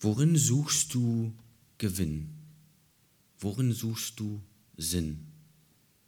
Worin 0.00 0.36
suchst 0.36 0.94
du 0.94 1.32
Gewinn? 1.78 2.30
Worin 3.38 3.72
suchst 3.72 4.18
du 4.18 4.42
Sinn? 4.76 5.26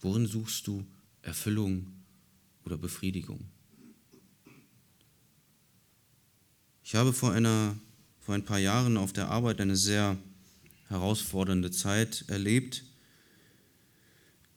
Worin 0.00 0.26
suchst 0.26 0.66
du 0.66 0.84
Erfüllung 1.24 1.86
oder 2.64 2.76
Befriedigung? 2.76 3.40
Ich 6.84 6.94
habe 6.94 7.12
vor, 7.12 7.32
einer, 7.32 7.76
vor 8.20 8.34
ein 8.34 8.44
paar 8.44 8.58
Jahren 8.58 8.96
auf 8.96 9.12
der 9.12 9.30
Arbeit 9.30 9.60
eine 9.60 9.76
sehr 9.76 10.18
herausfordernde 10.88 11.70
Zeit 11.70 12.26
erlebt. 12.28 12.84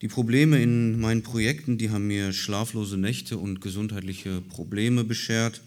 Die 0.01 0.09
Probleme 0.09 0.61
in 0.61 0.99
meinen 0.99 1.24
Projekten, 1.24 1.78
die 1.78 1.89
haben 1.89 2.05
mir 2.05 2.34
schlaflose 2.34 2.97
Nächte 2.97 3.38
und 3.38 3.61
gesundheitliche 3.61 4.41
Probleme 4.41 5.03
beschert. 5.03 5.61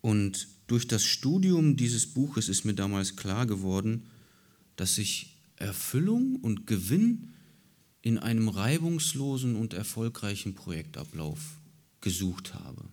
Und 0.00 0.48
durch 0.66 0.88
das 0.88 1.04
Studium 1.04 1.76
dieses 1.76 2.06
Buches 2.06 2.48
ist 2.48 2.64
mir 2.64 2.74
damals 2.74 3.16
klar 3.16 3.46
geworden, 3.46 4.04
dass 4.76 4.98
ich 4.98 5.36
Erfüllung 5.56 6.36
und 6.36 6.66
Gewinn 6.66 7.34
in 8.06 8.18
einem 8.18 8.48
reibungslosen 8.48 9.56
und 9.56 9.74
erfolgreichen 9.74 10.54
Projektablauf 10.54 11.40
gesucht 12.00 12.54
habe. 12.54 12.84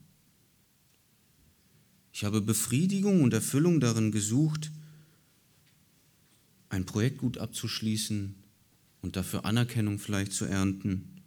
Ich 2.12 2.24
habe 2.24 2.42
Befriedigung 2.42 3.22
und 3.22 3.32
Erfüllung 3.32 3.80
darin 3.80 4.12
gesucht, 4.12 4.72
ein 6.70 6.88
Projekt 6.88 7.20
gut 7.20 7.38
abzuschließen 7.38 8.34
und 9.04 9.16
dafür 9.16 9.46
Anerkennung 9.46 10.00
vielleicht 10.00 10.34
zu 10.34 10.46
ernten. 10.46 11.22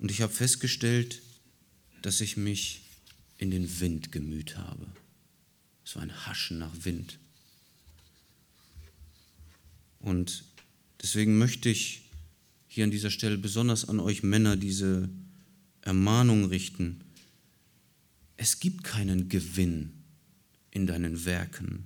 Und 0.00 0.10
ich 0.10 0.20
habe 0.20 0.32
festgestellt, 0.32 1.22
dass 2.02 2.20
ich 2.20 2.36
mich 2.36 2.82
in 3.36 3.52
den 3.52 3.78
Wind 3.78 4.10
gemüht 4.10 4.56
habe. 4.56 4.84
Es 5.84 5.94
war 5.94 6.02
ein 6.02 6.26
Haschen 6.26 6.58
nach 6.58 6.74
Wind. 6.84 7.20
Und 10.00 10.42
deswegen 11.02 11.38
möchte 11.38 11.68
ich 11.68 12.02
hier 12.66 12.84
an 12.84 12.90
dieser 12.90 13.10
Stelle 13.10 13.38
besonders 13.38 13.88
an 13.88 14.00
euch 14.00 14.22
Männer 14.22 14.56
diese 14.56 15.08
Ermahnung 15.80 16.44
richten. 16.44 17.00
Es 18.36 18.60
gibt 18.60 18.84
keinen 18.84 19.28
Gewinn 19.28 19.92
in 20.70 20.86
deinen 20.86 21.24
Werken, 21.24 21.84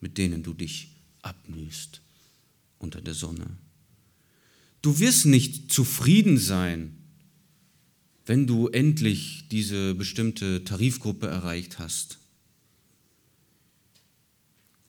mit 0.00 0.18
denen 0.18 0.42
du 0.42 0.52
dich 0.52 0.88
abmühst 1.22 2.02
unter 2.78 3.00
der 3.00 3.14
Sonne. 3.14 3.46
Du 4.82 4.98
wirst 4.98 5.24
nicht 5.24 5.72
zufrieden 5.72 6.36
sein, 6.36 6.94
wenn 8.26 8.46
du 8.46 8.68
endlich 8.68 9.48
diese 9.50 9.94
bestimmte 9.94 10.64
Tarifgruppe 10.64 11.26
erreicht 11.26 11.78
hast. 11.78 12.18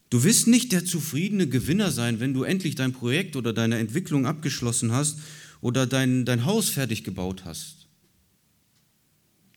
Du 0.09 0.23
wirst 0.23 0.47
nicht 0.47 0.71
der 0.71 0.85
zufriedene 0.85 1.47
Gewinner 1.47 1.91
sein, 1.91 2.19
wenn 2.19 2.33
du 2.33 2.43
endlich 2.43 2.75
dein 2.75 2.93
Projekt 2.93 3.35
oder 3.35 3.53
deine 3.53 3.77
Entwicklung 3.79 4.25
abgeschlossen 4.25 4.91
hast 4.91 5.19
oder 5.61 5.87
dein, 5.87 6.25
dein 6.25 6.45
Haus 6.45 6.69
fertig 6.69 7.03
gebaut 7.03 7.43
hast. 7.45 7.87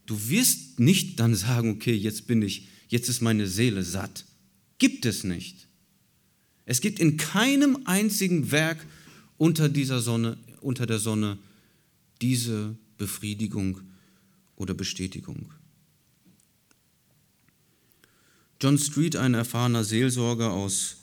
Du 0.07 0.29
wirst 0.29 0.81
nicht 0.81 1.21
dann 1.21 1.35
sagen, 1.35 1.71
okay, 1.71 1.95
jetzt 1.95 2.27
bin 2.27 2.41
ich, 2.41 2.69
jetzt 2.89 3.11
ist 3.11 3.21
meine 3.21 3.47
Seele 3.47 3.83
satt. 3.83 4.25
Gibt 4.79 5.05
es 5.05 5.23
nicht. 5.23 5.69
Es 6.65 6.81
gibt 6.81 6.99
in 6.99 7.17
keinem 7.19 7.81
einzigen 7.85 8.51
Werk 8.51 8.85
unter 9.37 9.69
dieser 9.69 10.01
Sonne, 10.01 10.39
unter 10.61 10.87
der 10.87 10.99
Sonne 10.99 11.39
diese 12.21 12.77
Befriedigung 12.97 13.81
oder 14.57 14.75
Bestätigung. 14.75 15.53
John 18.61 18.77
Street, 18.77 19.15
ein 19.15 19.35
erfahrener 19.35 19.85
Seelsorger 19.85 20.53
aus 20.53 20.97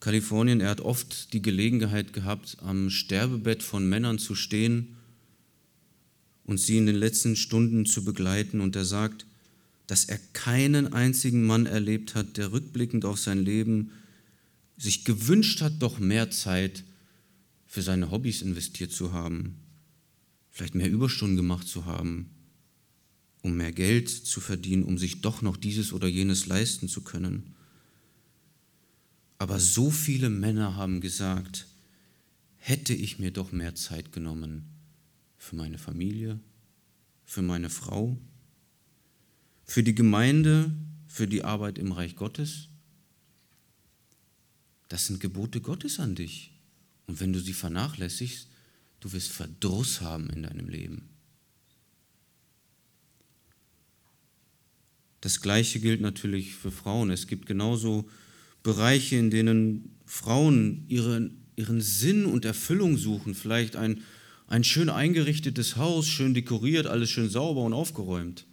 Kalifornien, 0.00 0.60
er 0.60 0.70
hat 0.70 0.80
oft 0.80 1.32
die 1.32 1.42
Gelegenheit 1.42 2.12
gehabt, 2.12 2.56
am 2.60 2.90
Sterbebett 2.90 3.62
von 3.62 3.88
Männern 3.88 4.18
zu 4.18 4.34
stehen 4.34 4.96
und 6.42 6.58
sie 6.58 6.76
in 6.76 6.86
den 6.86 6.96
letzten 6.96 7.36
Stunden 7.36 7.86
zu 7.86 8.04
begleiten. 8.04 8.60
Und 8.60 8.74
er 8.74 8.84
sagt, 8.84 9.26
dass 9.86 10.06
er 10.06 10.18
keinen 10.32 10.92
einzigen 10.92 11.46
Mann 11.46 11.66
erlebt 11.66 12.16
hat, 12.16 12.36
der 12.36 12.50
rückblickend 12.50 13.04
auf 13.04 13.20
sein 13.20 13.44
Leben 13.44 13.92
sich 14.76 15.04
gewünscht 15.04 15.60
hat, 15.60 15.74
doch 15.80 16.00
mehr 16.00 16.32
Zeit 16.32 16.82
für 17.66 17.82
seine 17.82 18.10
Hobbys 18.10 18.42
investiert 18.42 18.90
zu 18.90 19.12
haben, 19.12 19.56
vielleicht 20.50 20.74
mehr 20.74 20.90
Überstunden 20.90 21.36
gemacht 21.36 21.68
zu 21.68 21.86
haben, 21.86 22.30
um 23.42 23.56
mehr 23.56 23.72
Geld 23.72 24.08
zu 24.08 24.40
verdienen, 24.40 24.82
um 24.82 24.98
sich 24.98 25.20
doch 25.20 25.42
noch 25.42 25.56
dieses 25.56 25.92
oder 25.92 26.08
jenes 26.08 26.46
leisten 26.46 26.88
zu 26.88 27.02
können. 27.02 27.54
Aber 29.38 29.60
so 29.60 29.90
viele 29.90 30.30
Männer 30.30 30.74
haben 30.74 31.00
gesagt, 31.00 31.66
hätte 32.56 32.92
ich 32.92 33.18
mir 33.18 33.30
doch 33.30 33.52
mehr 33.52 33.74
Zeit 33.74 34.12
genommen 34.12 34.64
für 35.36 35.54
meine 35.54 35.78
Familie, 35.78 36.40
für 37.24 37.42
meine 37.42 37.70
Frau, 37.70 38.18
für 39.64 39.82
die 39.82 39.94
Gemeinde, 39.94 40.72
für 41.06 41.28
die 41.28 41.44
Arbeit 41.44 41.78
im 41.78 41.92
Reich 41.92 42.16
Gottes. 42.16 42.68
Das 44.88 45.06
sind 45.06 45.20
Gebote 45.20 45.60
Gottes 45.60 46.00
an 46.00 46.14
dich. 46.14 46.52
Und 47.06 47.20
wenn 47.20 47.32
du 47.32 47.40
sie 47.40 47.52
vernachlässigst, 47.52 48.48
du 49.00 49.12
wirst 49.12 49.30
Verdruss 49.30 50.00
haben 50.00 50.28
in 50.30 50.42
deinem 50.42 50.68
Leben. 50.68 51.07
Das 55.20 55.40
Gleiche 55.40 55.80
gilt 55.80 56.00
natürlich 56.00 56.54
für 56.54 56.70
Frauen. 56.70 57.10
Es 57.10 57.26
gibt 57.26 57.46
genauso 57.46 58.08
Bereiche, 58.62 59.16
in 59.16 59.30
denen 59.30 59.96
Frauen 60.06 60.84
ihren, 60.88 61.44
ihren 61.56 61.80
Sinn 61.80 62.24
und 62.24 62.44
Erfüllung 62.44 62.96
suchen. 62.96 63.34
Vielleicht 63.34 63.76
ein, 63.76 64.02
ein 64.46 64.62
schön 64.62 64.88
eingerichtetes 64.88 65.76
Haus, 65.76 66.08
schön 66.08 66.34
dekoriert, 66.34 66.86
alles 66.86 67.10
schön 67.10 67.28
sauber 67.28 67.62
und 67.62 67.72
aufgeräumt. 67.72 68.46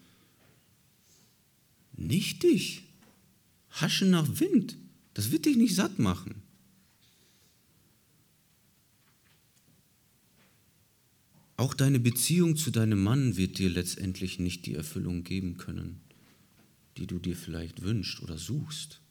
Nicht 1.96 2.44
dich. 2.44 2.84
Haschen 3.70 4.10
nach 4.10 4.40
Wind. 4.40 4.78
Das 5.14 5.32
wird 5.32 5.46
dich 5.46 5.58
nicht 5.58 5.76
satt 5.76 6.00
machen. 6.00 6.36
Auch 11.58 11.74
deine 11.74 12.00
Beziehung 12.00 12.58
zu 12.58 12.70
deinem 12.70 13.02
Mann 13.02 13.38
wird 13.38 13.60
dir 13.60 13.70
letztendlich 13.70 14.40
nicht 14.40 14.66
die 14.66 14.74
Erfüllung 14.74 15.24
geben 15.24 15.58
können 15.58 16.05
die 16.98 17.08
du 17.08 17.20
dir 17.20 17.36
vielleicht 17.36 17.82
wünschst 17.82 18.22
oder 18.22 18.38
suchst. 18.38 19.02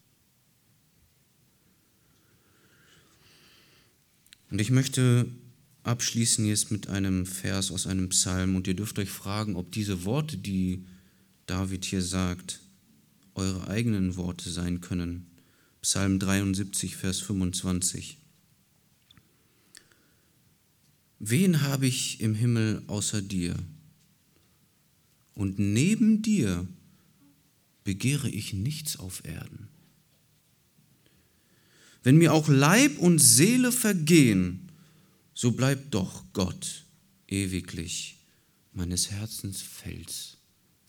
Und 4.50 4.60
ich 4.60 4.70
möchte 4.70 5.26
abschließen 5.82 6.44
jetzt 6.46 6.70
mit 6.70 6.88
einem 6.88 7.26
Vers 7.26 7.70
aus 7.70 7.86
einem 7.86 8.08
Psalm 8.08 8.56
und 8.56 8.66
ihr 8.66 8.74
dürft 8.74 8.98
euch 8.98 9.10
fragen, 9.10 9.56
ob 9.56 9.72
diese 9.72 10.04
Worte, 10.04 10.38
die 10.38 10.84
David 11.46 11.84
hier 11.84 12.02
sagt, 12.02 12.60
eure 13.34 13.68
eigenen 13.68 14.16
Worte 14.16 14.50
sein 14.50 14.80
können. 14.80 15.26
Psalm 15.82 16.18
73, 16.18 16.96
Vers 16.96 17.20
25. 17.20 18.16
Wen 21.18 21.62
habe 21.62 21.86
ich 21.86 22.20
im 22.20 22.34
Himmel 22.34 22.82
außer 22.86 23.20
dir? 23.20 23.54
Und 25.34 25.58
neben 25.58 26.22
dir 26.22 26.66
begehre 27.84 28.28
ich 28.28 28.52
nichts 28.52 28.98
auf 28.98 29.24
Erden. 29.24 29.68
Wenn 32.02 32.16
mir 32.16 32.32
auch 32.32 32.48
Leib 32.48 32.98
und 32.98 33.18
Seele 33.18 33.72
vergehen, 33.72 34.72
so 35.34 35.52
bleibt 35.52 35.94
doch 35.94 36.24
Gott 36.32 36.84
ewiglich 37.28 38.18
meines 38.72 39.10
Herzens 39.10 39.62
Fels 39.62 40.36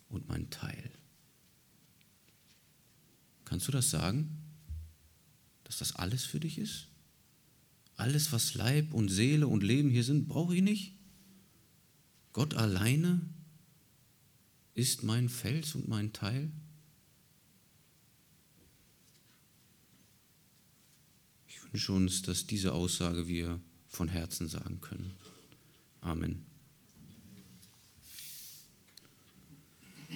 und 0.10 0.28
mein 0.28 0.50
Teil. 0.50 0.92
Kannst 3.46 3.68
du 3.68 3.72
das 3.72 3.90
sagen? 3.90 4.30
Dass 5.64 5.78
das 5.78 5.96
alles 5.96 6.24
für 6.26 6.40
dich 6.40 6.58
ist? 6.58 6.88
Alles, 7.96 8.32
was 8.32 8.56
Leib 8.56 8.94
und 8.94 9.10
Seele 9.10 9.48
und 9.48 9.64
Leben 9.64 9.90
hier 9.90 10.04
sind, 10.04 10.28
brauche 10.28 10.56
ich 10.56 10.62
nicht? 10.62 10.94
Gott 12.34 12.56
alleine 12.56 13.22
ist 14.74 15.04
mein 15.04 15.30
Fels 15.30 15.76
und 15.76 15.88
mein 15.88 16.12
Teil? 16.12 16.52
Wünsche 21.76 21.92
uns, 21.92 22.22
dass 22.22 22.48
diese 22.48 22.72
Aussage 22.72 23.28
wir 23.28 23.60
von 23.90 24.08
Herzen 24.08 24.48
sagen 24.48 24.80
können. 24.80 25.12
Amen. 26.00 26.45